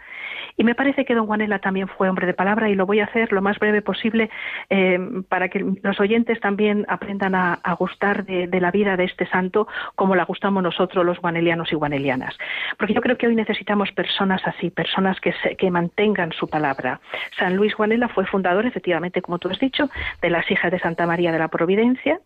Y 0.58 0.64
me 0.64 0.74
parece 0.74 1.04
que 1.04 1.14
don 1.14 1.26
Juanela 1.26 1.60
también 1.60 1.86
fue 1.88 2.08
hombre 2.08 2.26
de 2.26 2.34
palabra 2.34 2.68
y 2.68 2.74
lo 2.74 2.84
voy 2.84 2.98
a 2.98 3.04
hacer 3.04 3.32
lo 3.32 3.40
más 3.40 3.58
breve 3.60 3.80
posible 3.80 4.28
eh, 4.68 4.98
para 5.28 5.48
que 5.48 5.64
los 5.82 6.00
oyentes 6.00 6.40
también 6.40 6.84
aprendan 6.88 7.36
a, 7.36 7.60
gustar 7.78 8.24
de, 8.24 8.48
la 8.60 8.72
vida 8.72 8.96
de 8.96 9.04
este 9.04 9.26
santo 9.28 9.68
como 9.94 10.16
la 10.16 10.24
gustamos 10.24 10.62
nosotros 10.62 11.06
los 11.06 11.20
guanelianos 11.20 11.70
y 11.70 11.76
guanelianas. 11.76 12.36
Porque 12.76 12.92
yo 12.92 13.00
creo 13.00 13.16
que 13.16 13.28
hoy 13.28 13.36
necesitamos 13.36 13.92
personas 13.92 14.42
así, 14.44 14.70
personas 14.70 15.20
que, 15.20 15.32
que 15.56 15.70
mantengan 15.70 16.32
su 16.32 16.48
palabra. 16.48 17.00
San 17.38 17.54
Luis 17.54 17.76
Guanela 17.76 18.08
fue 18.08 18.26
fundador, 18.26 18.66
efectivamente, 18.66 19.22
como 19.22 19.38
tú 19.38 19.48
has 19.48 19.60
dicho, 19.60 19.88
de 20.20 20.30
las 20.30 20.50
hijas 20.50 20.72
de 20.72 20.80
Santa 20.80 21.06
María 21.06 21.30
de 21.30 21.38
la 21.38 21.48
Providencia, 21.48 22.20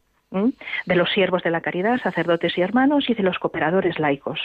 de 0.87 0.97
los 0.97 1.11
siervos 1.11 1.43
de 1.43 1.51
la 1.51 1.61
caridad, 1.61 2.01
sacerdotes 2.01 2.57
y 2.57 2.63
hermanos, 2.63 3.09
y 3.09 3.15
de 3.15 3.23
los 3.23 3.39
cooperadores 3.39 3.99
laicos. 3.99 4.41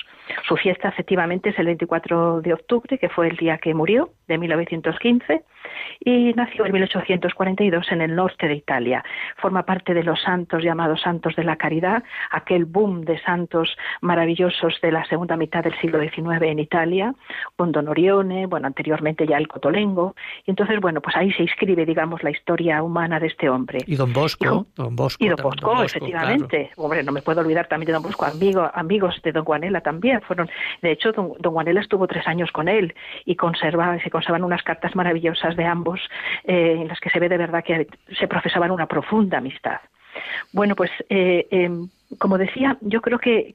Su 0.48 0.58
fiesta 0.58 0.90
efectivamente 0.90 1.50
es 1.50 1.60
el 1.60 1.66
24 1.68 2.42
de 2.42 2.54
octubre, 2.54 2.98
que 2.98 3.10
fue 3.10 3.28
el 3.28 3.38
día 3.38 3.58
que 3.58 3.74
murió, 3.74 4.12
de 4.28 4.38
1915, 4.38 5.44
y 6.00 6.34
nació 6.34 6.66
en 6.66 6.74
1842 6.74 7.92
en 7.92 8.02
el 8.02 8.16
norte 8.16 8.48
de 8.48 8.56
Italia. 8.56 9.04
Forma 9.38 9.64
parte 9.64 9.94
de 9.94 10.04
los 10.04 10.22
santos 10.22 10.64
llamados 10.64 11.02
santos 11.02 11.36
de 11.36 11.44
la 11.44 11.56
caridad, 11.56 12.04
aquel 12.32 12.66
boom 12.66 13.02
de 13.02 13.20
santos 13.20 13.76
maravillosos 14.02 14.80
de 14.82 14.92
la 14.92 15.06
segunda 15.06 15.38
mitad 15.38 15.64
del 15.64 15.78
siglo 15.80 16.00
XIX 16.00 16.42
en 16.42 16.60
Italia, 16.60 17.14
con 17.56 17.72
Don 17.72 17.88
Orione, 17.88 18.46
bueno, 18.46 18.68
anteriormente 18.68 19.26
ya 19.26 19.38
el 19.38 19.48
Cotolengo, 19.48 20.16
y 20.46 20.52
entonces, 20.52 20.80
bueno, 20.80 21.02
pues 21.02 21.16
ahí 21.16 21.32
se 21.34 21.44
inscribe, 21.44 21.86
digamos, 21.86 22.24
la 22.24 22.32
historia 22.32 22.84
humana 22.84 23.20
de 23.20 23.28
este 23.28 23.50
hombre. 23.50 23.80
Y 23.86 23.96
Don 23.96 24.14
Bosco, 24.14 24.68
Don 24.76 24.96
Bosco. 24.96 25.24
Y 25.24 25.30
Don 25.30 25.42
Bosco, 25.42 25.77
efectivamente. 25.84 26.72
Hombre, 26.76 27.04
no 27.04 27.12
me 27.12 27.22
puedo 27.22 27.42
olvidar 27.42 27.68
también 27.68 27.88
de 27.88 27.94
Don 27.94 28.04
Bosco, 28.04 28.26
amigos 28.74 29.22
de 29.24 29.32
Don 29.32 29.44
Guanela 29.44 29.82
también 29.82 30.22
fueron. 30.22 30.50
De 30.82 30.92
hecho, 30.92 31.12
Don, 31.12 31.36
Guanela 31.40 31.82
estuvo 31.82 32.08
tres 32.08 32.28
años 32.28 32.52
con 32.52 32.68
él 32.68 32.94
y 33.26 33.36
conserva, 33.36 34.00
se 34.02 34.10
conservan 34.10 34.44
unas 34.44 34.64
cartas 34.64 34.96
maravillosas 34.96 35.56
de 35.56 35.66
ambos 35.66 36.00
eh, 36.44 36.78
en 36.80 36.88
las 36.88 37.00
que 37.00 37.10
se 37.10 37.20
ve 37.20 37.30
de 37.30 37.38
verdad 37.38 37.64
que 37.64 37.88
se 38.18 38.28
profesaban 38.28 38.72
una 38.72 38.88
profunda 38.88 39.38
amistad. 39.38 39.80
Bueno, 40.52 40.76
pues 40.76 40.92
eh, 41.10 41.48
em, 41.52 41.90
como 42.20 42.38
decía, 42.38 42.78
yo 42.82 43.02
creo 43.02 43.20
que, 43.20 43.54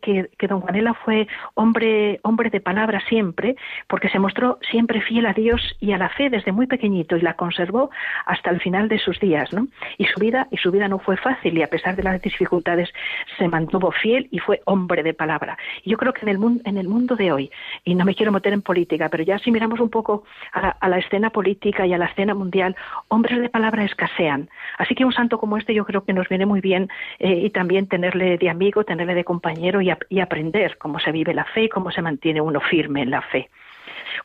don 0.48 0.60
Juanela 0.60 0.94
fue 0.94 1.26
hombre, 1.54 2.20
hombre 2.22 2.50
de 2.50 2.60
palabra 2.60 3.00
siempre, 3.08 3.56
porque 3.88 4.10
se 4.10 4.18
mostró 4.18 4.58
siempre 4.70 5.00
fiel 5.00 5.26
a 5.26 5.32
Dios 5.32 5.76
y 5.80 5.92
a 5.92 5.98
la 5.98 6.10
fe 6.10 6.28
desde 6.28 6.52
muy 6.52 6.66
pequeñito 6.66 7.16
y 7.16 7.22
la 7.22 7.34
conservó 7.34 7.90
hasta 8.26 8.50
el 8.50 8.60
final 8.60 8.88
de 8.88 8.98
sus 8.98 9.18
días, 9.20 9.52
¿no? 9.52 9.68
Y 9.96 10.04
su 10.04 10.20
vida, 10.20 10.48
y 10.50 10.58
su 10.58 10.70
vida 10.70 10.86
no 10.88 10.98
fue 10.98 11.16
fácil 11.16 11.56
y 11.56 11.62
a 11.62 11.68
pesar 11.68 11.96
de 11.96 12.02
las 12.02 12.20
dificultades 12.20 12.90
se 13.38 13.48
mantuvo 13.48 13.90
fiel 13.90 14.28
y 14.30 14.38
fue 14.38 14.60
hombre 14.66 15.02
de 15.02 15.14
palabra. 15.14 15.56
Y 15.82 15.90
yo 15.90 15.96
creo 15.96 16.12
que 16.12 16.22
en 16.22 16.28
el 16.28 16.38
mundo, 16.38 16.62
en 16.66 16.76
el 16.76 16.88
mundo 16.88 17.16
de 17.16 17.32
hoy, 17.32 17.50
y 17.84 17.94
no 17.94 18.04
me 18.04 18.14
quiero 18.14 18.32
meter 18.32 18.52
en 18.52 18.62
política, 18.62 19.08
pero 19.08 19.22
ya 19.22 19.38
si 19.38 19.50
miramos 19.50 19.80
un 19.80 19.88
poco 19.88 20.24
a 20.52 20.88
la, 20.88 20.98
escena 20.98 21.30
política 21.30 21.86
y 21.86 21.94
a 21.94 21.98
la 21.98 22.06
escena 22.06 22.34
mundial, 22.34 22.76
hombres 23.08 23.40
de 23.40 23.48
palabra 23.48 23.84
escasean. 23.84 24.48
Así 24.78 24.94
que 24.94 25.04
un 25.04 25.12
santo 25.12 25.38
como 25.38 25.56
este 25.56 25.74
yo 25.74 25.84
creo 25.84 26.04
que 26.04 26.12
nos 26.12 26.28
viene 26.28 26.46
muy 26.46 26.60
bien 26.60 26.88
eh, 27.18 27.42
y 27.44 27.50
también 27.50 27.88
tenerle 27.88 28.38
de 28.42 28.50
amigo, 28.50 28.84
tenerle 28.84 29.14
de 29.14 29.24
compañero 29.24 29.80
y, 29.80 30.20
aprender 30.20 30.76
cómo 30.76 30.98
se 30.98 31.12
vive 31.12 31.32
la 31.32 31.44
fe 31.44 31.64
y 31.64 31.68
cómo 31.68 31.92
se 31.92 32.02
mantiene 32.02 32.40
uno 32.40 32.60
firme 32.60 33.02
en 33.02 33.10
la 33.10 33.22
fe. 33.22 33.48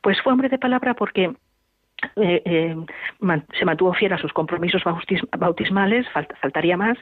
Pues 0.02 0.20
fue 0.22 0.34
hombre 0.34 0.50
de 0.50 0.58
palabra 0.58 0.96
porque 0.96 1.36
eh, 2.16 2.42
eh, 2.46 2.76
se 3.58 3.66
mantuvo 3.66 3.94
fiel 3.94 4.14
a 4.14 4.18
sus 4.18 4.34
compromisos 4.34 4.82
bautismales, 5.38 6.08
faltaría 6.42 6.78
más, 6.78 6.98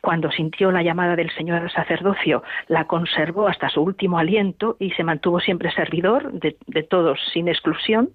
cuando 0.00 0.30
sintió 0.32 0.72
la 0.72 0.82
llamada 0.82 1.14
del 1.14 1.30
Señor 1.30 1.62
al 1.62 1.70
sacerdocio, 1.70 2.42
la 2.66 2.86
conservó 2.86 3.46
hasta 3.46 3.68
su 3.68 3.80
último 3.82 4.18
aliento 4.18 4.76
y 4.80 4.90
se 4.92 5.04
mantuvo 5.04 5.38
siempre 5.38 5.70
servidor 5.70 6.32
de, 6.32 6.82
todos 6.82 7.20
sin 7.32 7.46
exclusión. 7.46 8.10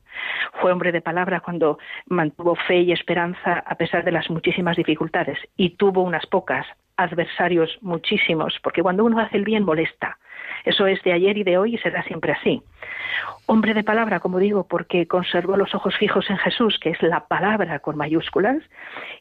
Fue 0.59 0.73
hombre 0.73 0.91
de 0.91 1.01
palabra 1.01 1.39
cuando 1.39 1.79
mantuvo 2.07 2.55
fe 2.55 2.81
y 2.81 2.91
esperanza 2.91 3.63
a 3.65 3.75
pesar 3.75 4.03
de 4.03 4.11
las 4.11 4.29
muchísimas 4.29 4.75
dificultades 4.75 5.37
y 5.55 5.71
tuvo 5.71 6.01
unas 6.01 6.25
pocas 6.27 6.65
adversarios 6.97 7.77
muchísimos, 7.81 8.59
porque 8.63 8.81
cuando 8.81 9.03
uno 9.03 9.19
hace 9.19 9.37
el 9.37 9.43
bien 9.43 9.63
molesta. 9.63 10.17
Eso 10.65 10.85
es 10.85 11.01
de 11.03 11.13
ayer 11.13 11.37
y 11.37 11.43
de 11.43 11.57
hoy 11.57 11.75
y 11.75 11.77
será 11.79 12.03
siempre 12.03 12.33
así. 12.33 12.61
Hombre 13.47 13.73
de 13.73 13.83
palabra, 13.83 14.19
como 14.19 14.39
digo, 14.39 14.65
porque 14.67 15.07
conservó 15.07 15.57
los 15.57 15.75
ojos 15.75 15.97
fijos 15.97 16.29
en 16.29 16.37
Jesús, 16.37 16.79
que 16.79 16.91
es 16.91 17.01
la 17.01 17.27
palabra 17.27 17.79
con 17.79 17.97
mayúsculas, 17.97 18.57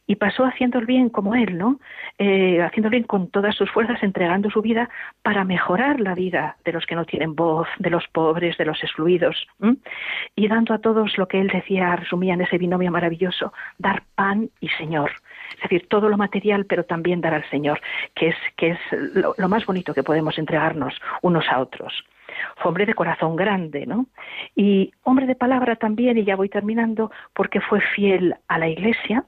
y 0.07 0.15
pasó 0.15 0.45
haciendo 0.45 0.79
el 0.79 0.85
bien 0.85 1.09
como 1.09 1.35
Él, 1.35 1.57
¿no? 1.57 1.79
Eh, 2.17 2.61
haciendo 2.61 2.87
el 2.87 2.91
bien 2.91 3.03
con 3.03 3.29
todas 3.29 3.55
sus 3.55 3.69
fuerzas, 3.69 4.01
entregando 4.03 4.49
su 4.49 4.61
vida 4.61 4.89
para 5.21 5.43
mejorar 5.43 5.99
la 5.99 6.15
vida 6.15 6.55
de 6.63 6.71
los 6.71 6.85
que 6.85 6.95
no 6.95 7.05
tienen 7.05 7.35
voz, 7.35 7.67
de 7.79 7.89
los 7.89 8.07
pobres, 8.07 8.57
de 8.57 8.65
los 8.65 8.81
excluidos, 8.83 9.47
y 10.35 10.47
dando 10.47 10.73
a 10.73 10.79
todos 10.79 11.17
lo 11.17 11.27
que 11.27 11.41
Él 11.41 11.47
decía, 11.47 11.95
resumía 11.95 12.35
en 12.35 12.41
ese 12.41 12.57
binomio 12.57 12.91
maravilloso, 12.91 13.51
dar 13.79 14.03
pan 14.15 14.49
y 14.59 14.69
Señor 14.69 15.11
es 15.55 15.69
decir, 15.69 15.87
todo 15.87 16.09
lo 16.09 16.17
material, 16.17 16.65
pero 16.65 16.85
también 16.85 17.21
dar 17.21 17.33
al 17.33 17.47
Señor, 17.49 17.79
que 18.15 18.29
es, 18.29 18.35
que 18.57 18.71
es 18.71 18.79
lo, 18.91 19.35
más 19.47 19.65
bonito 19.65 19.93
que 19.93 20.03
podemos 20.03 20.37
entregarnos 20.37 20.93
unos 21.21 21.45
a 21.49 21.59
otros. 21.59 22.03
Fue 22.57 22.69
hombre 22.69 22.85
de 22.85 22.93
corazón 22.93 23.35
grande, 23.35 23.85
¿no? 23.85 24.07
Y 24.55 24.91
hombre 25.03 25.25
de 25.25 25.35
palabra 25.35 25.75
también, 25.75 26.17
y 26.17 26.23
ya 26.23 26.35
voy 26.35 26.49
terminando, 26.49 27.11
porque 27.33 27.61
fue 27.61 27.81
fiel 27.81 28.35
a 28.47 28.57
la 28.57 28.67
Iglesia, 28.67 29.25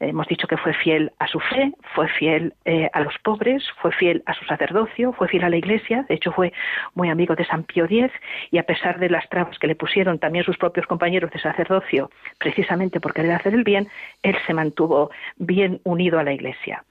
Hemos 0.00 0.28
dicho 0.28 0.46
que 0.46 0.56
fue 0.56 0.74
fiel 0.74 1.10
a 1.18 1.26
su 1.26 1.40
fe, 1.40 1.72
fue 1.94 2.06
fiel 2.08 2.54
eh, 2.64 2.88
a 2.92 3.00
los 3.00 3.14
pobres, 3.24 3.64
fue 3.82 3.90
fiel 3.90 4.22
a 4.26 4.34
su 4.34 4.44
sacerdocio, 4.44 5.12
fue 5.12 5.26
fiel 5.26 5.42
a 5.42 5.48
la 5.48 5.56
Iglesia, 5.56 6.04
de 6.08 6.14
hecho 6.14 6.30
fue 6.30 6.52
muy 6.94 7.10
amigo 7.10 7.34
de 7.34 7.44
San 7.44 7.64
Pío 7.64 7.86
X 7.86 8.12
y 8.52 8.58
a 8.58 8.62
pesar 8.62 9.00
de 9.00 9.10
las 9.10 9.28
trabas 9.28 9.58
que 9.58 9.66
le 9.66 9.74
pusieron 9.74 10.20
también 10.20 10.44
sus 10.44 10.56
propios 10.56 10.86
compañeros 10.86 11.32
de 11.32 11.40
sacerdocio, 11.40 12.10
precisamente 12.38 13.00
por 13.00 13.12
querer 13.12 13.32
hacer 13.32 13.54
el 13.54 13.64
bien, 13.64 13.88
él 14.22 14.36
se 14.46 14.54
mantuvo 14.54 15.10
bien 15.36 15.80
unido 15.82 16.20
a 16.20 16.22
la 16.22 16.32
Iglesia. 16.32 16.84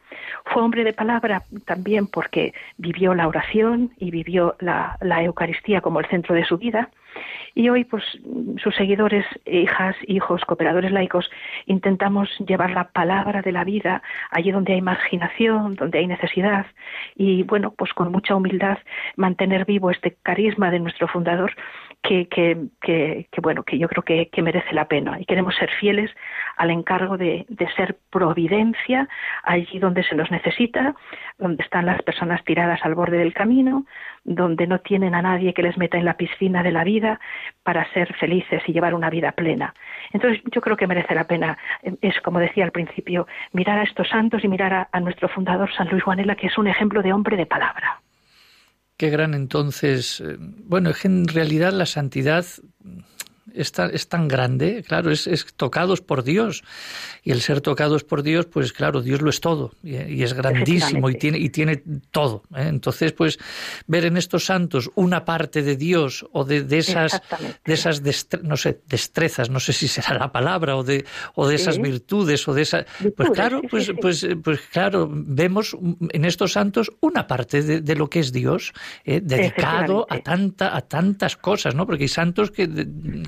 Fue 0.45 0.61
hombre 0.61 0.83
de 0.83 0.93
palabra 0.93 1.43
también 1.65 2.07
porque 2.07 2.53
vivió 2.77 3.13
la 3.13 3.27
oración 3.27 3.91
y 3.97 4.11
vivió 4.11 4.55
la, 4.59 4.97
Eucaristía 5.23 5.81
como 5.81 5.99
el 5.99 6.05
centro 6.07 6.35
de 6.35 6.45
su 6.45 6.57
vida. 6.57 6.89
Y 7.55 7.69
hoy, 7.69 7.83
pues, 7.83 8.03
sus 8.61 8.75
seguidores, 8.75 9.25
hijas, 9.45 9.95
hijos, 10.07 10.45
cooperadores 10.45 10.91
laicos, 10.91 11.29
intentamos 11.65 12.29
llevar 12.39 12.69
la 12.71 12.89
palabra 12.89 13.41
de 13.41 13.51
la 13.51 13.63
vida 13.63 14.03
allí 14.29 14.51
donde 14.51 14.73
hay 14.73 14.81
marginación, 14.81 15.75
donde 15.75 15.97
hay 15.97 16.07
necesidad, 16.07 16.67
y 17.15 17.41
bueno, 17.43 17.73
pues 17.75 17.93
con 17.93 18.11
mucha 18.11 18.35
humildad 18.35 18.77
mantener 19.15 19.65
vivo 19.65 19.89
este 19.89 20.15
carisma 20.21 20.69
de 20.69 20.79
nuestro 20.79 21.07
fundador 21.07 21.53
que, 22.07 22.27
que, 22.81 23.41
bueno, 23.41 23.63
que 23.63 23.77
yo 23.77 23.87
creo 23.87 24.03
que, 24.03 24.41
merece 24.41 24.73
la 24.73 24.87
pena. 24.87 25.19
Y 25.19 25.25
queremos 25.25 25.55
ser 25.55 25.69
fieles 25.79 26.09
al 26.55 26.71
encargo 26.71 27.17
de, 27.17 27.45
de 27.49 27.67
ser 27.73 27.97
providencia 28.09 29.09
allí 29.43 29.79
donde 29.79 30.03
se 30.03 30.15
nos 30.15 30.31
necesita, 30.31 30.95
donde 31.37 31.63
están 31.63 31.85
las 31.85 32.01
personas 32.03 32.43
tiradas 32.45 32.79
al 32.83 32.95
borde 32.95 33.17
del 33.17 33.33
camino, 33.33 33.85
donde 34.23 34.67
no 34.67 34.79
tienen 34.79 35.15
a 35.15 35.21
nadie 35.21 35.53
que 35.53 35.63
les 35.63 35.77
meta 35.77 35.97
en 35.97 36.05
la 36.05 36.15
piscina 36.15 36.63
de 36.63 36.71
la 36.71 36.83
vida 36.83 37.19
para 37.63 37.91
ser 37.93 38.13
felices 38.15 38.63
y 38.67 38.73
llevar 38.73 38.93
una 38.93 39.09
vida 39.09 39.33
plena. 39.33 39.73
Entonces 40.13 40.41
yo 40.51 40.61
creo 40.61 40.77
que 40.77 40.87
merece 40.87 41.13
la 41.13 41.25
pena, 41.25 41.57
es 42.01 42.19
como 42.21 42.39
decía 42.39 42.63
al 42.63 42.71
principio, 42.71 43.27
mirar 43.51 43.79
a 43.79 43.83
estos 43.83 44.07
santos 44.07 44.43
y 44.43 44.47
mirar 44.47 44.73
a, 44.73 44.89
a 44.91 44.99
nuestro 44.99 45.27
fundador 45.27 45.71
San 45.73 45.89
Luis 45.89 46.03
Juanela, 46.03 46.35
que 46.35 46.47
es 46.47 46.57
un 46.57 46.67
ejemplo 46.67 47.01
de 47.01 47.13
hombre 47.13 47.35
de 47.35 47.45
palabra. 47.45 47.99
Qué 48.97 49.09
gran 49.11 49.35
entonces. 49.35 50.21
Eh, 50.21 50.37
bueno, 50.39 50.89
es 50.89 50.97
que 50.97 51.07
en 51.07 51.27
realidad 51.27 51.71
la 51.71 51.85
santidad 51.85 52.45
es 53.53 53.71
tan, 53.71 53.93
es 53.93 54.07
tan 54.07 54.27
grande, 54.27 54.83
claro, 54.87 55.11
es, 55.11 55.27
es, 55.27 55.45
tocados 55.55 56.01
por 56.01 56.23
Dios. 56.23 56.63
Y 57.23 57.31
el 57.31 57.41
ser 57.41 57.61
tocados 57.61 58.03
por 58.03 58.23
Dios, 58.23 58.45
pues 58.45 58.73
claro, 58.73 59.01
Dios 59.01 59.21
lo 59.21 59.29
es 59.29 59.41
todo. 59.41 59.73
Y, 59.83 60.23
es 60.23 60.33
grandísimo 60.33 61.09
y 61.09 61.15
tiene, 61.15 61.37
y 61.37 61.49
tiene 61.49 61.81
todo. 62.11 62.43
¿eh? 62.55 62.67
Entonces, 62.67 63.11
pues 63.13 63.37
ver 63.85 64.05
en 64.05 64.17
estos 64.17 64.45
santos 64.45 64.89
una 64.95 65.25
parte 65.25 65.61
de 65.61 65.75
Dios 65.75 66.25
o 66.31 66.43
de, 66.45 66.63
de 66.63 66.77
esas, 66.77 67.21
de 67.65 67.73
esas 67.73 68.01
no 68.43 68.57
sé, 68.57 68.81
destrezas, 68.87 69.49
no 69.49 69.59
sé 69.59 69.73
si 69.73 69.87
será 69.87 70.17
la 70.17 70.31
palabra, 70.31 70.75
o 70.75 70.83
de, 70.83 71.05
o 71.35 71.47
de 71.47 71.55
esas 71.55 71.79
virtudes, 71.79 72.47
o 72.47 72.53
de 72.53 72.61
esas. 72.61 72.85
Pues 73.15 73.29
claro, 73.31 73.61
pues, 73.69 73.91
pues, 73.99 74.25
pues 74.43 74.61
claro, 74.71 75.09
vemos 75.11 75.75
en 76.11 76.25
estos 76.25 76.53
santos 76.53 76.91
una 76.99 77.27
parte 77.27 77.61
de, 77.61 77.81
de 77.81 77.95
lo 77.95 78.09
que 78.09 78.19
es 78.19 78.31
Dios, 78.31 78.73
¿eh? 79.05 79.21
dedicado 79.21 80.05
a 80.09 80.19
tanta, 80.19 80.75
a 80.75 80.81
tantas 80.81 81.37
cosas, 81.37 81.75
¿no? 81.75 81.85
Porque 81.85 82.05
hay 82.05 82.09
santos 82.09 82.51
que, 82.51 82.67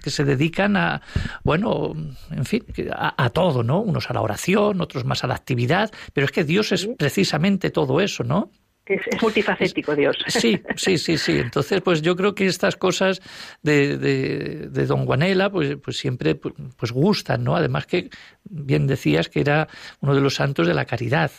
que 0.02 0.09
se 0.10 0.26
dedican 0.26 0.78
a, 0.78 1.02
bueno, 1.44 1.94
en 2.32 2.46
fin, 2.46 2.66
a, 2.92 3.24
a, 3.24 3.30
todo, 3.30 3.64
¿no? 3.64 3.80
Unos 3.80 4.10
a 4.10 4.14
la 4.14 4.22
oración, 4.22 4.82
otros 4.82 5.06
más 5.06 5.24
a 5.24 5.28
la 5.28 5.36
actividad, 5.36 5.92
pero 6.14 6.26
es 6.26 6.32
que 6.32 6.44
Dios 6.44 6.72
es 6.72 6.88
precisamente 6.98 7.70
todo 7.70 8.02
eso, 8.02 8.24
¿no? 8.24 8.52
Es, 8.90 9.02
es, 9.06 9.22
multifacético 9.22 9.96
Dios. 9.96 10.18
Sí, 10.28 10.60
sí, 10.76 10.98
sí, 10.98 11.18
sí. 11.18 11.38
Entonces, 11.38 11.80
pues 11.82 12.02
yo 12.02 12.16
creo 12.16 12.34
que 12.34 12.48
estas 12.48 12.76
cosas 12.76 13.22
de, 13.62 13.98
de, 13.98 14.68
de 14.70 14.86
Don 14.88 15.06
Juanela, 15.06 15.52
pues, 15.52 15.78
pues 15.78 15.98
siempre 15.98 16.34
pues, 16.34 16.56
pues, 16.76 16.92
gustan, 16.92 17.44
¿no? 17.44 17.56
Además 17.56 17.86
que 17.86 18.10
bien 18.44 18.88
decías 18.88 19.30
que 19.30 19.42
era 19.42 19.68
uno 20.00 20.16
de 20.16 20.22
los 20.22 20.36
santos 20.36 20.66
de 20.66 20.74
la 20.74 20.86
caridad 20.86 21.32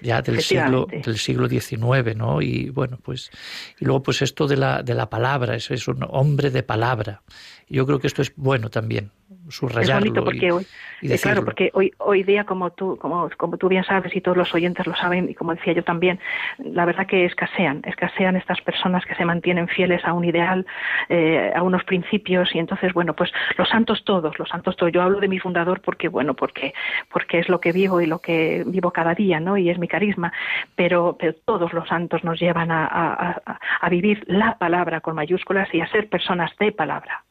ya 0.00 0.22
del 0.22 0.40
siglo 0.40 0.86
del 0.90 1.18
siglo 1.18 1.48
XIX, 1.48 2.16
¿no? 2.16 2.40
Y 2.40 2.70
bueno, 2.70 2.98
pues 3.02 3.30
y 3.78 3.84
luego 3.84 4.02
pues 4.02 4.22
esto 4.22 4.46
de 4.46 4.56
la 4.56 4.82
de 4.82 4.94
la 4.94 5.10
palabra, 5.10 5.54
es, 5.56 5.70
es 5.70 5.88
un 5.88 6.04
hombre 6.08 6.50
de 6.50 6.62
palabra. 6.62 7.22
Yo 7.68 7.86
creo 7.86 7.98
que 7.98 8.06
esto 8.06 8.20
es 8.20 8.34
bueno 8.36 8.68
también, 8.68 9.10
subrayarlo. 9.48 10.06
Es 10.06 10.12
bonito 10.12 10.24
porque 10.24 10.46
y, 10.46 10.50
hoy, 10.50 10.66
y 11.00 11.18
claro, 11.18 11.42
porque 11.44 11.70
hoy, 11.72 11.90
hoy 11.98 12.22
día, 12.22 12.44
como 12.44 12.70
tú, 12.70 12.98
como, 12.98 13.30
como 13.38 13.56
tú 13.56 13.68
bien 13.68 13.82
sabes 13.84 14.14
y 14.14 14.20
todos 14.20 14.36
los 14.36 14.52
oyentes 14.54 14.86
lo 14.86 14.94
saben, 14.94 15.30
y 15.30 15.34
como 15.34 15.54
decía 15.54 15.72
yo 15.72 15.82
también, 15.82 16.20
la 16.58 16.84
verdad 16.84 17.06
que 17.06 17.24
escasean, 17.24 17.80
escasean 17.86 18.36
estas 18.36 18.60
personas 18.60 19.04
que 19.06 19.14
se 19.14 19.24
mantienen 19.24 19.68
fieles 19.68 20.04
a 20.04 20.12
un 20.12 20.24
ideal, 20.24 20.66
eh, 21.08 21.50
a 21.54 21.62
unos 21.62 21.82
principios, 21.84 22.54
y 22.54 22.58
entonces, 22.58 22.92
bueno, 22.92 23.14
pues 23.14 23.30
los 23.56 23.68
santos 23.68 24.04
todos, 24.04 24.38
los 24.38 24.48
santos 24.48 24.76
todos. 24.76 24.92
Yo 24.92 25.00
hablo 25.00 25.20
de 25.20 25.28
mi 25.28 25.38
fundador 25.38 25.80
porque, 25.80 26.08
bueno, 26.08 26.34
porque, 26.34 26.74
porque 27.10 27.38
es 27.38 27.48
lo 27.48 27.60
que 27.60 27.72
vivo 27.72 28.00
y 28.00 28.06
lo 28.06 28.18
que 28.18 28.64
vivo 28.66 28.90
cada 28.92 29.14
día, 29.14 29.40
¿no? 29.40 29.56
Y 29.56 29.70
es 29.70 29.78
mi 29.82 29.88
carisma, 29.88 30.32
pero, 30.74 31.16
pero 31.18 31.34
todos 31.44 31.72
los 31.74 31.86
santos 31.88 32.24
nos 32.24 32.40
llevan 32.40 32.70
a, 32.70 32.86
a, 32.86 33.58
a 33.80 33.88
vivir 33.90 34.24
la 34.26 34.56
palabra 34.56 35.00
con 35.00 35.14
mayúsculas 35.14 35.68
y 35.74 35.80
a 35.80 35.88
ser 35.88 36.08
personas 36.08 36.50
de 36.58 36.72
palabra. 36.72 37.24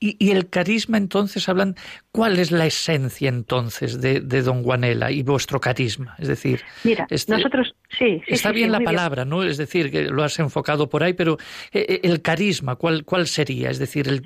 Y, 0.00 0.16
y, 0.18 0.32
el 0.32 0.50
carisma, 0.50 0.98
entonces, 0.98 1.48
hablan, 1.48 1.76
¿cuál 2.12 2.38
es 2.38 2.50
la 2.50 2.66
esencia 2.66 3.28
entonces 3.30 4.02
de, 4.02 4.20
de 4.20 4.42
don 4.42 4.62
Juanela 4.62 5.10
y 5.10 5.22
vuestro 5.22 5.60
carisma? 5.60 6.14
Es 6.18 6.28
decir, 6.28 6.60
Mira, 6.82 7.06
este, 7.08 7.32
nosotros, 7.32 7.74
sí, 7.88 8.20
sí 8.26 8.34
Está 8.34 8.50
sí, 8.50 8.56
bien 8.56 8.68
sí, 8.68 8.72
la 8.72 8.80
palabra, 8.80 9.24
¿no? 9.24 9.42
Es 9.44 9.56
decir, 9.56 9.90
que 9.90 10.02
lo 10.02 10.22
has 10.22 10.38
enfocado 10.40 10.90
por 10.90 11.02
ahí, 11.02 11.14
pero 11.14 11.38
el 11.72 12.20
carisma, 12.20 12.76
¿cuál, 12.76 13.04
cuál 13.06 13.26
sería? 13.26 13.70
Es 13.70 13.78
decir, 13.78 14.06
el... 14.08 14.22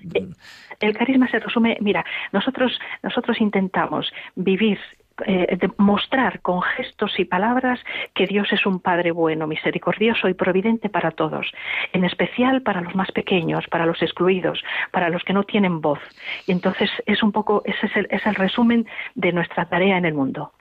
el 0.81 0.97
carisma 0.97 1.31
se 1.31 1.39
resume, 1.39 1.77
mira, 1.81 2.05
nosotros, 2.33 2.77
nosotros 3.05 3.41
intentamos 3.41 4.11
vivir 4.35 4.81
eh, 5.27 5.59
mostrar 5.77 6.41
con 6.41 6.63
gestos 6.63 7.19
y 7.19 7.25
palabras 7.25 7.81
que 8.15 8.27
Dios 8.27 8.49
es 8.53 8.65
un 8.67 8.81
Padre 8.81 9.11
bueno, 9.11 9.47
misericordioso 9.47 10.29
y 10.29 10.35
providente 10.35 10.89
para 10.89 11.11
todos, 11.11 11.47
en 11.93 12.05
especial 12.05 12.63
para 12.63 12.81
los 12.81 12.95
más 12.95 13.11
pequeños, 13.13 13.67
para 13.71 13.87
los 13.87 14.01
excluidos, 14.03 14.63
para 14.93 15.09
los 15.09 15.23
que 15.25 15.33
no 15.33 15.45
tienen 15.45 15.81
voz. 15.81 16.01
Y 16.47 16.53
entonces 16.53 16.91
es 17.07 17.23
un 17.23 17.33
poco, 17.33 17.63
ese 17.65 17.87
es 17.87 17.97
el, 17.97 18.07
es 18.11 18.25
el 18.27 18.35
resumen 18.35 18.87
de 19.15 19.33
nuestra 19.33 19.69
tarea 19.69 19.99
en 19.99 20.05
el 20.05 20.15
mundo. 20.15 20.53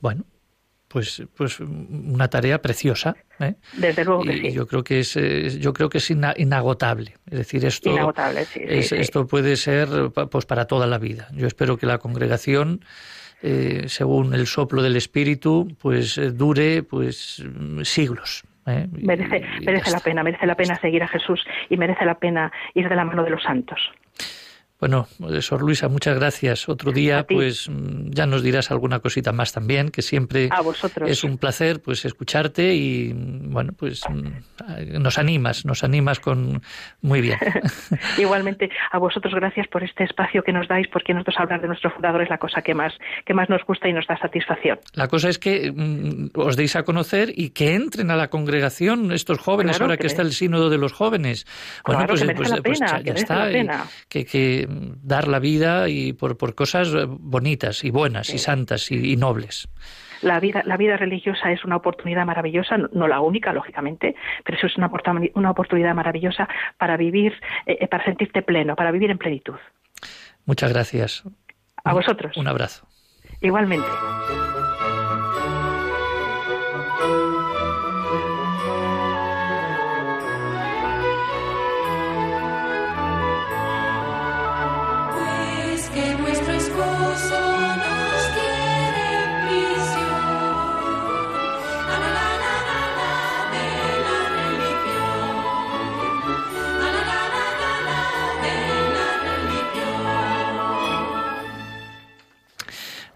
Bueno, 0.00 0.24
pues, 0.88 1.22
pues 1.36 1.60
una 1.60 2.28
tarea 2.28 2.60
preciosa. 2.60 3.14
¿eh? 3.38 3.54
Desde 3.74 4.04
luego 4.04 4.22
que 4.22 4.32
y 4.32 4.40
sí. 4.40 4.52
Yo 4.52 4.66
creo 4.66 4.82
que 4.82 5.00
es, 5.00 5.14
yo 5.58 5.72
creo 5.72 5.88
que 5.88 5.98
es 5.98 6.10
inagotable. 6.10 7.14
Es 7.30 7.38
decir, 7.38 7.64
esto, 7.64 7.90
inagotable, 7.90 8.44
sí, 8.46 8.60
es, 8.64 8.88
sí, 8.88 8.96
esto 8.96 9.26
puede 9.26 9.56
ser 9.56 9.88
pues 10.30 10.46
para 10.46 10.66
toda 10.66 10.86
la 10.86 10.98
vida. 10.98 11.28
Yo 11.32 11.46
espero 11.46 11.76
que 11.76 11.86
la 11.86 11.98
congregación 11.98 12.84
eh, 13.42 13.84
según 13.86 14.34
el 14.34 14.46
soplo 14.46 14.82
del 14.82 14.96
espíritu, 14.96 15.68
pues 15.80 16.18
eh, 16.18 16.30
dure 16.30 16.82
pues 16.82 17.44
siglos. 17.82 18.44
¿eh? 18.66 18.86
Merece, 18.90 19.44
merece 19.64 19.90
la 19.90 20.00
pena, 20.00 20.22
merece 20.22 20.46
la 20.46 20.54
pena 20.54 20.76
seguir 20.76 21.02
a 21.02 21.08
Jesús 21.08 21.44
y 21.68 21.76
merece 21.76 22.04
la 22.04 22.14
pena 22.14 22.52
ir 22.74 22.88
de 22.88 22.96
la 22.96 23.04
mano 23.04 23.22
de 23.22 23.30
los 23.30 23.42
santos. 23.42 23.78
Bueno, 24.80 25.08
eh, 25.28 25.42
Sor 25.42 25.62
Luisa, 25.62 25.88
muchas 25.88 26.16
gracias. 26.18 26.68
Otro 26.68 26.92
día, 26.92 27.24
pues 27.28 27.68
ya 28.10 28.26
nos 28.26 28.42
dirás 28.42 28.70
alguna 28.70 29.00
cosita 29.00 29.32
más 29.32 29.52
también, 29.52 29.88
que 29.88 30.02
siempre 30.02 30.48
A 30.52 30.62
es 31.06 31.24
un 31.24 31.38
placer 31.38 31.80
pues 31.82 32.04
escucharte 32.04 32.74
y 32.74 33.12
bueno, 33.12 33.72
pues 33.76 34.02
mm, 34.08 35.02
nos 35.02 35.18
animas, 35.18 35.64
nos 35.64 35.82
animas 35.82 36.20
con 36.20 36.62
muy 37.00 37.20
bien. 37.20 37.38
Igualmente, 38.18 38.70
a 38.92 38.98
vosotros 38.98 39.34
gracias 39.34 39.66
por 39.68 39.82
este 39.82 40.04
espacio 40.04 40.42
que 40.42 40.52
nos 40.52 40.68
dais, 40.68 40.86
porque 40.92 41.12
nosotros 41.12 41.36
hablar 41.38 41.60
de 41.60 41.68
nuestro 41.68 41.90
fundador 41.90 42.22
es 42.22 42.30
la 42.30 42.38
cosa 42.38 42.62
que 42.62 42.74
más, 42.74 42.92
que 43.24 43.34
más 43.34 43.48
nos 43.48 43.64
gusta 43.64 43.88
y 43.88 43.92
nos 43.92 44.06
da 44.06 44.16
satisfacción. 44.18 44.78
La 44.94 45.08
cosa 45.08 45.28
es 45.28 45.38
que 45.38 45.72
mm, 45.72 46.30
os 46.34 46.56
deis 46.56 46.76
a 46.76 46.84
conocer 46.84 47.32
y 47.34 47.50
que 47.50 47.74
entren 47.74 48.10
a 48.10 48.16
la 48.16 48.28
congregación 48.28 49.12
estos 49.12 49.38
jóvenes 49.38 49.76
Claro, 49.76 49.86
ahora 49.86 49.96
que 49.96 50.02
que, 50.02 50.06
está 50.06 50.22
el 50.22 50.32
sínodo 50.32 50.70
de 50.70 50.78
los 50.78 50.92
jóvenes. 50.92 51.46
Claro, 51.82 52.06
pues, 52.06 52.22
que 52.22 52.34
pues- 52.34 52.50
la 52.50 52.62
pues 52.62 52.78
ya 52.78 53.02
que 53.02 53.10
está. 53.10 53.36
la 53.36 53.50
y 53.50 53.52
pena. 53.52 53.84
Que, 54.08 54.24
que 54.24 54.66
mm, 54.67 54.67
dar 54.68 55.28
la 55.28 55.38
vida 55.38 55.88
y 55.88 56.12
por, 56.12 56.36
por 56.36 56.54
cosas 56.54 56.92
eh, 56.94 57.06
bonitas 57.06 57.84
y 57.84 57.90
buenas 57.90 58.32
y 58.32 58.38
santas 58.38 58.90
y, 58.90 59.12
y 59.12 59.16
nobles. 59.16 59.68
La 60.22 60.40
vida, 60.40 60.62
la 60.64 60.76
vida 60.76 60.96
religiosa 60.96 61.52
es 61.52 61.64
una 61.64 61.76
oportunidad 61.76 62.26
maravillosa, 62.26 62.76
no, 62.76 63.06
la 63.06 63.20
única, 63.20 63.52
lógicamente, 63.52 64.16
pero 64.44 64.58
eso 64.58 64.66
es 64.66 64.76
una, 64.76 64.90
una 65.34 65.50
oportunidad 65.50 65.94
maravillosa 65.94 66.48
para 66.76 66.96
vivir, 66.96 67.34
eh, 67.66 67.86
para 67.86 68.04
sentirte 68.04 68.42
pleno, 68.42 68.74
para 68.74 68.90
vivir 68.90 69.10
en 69.10 69.18
plenitud. 69.18 69.56
Muchas 70.44 70.72
gracias. 70.72 71.22
A 71.84 71.92
vosotros. 71.92 72.36
Un 72.36 72.48
abrazo. 72.48 72.86
Igualmente. 73.40 73.86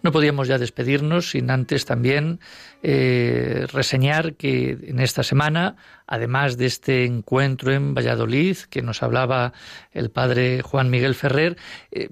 No 0.03 0.11
podíamos 0.11 0.49
ya 0.49 0.59
despedirnos 0.59 1.31
sin 1.31 1.51
antes 1.51 1.85
también 1.85 2.41
eh, 2.83 3.67
reseñar 3.73 4.35
que 4.35 4.77
en 4.83 4.99
esta 4.99 5.23
semana, 5.23 5.77
además 6.09 6.57
de 6.57 6.67
este 6.67 7.05
encuentro 7.05 7.73
en 7.73 7.95
Valladolid, 7.95 8.57
que 8.69 8.83
nos 8.83 9.05
hablaba 9.05 9.53
el 9.93 10.11
padre 10.11 10.63
Juan 10.63 10.91
Miguel 10.91 11.15
Ferrer, 11.15 11.57
eh, 11.93 12.09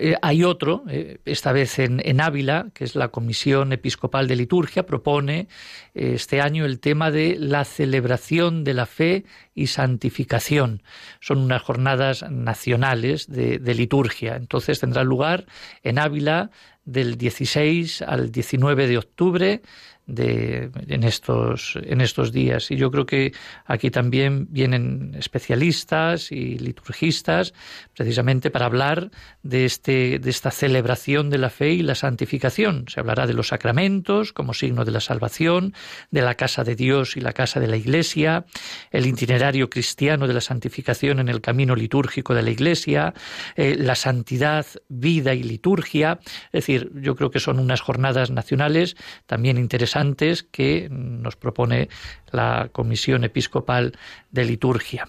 eh, 0.00 0.14
hay 0.22 0.44
otro, 0.44 0.84
esta 1.24 1.50
vez 1.50 1.80
en, 1.80 2.00
en, 2.04 2.20
Ávila, 2.20 2.68
que 2.72 2.84
es 2.84 2.94
la 2.94 3.08
Comisión 3.08 3.72
Episcopal 3.72 4.28
de 4.28 4.36
Liturgia, 4.36 4.86
propone 4.86 5.48
este 5.92 6.40
año 6.40 6.64
el 6.64 6.78
tema 6.78 7.10
de 7.10 7.36
la 7.36 7.64
celebración 7.64 8.62
de 8.62 8.74
la 8.74 8.86
fe 8.86 9.24
y 9.56 9.66
santificación. 9.66 10.84
Son 11.18 11.38
unas 11.38 11.62
jornadas 11.62 12.24
nacionales 12.30 13.26
de, 13.26 13.58
de 13.58 13.74
liturgia. 13.74 14.36
Entonces 14.36 14.78
tendrá 14.78 15.02
lugar 15.02 15.46
en 15.82 15.98
Ávila 15.98 16.52
del 16.88 17.18
16 17.18 18.02
al 18.02 18.32
19 18.32 18.86
de 18.86 18.98
octubre 18.98 19.62
de, 20.08 20.70
en, 20.88 21.04
estos, 21.04 21.78
en 21.82 22.00
estos 22.00 22.32
días. 22.32 22.70
Y 22.70 22.76
yo 22.76 22.90
creo 22.90 23.06
que 23.06 23.32
aquí 23.66 23.90
también 23.90 24.48
vienen 24.50 25.14
especialistas 25.16 26.32
y 26.32 26.58
liturgistas 26.58 27.52
precisamente 27.94 28.50
para 28.50 28.66
hablar 28.66 29.10
de, 29.42 29.66
este, 29.66 30.18
de 30.18 30.30
esta 30.30 30.50
celebración 30.50 31.30
de 31.30 31.38
la 31.38 31.50
fe 31.50 31.72
y 31.72 31.82
la 31.82 31.94
santificación. 31.94 32.86
Se 32.88 33.00
hablará 33.00 33.26
de 33.26 33.34
los 33.34 33.48
sacramentos 33.48 34.32
como 34.32 34.54
signo 34.54 34.84
de 34.84 34.92
la 34.92 35.00
salvación, 35.00 35.74
de 36.10 36.22
la 36.22 36.34
casa 36.34 36.64
de 36.64 36.74
Dios 36.74 37.16
y 37.16 37.20
la 37.20 37.34
casa 37.34 37.60
de 37.60 37.68
la 37.68 37.76
Iglesia, 37.76 38.46
el 38.90 39.06
itinerario 39.06 39.68
cristiano 39.68 40.26
de 40.26 40.34
la 40.34 40.40
santificación 40.40 41.18
en 41.20 41.28
el 41.28 41.42
camino 41.42 41.76
litúrgico 41.76 42.34
de 42.34 42.42
la 42.42 42.50
Iglesia, 42.50 43.12
eh, 43.56 43.76
la 43.78 43.94
santidad, 43.94 44.64
vida 44.88 45.34
y 45.34 45.42
liturgia. 45.42 46.18
Es 46.46 46.64
decir, 46.64 46.90
yo 46.94 47.14
creo 47.14 47.30
que 47.30 47.40
son 47.40 47.58
unas 47.58 47.82
jornadas 47.82 48.30
nacionales 48.30 48.96
también 49.26 49.58
interesantes 49.98 50.42
que 50.42 50.88
nos 50.90 51.36
propone 51.36 51.88
la 52.30 52.68
Comisión 52.72 53.24
Episcopal 53.24 53.92
de 54.30 54.44
Liturgia. 54.44 55.08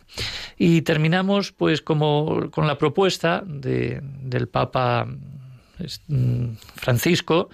Y 0.57 0.81
terminamos 0.81 1.51
pues 1.51 1.81
como 1.81 2.49
con 2.51 2.67
la 2.67 2.77
propuesta 2.77 3.43
de, 3.45 4.01
del 4.01 4.47
Papa 4.47 5.07
Francisco 6.75 7.49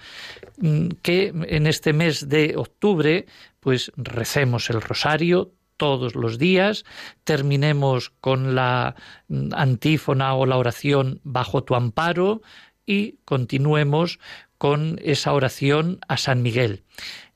que 1.02 1.32
en 1.48 1.66
este 1.66 1.92
mes 1.92 2.28
de 2.28 2.54
octubre 2.56 3.26
pues 3.60 3.92
recemos 3.96 4.70
el 4.70 4.80
rosario 4.80 5.52
todos 5.76 6.14
los 6.14 6.38
días, 6.38 6.84
terminemos 7.24 8.10
con 8.20 8.54
la 8.54 8.94
antífona 9.52 10.34
o 10.34 10.46
la 10.46 10.56
oración 10.56 11.20
bajo 11.22 11.64
tu 11.64 11.74
amparo 11.74 12.40
y 12.86 13.18
continuemos 13.26 14.18
con 14.58 14.98
esa 15.02 15.32
oración 15.32 16.00
a 16.08 16.16
San 16.16 16.42
Miguel. 16.42 16.82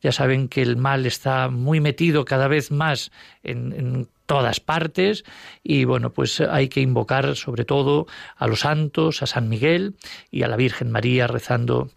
Ya 0.01 0.13
saben 0.13 0.49
que 0.49 0.63
el 0.63 0.77
mal 0.77 1.07
está 1.07 1.49
muy 1.49 1.81
metido 1.81 2.25
cada 2.25 2.49
vez 2.49 2.71
más 2.71 3.11
en, 3.43 4.09
todas 4.27 4.61
partes 4.61 5.25
y 5.65 5.85
bueno, 5.85 6.13
pues 6.13 6.41
hay 6.41 6.69
que 6.69 6.81
invocar 6.81 7.35
sobre 7.35 7.65
todo 7.65 8.07
a 8.37 8.47
los 8.47 8.61
santos, 8.61 9.25
a 9.25 9.27
San 9.27 9.49
Miguel 9.49 9.97
y 10.31 10.45
a 10.45 10.47
la 10.47 10.55
Virgen 10.55 10.93
María 10.93 11.27
rezando 11.27 11.91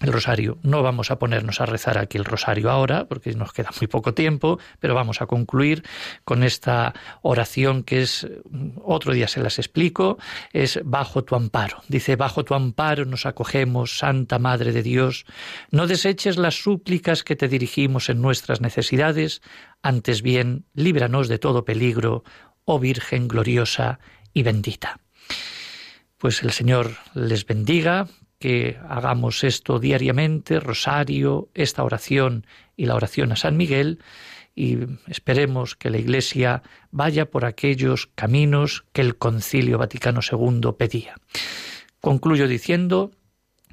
el 0.00 0.12
rosario. 0.12 0.58
No 0.62 0.82
vamos 0.82 1.10
a 1.10 1.18
ponernos 1.18 1.60
a 1.60 1.66
rezar 1.66 1.98
aquí 1.98 2.18
el 2.18 2.24
rosario 2.24 2.70
ahora, 2.70 3.06
porque 3.06 3.32
nos 3.34 3.52
queda 3.52 3.70
muy 3.80 3.86
poco 3.86 4.14
tiempo, 4.14 4.58
pero 4.78 4.94
vamos 4.94 5.22
a 5.22 5.26
concluir 5.26 5.82
con 6.24 6.42
esta 6.42 6.94
oración 7.22 7.82
que 7.82 8.02
es, 8.02 8.26
otro 8.82 9.12
día 9.12 9.28
se 9.28 9.40
las 9.40 9.58
explico, 9.58 10.18
es 10.52 10.80
bajo 10.84 11.24
tu 11.24 11.34
amparo. 11.34 11.82
Dice, 11.88 12.16
bajo 12.16 12.44
tu 12.44 12.54
amparo 12.54 13.04
nos 13.04 13.26
acogemos, 13.26 13.98
Santa 13.98 14.38
Madre 14.38 14.72
de 14.72 14.82
Dios, 14.82 15.24
no 15.70 15.86
deseches 15.86 16.36
las 16.36 16.62
súplicas 16.62 17.22
que 17.22 17.36
te 17.36 17.48
dirigimos 17.48 18.08
en 18.08 18.20
nuestras 18.20 18.60
necesidades, 18.60 19.42
antes 19.82 20.22
bien, 20.22 20.66
líbranos 20.74 21.28
de 21.28 21.38
todo 21.38 21.64
peligro, 21.64 22.24
oh 22.64 22.78
Virgen 22.78 23.28
gloriosa 23.28 23.98
y 24.32 24.42
bendita. 24.42 25.00
Pues 26.18 26.42
el 26.42 26.50
Señor 26.50 26.96
les 27.14 27.46
bendiga, 27.46 28.08
que 28.38 28.78
hagamos 28.88 29.44
esto 29.44 29.78
diariamente, 29.78 30.60
rosario, 30.60 31.48
esta 31.54 31.84
oración 31.84 32.46
y 32.76 32.86
la 32.86 32.94
oración 32.94 33.32
a 33.32 33.36
San 33.36 33.56
Miguel, 33.56 34.00
y 34.54 34.78
esperemos 35.06 35.76
que 35.76 35.90
la 35.90 35.98
Iglesia 35.98 36.62
vaya 36.90 37.30
por 37.30 37.44
aquellos 37.44 38.08
caminos 38.14 38.84
que 38.92 39.02
el 39.02 39.16
Concilio 39.16 39.78
Vaticano 39.78 40.20
II 40.22 40.72
pedía. 40.78 41.14
Concluyo 42.00 42.48
diciendo, 42.48 43.10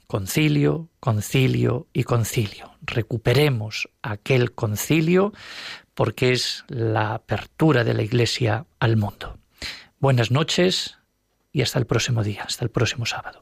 concilio, 0.08 0.90
concilio 1.00 1.88
y 1.94 2.04
concilio. 2.04 2.74
Recuperemos 2.82 3.90
aquel 4.02 4.52
concilio 4.52 5.34
porque 5.94 6.32
es 6.34 6.66
la 6.68 7.14
apertura 7.14 7.84
de 7.84 7.94
la 7.94 8.04
Iglesia 8.04 8.66
al 8.80 8.98
mundo. 8.98 9.38
Buenas 10.00 10.32
noches 10.32 10.98
y 11.52 11.62
hasta 11.62 11.80
el 11.80 11.86
próximo 11.86 12.24
día, 12.24 12.44
hasta 12.44 12.66
el 12.66 12.72
próximo 12.72 13.06
sábado. 13.06 13.42